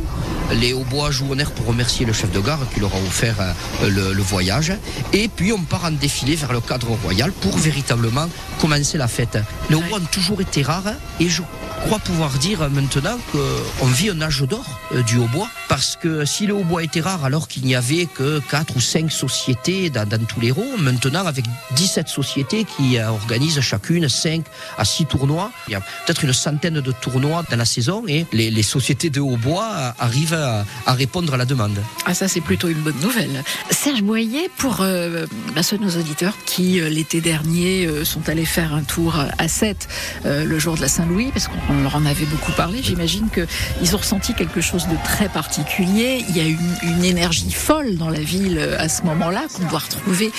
les 0.54 0.74
hautbois 0.74 1.12
jouent 1.12 1.34
en 1.34 1.40
air 1.40 1.52
pour 1.52 1.68
remercier 1.68 2.06
le 2.06 2.14
chef 2.14 2.32
de 2.32 2.40
gare 2.40 2.60
qui 2.74 2.80
leur 2.80 2.94
a 2.94 2.98
offert 3.00 3.36
euh, 3.40 3.90
le, 3.90 4.14
le 4.14 4.22
voyage, 4.24 4.74
et 5.14 5.28
puis 5.30 5.54
on 5.54 5.60
part 5.60 5.86
en 5.86 5.92
défilé 5.92 6.36
vers 6.36 6.52
le 6.52 6.62
cadre 6.62 6.90
royal 7.04 7.32
pour 7.32 7.58
véritablement 7.58 8.28
commencer 8.60 8.98
la 8.98 9.08
fête. 9.08 9.35
Hautbois 9.72 9.98
ont 9.98 10.12
toujours 10.12 10.42
été 10.42 10.62
rares, 10.62 10.94
et 11.20 11.30
je 11.30 11.42
crois 11.82 12.00
pouvoir 12.00 12.32
dire 12.32 12.70
maintenant 12.70 13.18
qu'on 13.32 13.86
vit 13.88 14.10
un 14.10 14.22
âge 14.22 14.42
d'or 14.42 14.66
euh, 14.94 15.04
du 15.04 15.18
hautbois, 15.18 15.50
parce 15.68 15.96
que 15.96 16.26
si 16.26 16.46
le 16.48 16.54
hautbois 16.54 16.84
était 16.84 17.02
rare 17.02 17.24
alors 17.26 17.48
qu'il 17.48 17.64
n'y 17.64 17.76
avait 17.76 18.06
que 18.06 18.40
4 18.50 18.76
ou 18.76 18.82
5 18.82 19.12
sociétés 19.12 19.90
dans, 19.90 20.08
dans 20.08 20.24
tous 20.26 20.40
les 20.40 20.52
rôles, 20.52 20.80
maintenant 20.80 21.26
avec 21.26 21.46
17 21.76 22.08
sociétés 22.08 22.66
qui 22.66 22.98
euh, 22.98 23.10
organisent 23.10 23.60
chacune 23.62 24.08
5 24.10 24.46
à 24.78 24.86
6 24.86 25.06
tournois, 25.06 25.52
il 25.68 25.72
y 25.72 25.76
a 25.76 25.82
peut-être 25.82 26.24
une 26.24 26.34
centaine 26.34 26.82
de 26.82 26.92
tournois 26.92 27.44
dans 27.50 27.58
la 27.58 27.66
saison 27.66 28.04
et 28.08 28.26
les, 28.32 28.52
les 28.52 28.64
sociétés 28.64 29.10
de 29.10 29.20
hautbois 29.20 29.70
euh, 29.76 29.92
arrivent 30.00 30.34
à, 30.34 30.66
à 30.86 30.94
répondre 30.94 31.34
à 31.34 31.38
la 31.38 31.46
demande. 31.46 31.78
Ah 32.06 32.14
ça 32.14 32.28
c'est 32.28 32.42
plutôt 32.42 32.68
une 32.68 32.82
bonne 32.82 33.00
nouvelle. 33.02 33.44
Serge 33.72 34.02
Boyer, 34.02 34.50
pour 34.58 34.82
euh, 34.82 35.26
bah, 35.56 35.64
ceux 35.64 35.78
de 35.78 35.84
nos 35.84 35.98
auditeurs 35.98 36.34
qui 36.46 36.80
euh, 36.80 36.90
l'été 36.90 37.22
dernier 37.22 37.86
euh, 37.86 38.06
sont 38.06 38.30
allés 38.30 38.46
faire 38.46 38.74
un 38.74 38.84
tour 38.84 39.16
à 39.38 39.48
7 39.48 39.88
le 40.26 40.60
jour 40.60 40.76
de 40.76 40.82
la 40.82 40.88
Saint-Louis, 40.88 41.32
parce 41.32 41.48
qu'on 41.48 41.65
leur 41.74 41.96
en 41.96 42.06
avait 42.06 42.26
beaucoup 42.26 42.52
parlé, 42.52 42.82
j'imagine 42.84 43.28
qu'ils 43.30 43.96
ont 43.96 43.98
ressenti 43.98 44.34
quelque 44.34 44.62
chose 44.62 44.88
de 44.88 44.96
très 45.04 45.30
particulier. 45.30 46.24
Il 46.30 46.38
y 46.38 46.40
a 46.42 46.46
une, 46.46 46.76
une 46.84 47.04
énergie 47.04 47.52
folle 47.52 47.98
dans 47.98 48.10
la 48.10 48.20
ville 48.20 48.58
euh, 48.60 48.78
à 48.80 48.90
ce 48.90 49.02
moment-là 49.04 49.44
qu'on 49.54 49.66
doit 49.68 49.80
retrouver 49.80 50.32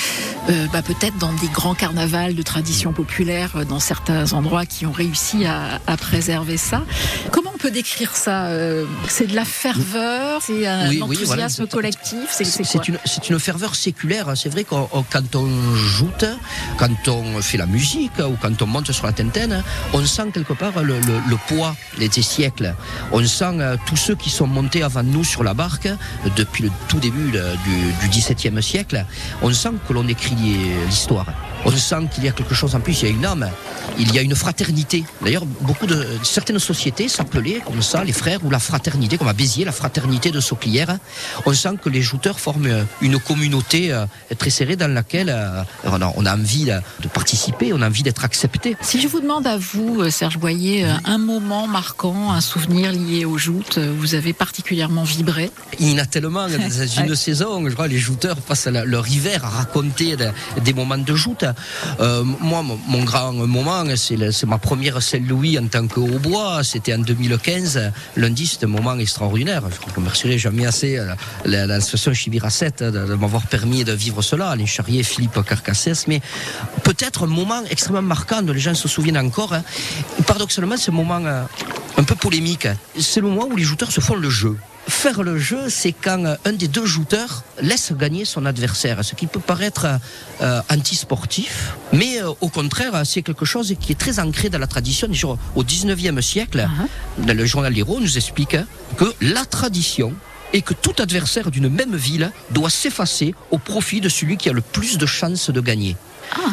euh, 0.51 0.67
bah, 0.73 0.83
peut-être 0.83 1.17
dans 1.19 1.33
des 1.35 1.49
grands 1.49 1.75
carnavals 1.75 2.35
de 2.35 2.43
tradition 2.43 2.93
populaire 2.93 3.51
euh, 3.57 3.65
dans 3.65 3.81
certains 3.81 4.33
endroits 4.33 4.67
qui 4.67 4.87
ont 4.87 4.93
réussi 4.93 5.47
à, 5.47 5.81
à 5.87 5.97
préserver 5.97 6.57
ça. 6.57 6.83
Comment 7.33 7.51
on 7.55 7.59
peut 7.59 7.71
décrire 7.71 8.15
ça 8.17 8.49
C'est 9.09 9.27
de 9.27 9.35
la 9.35 9.45
ferveur, 9.45 10.41
c'est 10.43 10.67
un 10.67 10.89
Oui, 10.89 10.97
oui, 10.97 11.03
enthousiasme 11.03 11.65
voilà, 11.65 11.71
collectif, 11.73 12.29
c'est 12.31 12.89
une, 12.89 13.39
ferveur 13.39 13.75
séculaire. 13.75 14.33
C'est 14.37 14.49
vrai 14.49 14.65
on- 14.93 15.05
quand 15.11 15.35
on 15.37 15.75
joute, 15.75 16.25
quand 16.79 17.09
on 17.09 17.41
fait 17.43 17.59
la 17.59 17.67
musique 17.67 18.13
ou 18.19 18.37
quand 18.41 18.61
on 18.63 18.67
monte 18.67 18.93
sur 18.93 19.07
la 19.07 19.13
Tintaine, 19.13 19.63
on 19.93 20.05
sent 20.05 20.31
quelque 20.33 20.53
part 20.53 20.83
le, 20.83 20.99
le- 21.01 21.16
le 21.29 21.37
poids 21.49 21.75
des 21.99 22.09
siècles. 22.11 22.75
On 23.13 23.25
sent 23.25 23.61
euh, 23.61 23.77
tous 23.87 23.97
ceux 23.97 24.15
qui 24.15 24.31
sont 24.31 24.47
montés 24.47 24.83
avant 24.83 25.03
nous 25.03 25.25
sur 25.25 25.43
la 25.43 25.55
barque 25.55 25.87
euh, 25.87 25.97
depuis 26.37 26.65
le 26.65 26.71
tout 26.89 26.99
début 26.99 27.33
euh, 27.35 27.55
du, 27.65 28.09
du 28.09 28.09
XVIIe 28.09 28.63
siècle. 28.63 29.05
On 29.43 29.53
sent 29.53 29.73
que 29.87 29.93
l'on 29.93 30.07
écrit 30.09 30.37
l'histoire. 30.87 31.27
On 31.67 31.77
sent 31.77 32.09
qu'il 32.15 32.25
y 32.25 32.29
a 32.29 32.33
quelque 32.33 32.55
chose 32.55 32.75
en 32.77 32.81
plus, 32.81 33.03
il 33.03 33.09
y 33.09 33.13
a 33.13 33.15
une 33.15 33.27
âme, 33.27 33.51
il 33.99 34.15
y 34.15 34.19
a 34.21 34.23
une 34.23 34.37
fraternité. 34.37 35.03
D'ailleurs, 35.21 35.45
beaucoup 35.63 35.87
de 35.87 36.07
certaines 36.23 36.61
sociétés 36.61 37.09
s'appelaient 37.09 37.61
comme 37.67 37.83
ça 37.83 38.05
les 38.05 38.13
frères 38.13 38.39
ou 38.45 38.51
la 38.51 38.61
fraternité, 38.61 39.19
comme 39.19 39.27
à 39.27 39.33
Béziers, 39.33 39.65
la 39.65 39.73
fraternité 39.73 40.31
de 40.31 40.39
Sauclière. 40.39 40.97
On 41.45 41.53
sent 41.53 41.75
que 41.83 41.89
les 41.89 42.03
jouteurs 42.03 42.39
forment 42.39 42.67
euh, 42.67 42.85
une 43.01 43.19
communauté 43.19 43.93
euh, 43.93 44.07
très 44.39 44.51
serrée 44.51 44.77
dans 44.77 44.87
laquelle 44.93 45.29
euh, 45.29 45.63
on 45.85 46.01
a, 46.27 46.35
envie 46.37 46.67
de 46.67 47.09
participer, 47.09 47.73
on 47.73 47.83
a 47.83 47.89
envie 47.89 48.05
d'être 48.05 48.25
accepté. 48.25 48.77
Si 48.81 49.01
je 49.01 49.09
vous 49.09 49.21
demande 49.21 49.47
à 49.49 49.59
vous, 49.59 50.09
Serge 50.11 50.39
Boyer, 50.39 50.87
un 51.05 51.19
moment 51.19 51.67
marquant, 51.67 52.31
un 52.31 52.41
souvenir 52.41 52.93
lié 52.93 53.25
aux 53.25 53.39
joutes, 53.39 53.79
vous 53.79 54.15
avez 54.15 54.33
particulièrement 54.33 55.03
vibré? 55.03 55.51
Il 55.81 55.91
y 55.91 55.95
en 55.95 55.99
a 55.99 56.07
tellement 56.07 56.47
dans 56.49 56.87
une 57.07 57.17
saison, 57.17 57.69
je 57.69 57.75
crois, 57.75 57.89
les 57.89 57.99
jouteurs 57.99 58.37
passent 58.37 58.67
leur 58.67 59.09
hiver 59.09 59.45
à 59.45 59.49
raconter 59.49 60.17
de- 60.17 60.31
des 60.63 60.73
moments 60.73 60.99
de 60.99 61.15
joute. 61.17 61.45
Euh, 62.01 62.23
moi, 62.25 62.63
mon, 62.63 63.05
grand 63.05 63.33
moment, 63.33 63.85
c'est 63.97 64.45
ma 64.47 64.59
première 64.59 65.03
Saint-Louis 65.03 65.59
en 65.59 65.67
tant 65.67 65.87
que 65.87 66.01
hautbois. 66.01 66.63
C'était 66.65 66.95
en 66.95 66.99
2015. 66.99 67.93
Lundi, 68.17 68.47
c'était 68.47 68.67
un 68.67 68.69
moment 68.69 68.97
extraordinaire. 68.99 69.63
Je 69.89 69.95
remercierai 69.95 70.39
jamais 70.39 70.67
assez 70.67 70.99
euh, 70.99 71.15
la- 71.45 71.67
l'association 71.67 72.13
Chibira 72.15 72.51
7 72.51 72.83
de, 72.83 72.91
de 73.07 73.15
m'avoir 73.15 73.47
permis 73.47 73.85
de 73.85 73.93
vivre 73.93 74.23
cela, 74.23 74.55
les 74.57 74.67
charriers 74.67 75.03
Philippe 75.03 75.39
Carcassès. 75.47 76.07
Mais 76.09 76.21
peut-être 76.83 77.25
un 77.25 77.29
moment 77.29 77.63
extrêmement 77.71 78.03
marquant 78.03 78.43
dont 78.43 78.53
les 78.53 78.61
gens 78.61 78.75
se 78.75 78.89
souviennent 78.89 79.19
encore. 79.19 79.53
hein. 79.55 79.63
Paradoxalement, 80.27 80.77
c'est 80.77 80.91
un 80.91 80.95
moment 80.95 81.21
euh, 81.25 81.43
un 81.97 82.05
peu 82.05 82.15
polémique. 82.15 82.69
C'est 82.99 83.21
le 83.21 83.29
moment 83.29 83.47
où 83.51 83.57
les 83.57 83.65
jouteurs 83.65 83.91
se 83.93 84.01
font 84.01 84.17
le 84.17 84.31
jeu. 84.31 84.57
Faire 84.89 85.23
le 85.25 85.39
jeu, 85.39 85.69
c'est 85.69 85.93
quand 85.93 86.25
euh, 86.25 86.37
un 86.45 86.53
des 86.53 86.69
deux 86.69 86.87
jouteurs 86.87 87.43
laisse 87.61 87.93
gagner 87.93 88.25
son 88.25 88.47
adversaire, 88.47 89.05
ce 89.05 89.17
qui 89.17 89.27
peut 89.27 89.41
paraître 89.41 89.87
euh, 90.41 90.61
antisportif, 90.71 91.75
mais 91.93 92.23
euh, 92.23 92.31
au 92.41 92.49
contraire, 92.49 93.03
c'est 93.05 93.23
quelque 93.23 93.45
chose 93.45 93.75
qui 93.81 93.93
est 93.93 93.97
très 93.97 94.21
ancré 94.21 94.49
dans 94.49 94.59
la 94.59 94.69
tradition. 94.69 95.09
Au 95.57 95.65
19e 95.65 96.21
siècle, 96.21 96.69
dans 97.19 97.37
le 97.37 97.47
journal 97.47 97.73
L'Hérault 97.73 98.01
nous 98.01 98.17
explique 98.17 98.57
que 98.97 99.13
la 99.21 99.45
tradition 99.45 100.15
est 100.53 100.63
que 100.63 100.75
tout 100.75 100.95
adversaire 101.01 101.51
d'une 101.51 101.69
même 101.69 101.97
ville 101.97 102.31
doit 102.51 102.71
s'effacer 102.71 103.35
au 103.51 103.59
profit 103.59 104.01
de 104.01 104.09
celui 104.09 104.37
qui 104.37 104.49
a 104.49 104.53
le 104.53 104.61
plus 104.61 104.99
de 104.99 105.07
chances 105.07 105.51
de 105.51 105.61
gagner. 105.61 105.97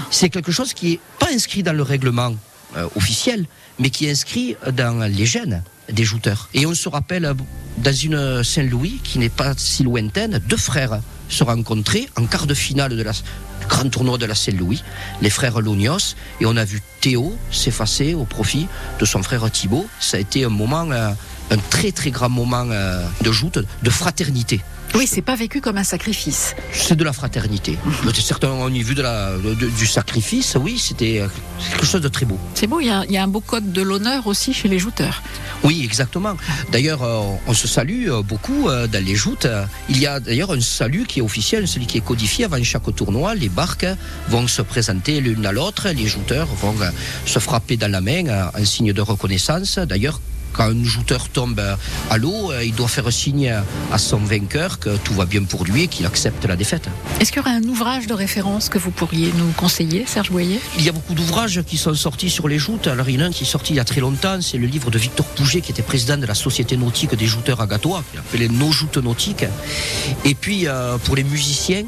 C'est 0.10 0.30
quelque 0.30 0.52
chose 0.52 0.74
qui 0.74 0.94
est 0.94 1.00
pas 1.20 1.30
inscrit 1.32 1.64
dans 1.64 1.74
le 1.74 1.84
règlement 1.84 2.36
euh, 2.78 2.88
officiel, 2.96 3.46
mais 3.80 3.90
qui 3.90 4.06
est 4.08 4.12
inscrit 4.12 4.56
dans 4.72 5.08
les 5.08 5.26
gènes 5.26 5.64
des 5.92 6.04
jouteurs. 6.04 6.50
Et 6.54 6.66
on 6.66 6.74
se 6.74 6.90
rappelle, 6.90 7.26
euh, 7.26 7.34
dans 7.78 7.94
une 7.94 8.44
Saint-Louis 8.44 9.00
qui 9.04 9.20
n'est 9.20 9.30
pas 9.30 9.54
si 9.58 9.84
lointaine, 9.84 10.40
deux 10.48 10.58
frères 10.58 11.00
se 11.30 11.44
rencontraient 11.44 12.08
en 12.18 12.26
quart 12.26 12.48
de 12.48 12.54
finale 12.54 12.96
de 12.96 13.02
la, 13.02 13.12
du 13.12 13.68
grand 13.68 13.90
tournoi 13.90 14.18
de 14.18 14.26
la 14.26 14.36
Saint-Louis, 14.36 14.84
les 15.22 15.30
frères 15.30 15.60
Lognos, 15.60 16.16
et 16.40 16.46
on 16.46 16.56
a 16.56 16.66
vu 16.66 16.82
Théo 17.02 17.36
s'effacer 17.52 18.14
au 18.14 18.26
profit 18.26 18.68
de 19.00 19.06
son 19.06 19.24
frère 19.24 19.50
Thibaut. 19.50 19.88
Ça 20.00 20.18
a 20.18 20.20
été 20.20 20.46
un 20.46 20.50
moment, 20.50 20.90
euh, 20.92 21.12
un 21.52 21.58
très 21.70 21.92
très 21.92 22.12
grand 22.12 22.30
moment 22.30 22.68
euh, 22.70 23.06
de 23.22 23.32
joute, 23.32 23.60
de 23.82 23.90
fraternité. 23.90 24.62
Oui, 24.96 25.08
c'est 25.08 25.22
pas 25.24 25.36
vécu 25.36 25.60
comme 25.60 25.78
un 25.78 25.84
sacrifice. 25.84 26.56
C'est 26.72 26.96
de 26.96 27.04
la 27.04 27.14
fraternité. 27.14 27.78
Certains 28.14 28.50
ont 28.50 28.68
vu 28.70 28.94
de 28.94 29.02
la, 29.02 29.32
de- 29.38 29.70
du 29.70 29.88
sacrifice, 29.88 30.56
oui, 30.60 30.78
c'était 30.78 31.20
euh, 31.20 31.28
quelque 31.72 31.86
chose 31.86 32.02
de 32.02 32.08
très 32.08 32.26
beau. 32.26 32.38
C'est 32.54 32.68
beau, 32.68 32.80
il 32.80 32.88
y, 32.88 32.90
a, 32.92 33.04
il 33.06 33.12
y 33.12 33.18
a 33.18 33.24
un 33.24 33.28
beau 33.28 33.40
code 33.40 33.72
de 33.74 33.82
l'honneur 33.82 34.28
aussi 34.28 34.54
chez 34.54 34.68
les 34.68 34.78
jouteurs. 34.78 35.24
Oui, 35.64 35.82
exactement. 35.84 36.38
D'ailleurs, 36.72 37.02
euh, 37.04 37.22
on 37.48 37.54
se 37.54 37.68
salue 37.68 38.08
euh, 38.10 38.22
beaucoup 38.22 38.70
dans 38.70 39.04
les 39.04 39.16
joutes. 39.16 39.48
Il 39.90 39.98
y 40.00 40.06
a 40.06 40.20
d'ailleurs 40.20 40.52
un 40.52 40.62
salut 40.62 41.06
qui 41.08 41.20
est 41.20 41.24
officiel, 41.24 41.68
celui 41.68 41.88
qui 41.88 41.98
est 41.98 42.02
codifié 42.06 42.46
avant 42.46 42.62
chaque 42.64 42.94
tournoi. 42.96 43.34
Les 43.36 43.50
barques 43.50 43.88
vont 44.30 44.48
se 44.48 44.62
présenter 44.62 45.22
l'une 45.22 45.46
à 45.46 45.52
l'autre. 45.52 45.90
Les 45.90 46.06
jouteurs 46.08 46.48
vont 46.62 46.76
se 47.26 47.40
frapper 47.40 47.78
dans 47.78 47.92
la 47.92 48.02
main 48.02 48.50
en 48.58 48.66
signe 48.66 48.94
de 48.94 49.02
reconnaissance. 49.02 49.80
D'ailleurs, 49.80 50.20
quand 50.54 50.66
un 50.66 50.84
jouteur 50.84 51.30
tombe 51.30 51.62
à 52.10 52.18
l'eau, 52.18 52.52
il 52.64 52.74
doit 52.74 52.88
faire 52.88 53.12
signe 53.12 53.54
à 53.92 53.98
son 53.98 54.18
vainqueur 54.18 54.80
que 54.80 54.96
tout 54.98 55.14
va 55.14 55.26
bien 55.26 55.44
pour 55.44 55.66
lui 55.66 55.84
et 55.84 55.88
qu'il 55.88 56.06
accepte 56.06 56.46
la 56.46 56.56
défaite. 56.56 56.88
Est-ce 57.20 57.32
qu'il 57.32 57.42
y 57.42 57.46
aurait 57.46 57.56
un 57.56 57.64
ouvrage 57.64 58.08
de 58.08 58.14
référence 58.14 58.70
que 58.70 58.78
vous 58.78 58.92
pourriez 58.92 59.32
nous 59.38 59.52
conseiller, 59.58 60.06
Serge 60.08 60.32
Boyer? 60.32 60.60
Il 60.78 60.84
y 60.84 60.90
a 60.90 60.92
beaucoup 60.92 61.14
d'ouvrages 61.14 61.62
qui 61.64 61.78
sont 61.78 61.94
sortis 61.94 62.30
sur 62.30 62.48
les 62.48 62.60
joutes. 62.60 62.88
Alors 62.88 63.10
il 63.10 63.16
y 63.16 63.18
en 63.22 63.26
a 63.26 63.28
un 63.28 63.32
qui 63.32 63.44
est 63.44 63.48
sorti 63.48 63.74
il 63.74 63.78
y 63.78 63.80
a 63.80 63.86
très 63.86 64.02
longtemps, 64.02 64.40
c'est 64.42 64.58
le 64.58 64.68
livre 64.68 64.92
de 64.92 64.98
Victor 64.98 65.26
Pouget 65.26 65.62
qui 65.62 65.72
était 65.72 65.82
président 65.82 66.18
de 66.18 66.26
la 66.26 66.36
Société 66.36 66.78
nautique 66.78 67.16
des 67.16 67.28
jouteurs 67.28 67.62
à 67.62 67.68
Gatois, 67.68 68.04
qui 68.12 68.18
appelé 68.18 68.50
Nos 68.50 68.72
joutes 68.72 68.98
nautiques. 68.98 69.46
Et 70.26 70.36
puis 70.36 70.68
euh, 70.68 70.98
pour 71.00 71.16
les 71.16 71.24
musiciens, 71.24 71.84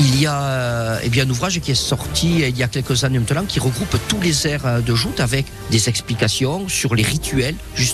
il 0.00 0.20
y 0.20 0.26
a 0.26 0.42
euh, 0.42 1.00
eh 1.02 1.08
bien, 1.08 1.24
un 1.24 1.30
ouvrage 1.30 1.60
qui 1.60 1.72
est 1.72 1.74
sorti 1.74 2.40
il 2.40 2.56
y 2.56 2.62
a 2.62 2.68
quelques 2.68 3.04
années 3.04 3.18
maintenant 3.18 3.44
qui 3.44 3.60
regroupe 3.60 3.96
tous 4.08 4.20
les 4.20 4.46
airs 4.46 4.66
euh, 4.66 4.80
de 4.80 4.94
joute 4.94 5.20
avec 5.20 5.46
des 5.70 5.88
explications 5.88 6.68
sur 6.68 6.94
les 6.94 7.02
rituels, 7.02 7.56
justement, 7.74 7.87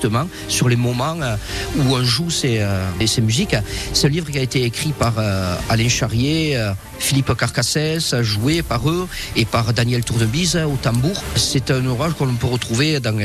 sur 0.49 0.68
les 0.68 0.76
moments 0.76 1.16
euh, 1.20 1.36
où 1.76 1.95
on 1.95 2.03
joue 2.03 2.30
ces, 2.30 2.64
ces 3.07 3.20
musiques. 3.20 3.57
C'est 3.92 4.07
un 4.07 4.11
livre 4.11 4.30
qui 4.30 4.38
a 4.38 4.42
été 4.42 4.64
écrit 4.64 4.92
par 4.92 5.14
Alain 5.68 5.88
Charrier, 5.88 6.59
Philippe 6.99 7.36
Carcassès, 7.36 8.14
joué 8.22 8.62
par 8.62 8.88
eux, 8.88 9.09
et 9.36 9.45
par 9.45 9.72
Daniel 9.72 10.05
Tournebise 10.05 10.57
au 10.57 10.76
tambour. 10.76 11.22
C'est 11.36 11.70
un 11.70 11.84
ouvrage 11.86 12.14
qu'on 12.14 12.26
peut 12.34 12.47
retrouver 12.47 13.01
dans, 13.01 13.18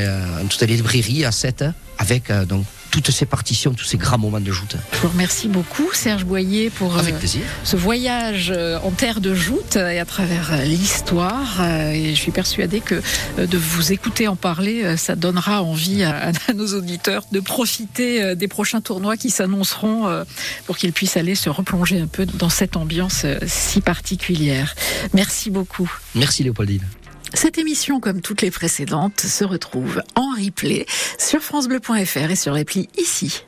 toutes 0.48 0.60
les 0.62 0.76
librairies 0.76 1.24
à 1.24 1.32
7, 1.32 1.64
avec 1.98 2.30
donc 2.48 2.64
toutes 2.90 3.10
ces 3.10 3.26
partitions, 3.26 3.72
tous 3.72 3.84
ces 3.84 3.96
grands 3.96 4.18
moments 4.18 4.40
de 4.40 4.50
joute. 4.50 4.76
Je 4.92 4.98
vous 4.98 5.08
remercie 5.08 5.48
beaucoup, 5.48 5.88
Serge 5.92 6.24
Boyer, 6.24 6.70
pour 6.70 6.98
Avec 6.98 7.18
plaisir. 7.18 7.42
ce 7.64 7.76
voyage 7.76 8.52
euh, 8.54 8.78
en 8.82 8.90
terre 8.90 9.20
de 9.20 9.34
joute 9.34 9.76
et 9.76 9.98
à 9.98 10.04
travers 10.04 10.52
euh, 10.52 10.64
l'histoire. 10.64 11.60
Euh, 11.60 11.90
et 11.92 12.14
je 12.14 12.20
suis 12.20 12.32
persuadée 12.32 12.80
que 12.80 13.00
de 13.38 13.58
vous 13.58 13.92
écouter 13.92 14.28
en 14.28 14.36
parler, 14.36 14.96
ça 14.96 15.16
donnera 15.16 15.62
envie 15.62 16.02
à, 16.02 16.32
nos 16.54 16.74
auditeurs 16.74 17.24
de 17.32 17.40
profiter 17.40 18.34
des 18.34 18.48
prochains 18.48 18.80
tournois 18.80 19.16
qui 19.16 19.30
s'annonceront 19.30 20.24
pour 20.66 20.76
qu'ils 20.76 20.92
puissent 20.92 21.16
aller 21.16 21.34
se 21.34 21.48
replonger 21.48 22.00
un 22.00 22.06
peu 22.06 22.26
dans 22.26 22.48
cette 22.48 22.76
ambiance 22.76 23.24
si 23.46 23.80
particulière. 23.80 24.74
Merci 25.14 25.50
beaucoup. 25.50 25.90
Merci 26.14 26.42
Léopoldine. 26.42 26.84
Cette 27.34 27.58
émission, 27.58 28.00
comme 28.00 28.20
toutes 28.20 28.42
les 28.42 28.50
précédentes, 28.50 29.20
se 29.20 29.44
retrouve 29.44 30.02
en 30.14 30.30
replay 30.30 30.86
sur 31.18 31.40
francebleu.fr 31.40 32.30
et 32.30 32.36
sur 32.36 32.52
l'appli 32.52 32.88
ici. 32.98 33.44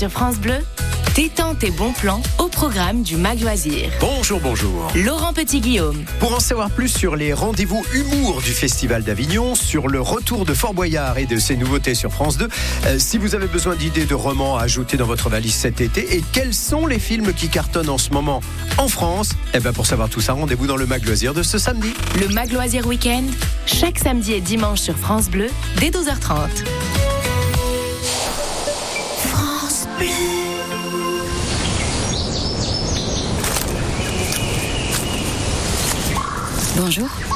Sur 0.00 0.10
France 0.10 0.38
Bleu, 0.38 0.56
T'étends 1.14 1.54
tes 1.54 1.70
bons 1.70 1.92
plans 1.92 2.22
au 2.38 2.48
programme 2.48 3.02
du 3.02 3.16
Mag 3.16 3.38
Loisir. 3.42 3.90
Bonjour, 4.00 4.40
bonjour. 4.40 4.90
Laurent 4.94 5.34
Petit-Guillaume. 5.34 6.04
Pour 6.20 6.34
en 6.34 6.40
savoir 6.40 6.70
plus 6.70 6.88
sur 6.88 7.16
les 7.16 7.34
rendez-vous 7.34 7.84
humour 7.92 8.40
du 8.40 8.52
Festival 8.52 9.02
d'Avignon, 9.02 9.54
sur 9.54 9.88
le 9.88 10.00
retour 10.00 10.46
de 10.46 10.54
Fort 10.54 10.72
Boyard 10.72 11.18
et 11.18 11.26
de 11.26 11.38
ses 11.38 11.56
nouveautés 11.56 11.94
sur 11.94 12.12
France 12.12 12.38
2, 12.38 12.48
euh, 12.86 12.98
si 12.98 13.18
vous 13.18 13.34
avez 13.34 13.46
besoin 13.46 13.74
d'idées 13.74 14.06
de 14.06 14.14
romans 14.14 14.56
à 14.56 14.62
ajouter 14.62 14.96
dans 14.96 15.04
votre 15.04 15.28
valise 15.28 15.54
cet 15.54 15.82
été, 15.82 16.16
et 16.16 16.24
quels 16.32 16.54
sont 16.54 16.86
les 16.86 16.98
films 16.98 17.34
qui 17.34 17.50
cartonnent 17.50 17.90
en 17.90 17.98
ce 17.98 18.08
moment 18.10 18.40
en 18.78 18.88
France, 18.88 19.32
eh 19.52 19.60
ben 19.60 19.74
pour 19.74 19.84
savoir 19.84 20.08
tout 20.08 20.22
ça, 20.22 20.32
rendez-vous 20.32 20.66
dans 20.66 20.76
le 20.76 20.86
Mag 20.86 21.04
Loisir 21.04 21.34
de 21.34 21.42
ce 21.42 21.58
samedi. 21.58 21.92
Le 22.18 22.28
Mag 22.28 22.50
Loisir 22.50 22.86
Week-end, 22.86 23.24
chaque 23.66 23.98
samedi 23.98 24.32
et 24.32 24.40
dimanche 24.40 24.80
sur 24.80 24.96
France 24.96 25.28
Bleu, 25.28 25.48
dès 25.78 25.90
12h30. 25.90 27.09
Bonjour. 36.76 37.29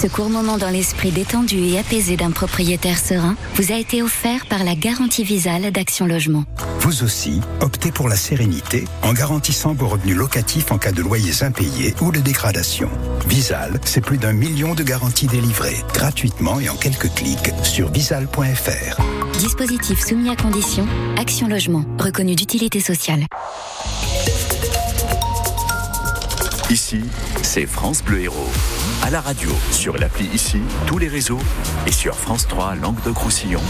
Ce 0.00 0.06
court 0.06 0.30
moment 0.30 0.56
dans 0.56 0.70
l'esprit 0.70 1.10
détendu 1.10 1.58
et 1.58 1.78
apaisé 1.78 2.16
d'un 2.16 2.30
propriétaire 2.30 2.98
serein 2.98 3.36
vous 3.56 3.70
a 3.70 3.74
été 3.74 4.02
offert 4.02 4.46
par 4.46 4.64
la 4.64 4.74
garantie 4.74 5.24
Visale 5.24 5.70
d'Action 5.72 6.06
Logement. 6.06 6.44
Vous 6.78 7.02
aussi, 7.02 7.42
optez 7.60 7.92
pour 7.92 8.08
la 8.08 8.16
sérénité 8.16 8.86
en 9.02 9.12
garantissant 9.12 9.74
vos 9.74 9.88
revenus 9.88 10.16
locatifs 10.16 10.72
en 10.72 10.78
cas 10.78 10.92
de 10.92 11.02
loyers 11.02 11.42
impayés 11.42 11.94
ou 12.00 12.12
de 12.12 12.20
dégradation. 12.20 12.88
Visal, 13.28 13.78
c'est 13.84 14.00
plus 14.00 14.16
d'un 14.16 14.32
million 14.32 14.74
de 14.74 14.82
garanties 14.82 15.26
délivrées 15.26 15.76
gratuitement 15.92 16.58
et 16.60 16.70
en 16.70 16.76
quelques 16.76 17.12
clics 17.12 17.52
sur 17.62 17.90
visal.fr. 17.90 19.02
Dispositif 19.38 20.00
soumis 20.00 20.30
à 20.30 20.36
condition, 20.36 20.86
Action 21.18 21.46
Logement, 21.46 21.84
reconnu 21.98 22.34
d'utilité 22.36 22.80
sociale. 22.80 23.26
Ici, 26.70 27.00
c'est 27.52 27.66
France 27.66 28.04
Bleu 28.04 28.20
Héros. 28.20 28.48
À 29.02 29.10
la 29.10 29.20
radio, 29.20 29.50
sur 29.72 29.98
l'appli 29.98 30.26
ici, 30.26 30.60
tous 30.86 30.98
les 30.98 31.08
réseaux 31.08 31.40
et 31.84 31.90
sur 31.90 32.14
France 32.14 32.46
3 32.46 32.76
Langue 32.76 33.02
de 33.02 33.10
Roussillon. 33.10 33.60